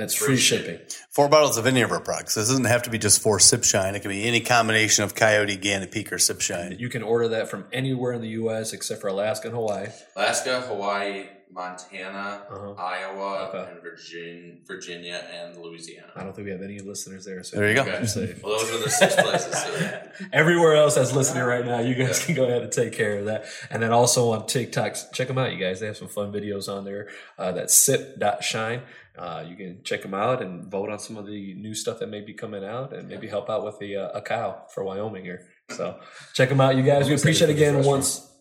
that's 0.00 0.14
free, 0.14 0.28
Free 0.28 0.36
shipping. 0.38 0.64
shipping. 0.78 0.86
Four 1.10 1.28
bottles 1.28 1.56
of 1.58 1.66
any 1.66 1.82
of 1.82 1.90
our 1.92 2.00
products. 2.00 2.34
This 2.34 2.48
doesn't 2.48 2.64
have 2.64 2.82
to 2.84 2.90
be 2.90 2.98
just 2.98 3.20
four 3.22 3.38
Sip 3.38 3.62
Shine. 3.64 3.94
It 3.94 4.00
can 4.00 4.10
be 4.10 4.24
any 4.24 4.40
combination 4.40 5.04
of 5.04 5.14
Coyote, 5.14 5.56
Gannett 5.56 5.92
Peak, 5.92 6.12
or 6.12 6.18
Sip 6.18 6.40
Shine. 6.40 6.76
You 6.78 6.88
can 6.88 7.02
order 7.02 7.28
that 7.28 7.48
from 7.50 7.66
anywhere 7.72 8.12
in 8.12 8.20
the 8.20 8.28
U.S. 8.30 8.72
except 8.72 9.00
for 9.00 9.08
Alaska 9.08 9.48
and 9.48 9.56
Hawaii. 9.56 9.88
Alaska, 10.16 10.60
Hawaii, 10.62 11.26
Montana, 11.52 12.42
Uh-huh. 12.48 12.72
Iowa, 12.74 13.48
Okay. 13.48 13.72
and 13.72 13.82
Virgin, 13.82 14.60
Virginia, 14.66 15.24
and 15.32 15.56
Louisiana. 15.56 16.06
I 16.14 16.22
don't 16.22 16.34
think 16.34 16.46
we 16.46 16.52
have 16.52 16.62
any 16.62 16.78
listeners 16.78 17.24
there. 17.24 17.42
So 17.42 17.56
There 17.56 17.68
you 17.68 17.74
go. 17.74 17.82
Okay. 17.82 18.06
Safe. 18.06 18.42
Well, 18.42 18.58
those 18.58 18.70
are 18.72 18.78
the 18.84 18.90
six 18.90 19.14
places. 19.16 19.58
So. 19.58 20.02
Everywhere 20.32 20.76
else 20.76 20.94
that's 20.94 21.12
listening 21.12 21.42
right 21.44 21.64
now, 21.66 21.80
you 21.80 21.94
guys 21.96 22.20
Yeah. 22.20 22.26
can 22.26 22.34
go 22.36 22.44
ahead 22.44 22.62
and 22.62 22.70
take 22.70 22.92
care 22.92 23.18
of 23.18 23.24
that. 23.26 23.46
And 23.68 23.82
then 23.82 23.90
also 23.92 24.30
on 24.30 24.46
TikTok, 24.46 24.96
check 25.12 25.26
them 25.28 25.38
out, 25.38 25.52
you 25.52 25.58
guys. 25.58 25.80
They 25.80 25.86
have 25.86 25.96
some 25.96 26.08
fun 26.08 26.32
videos 26.32 26.68
on 26.68 26.84
there. 26.84 27.08
Uh, 27.36 27.50
that's 27.52 27.74
sip.shine. 27.74 28.82
Uh, 29.18 29.44
you 29.46 29.56
can 29.56 29.82
check 29.82 30.02
them 30.02 30.14
out 30.14 30.42
and 30.42 30.70
vote 30.70 30.88
on 30.90 30.98
some 30.98 31.16
of 31.16 31.26
the 31.26 31.54
new 31.54 31.74
stuff 31.74 31.98
that 31.98 32.08
may 32.08 32.20
be 32.20 32.32
coming 32.32 32.64
out 32.64 32.92
and 32.92 33.08
maybe 33.08 33.28
help 33.28 33.50
out 33.50 33.64
with 33.64 33.78
the 33.78 33.96
uh, 33.96 34.10
a 34.10 34.22
cow 34.22 34.62
for 34.72 34.84
Wyoming 34.84 35.24
here. 35.24 35.48
So 35.70 36.00
check 36.34 36.48
them 36.48 36.60
out, 36.60 36.76
you 36.76 36.82
guys. 36.82 37.08
We 37.08 37.14
appreciate 37.14 37.50
it 37.50 37.54
again 37.54 37.84
once. 37.84 38.26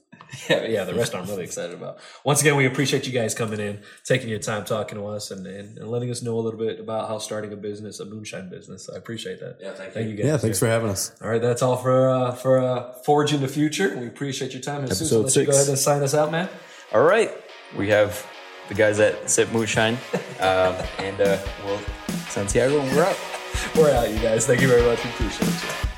Yeah, 0.47 0.65
yeah, 0.65 0.83
the 0.83 0.93
rest 0.93 1.15
I'm 1.15 1.25
really 1.25 1.43
excited 1.43 1.73
about. 1.73 1.97
Once 2.23 2.41
again, 2.41 2.55
we 2.55 2.67
appreciate 2.67 3.07
you 3.07 3.11
guys 3.11 3.33
coming 3.33 3.59
in, 3.59 3.81
taking 4.03 4.29
your 4.29 4.37
time 4.37 4.63
talking 4.63 4.99
to 4.99 5.07
us, 5.07 5.31
and, 5.31 5.47
and, 5.47 5.79
and 5.79 5.89
letting 5.89 6.11
us 6.11 6.21
know 6.21 6.37
a 6.37 6.41
little 6.41 6.59
bit 6.59 6.79
about 6.79 7.07
how 7.07 7.17
starting 7.17 7.51
a 7.51 7.55
business, 7.55 7.99
a 7.99 8.05
moonshine 8.05 8.47
business. 8.47 8.89
I 8.93 8.97
appreciate 8.97 9.39
that. 9.39 9.57
Yeah, 9.59 9.73
thank 9.73 9.87
you. 9.87 9.93
Thank 9.93 10.09
you 10.09 10.15
guys. 10.17 10.25
Yeah, 10.27 10.37
thanks 10.37 10.59
for 10.59 10.67
having 10.67 10.89
us. 10.89 11.15
All 11.23 11.29
right, 11.29 11.41
that's 11.41 11.63
all 11.63 11.77
for 11.77 12.09
uh, 12.09 12.31
for 12.33 12.59
uh, 12.59 12.93
forging 13.05 13.41
the 13.41 13.47
future. 13.47 13.97
We 13.97 14.05
appreciate 14.05 14.53
your 14.53 14.61
time. 14.61 14.81
And 14.83 14.89
Susan, 14.89 15.21
Episode 15.21 15.21
let's 15.23 15.35
go 15.49 15.55
ahead 15.55 15.69
and 15.69 15.79
sign 15.79 16.03
us 16.03 16.13
out, 16.13 16.31
man. 16.31 16.47
All 16.93 17.01
right. 17.01 17.31
We 17.75 17.89
have 17.89 18.23
the 18.69 18.75
guys 18.75 18.99
at 18.99 19.29
Sip 19.29 19.51
Moonshine. 19.51 19.97
Um, 20.39 20.75
and 20.99 21.19
uh, 21.19 21.37
well, 21.65 21.79
Santiago, 22.29 22.79
we're 22.95 23.03
out. 23.03 23.17
We're 23.75 23.91
out, 23.91 24.09
you 24.09 24.19
guys. 24.19 24.45
Thank 24.45 24.61
you 24.61 24.69
very 24.69 24.83
much. 24.83 25.03
We 25.03 25.09
appreciate 25.09 25.49
you. 25.83 25.88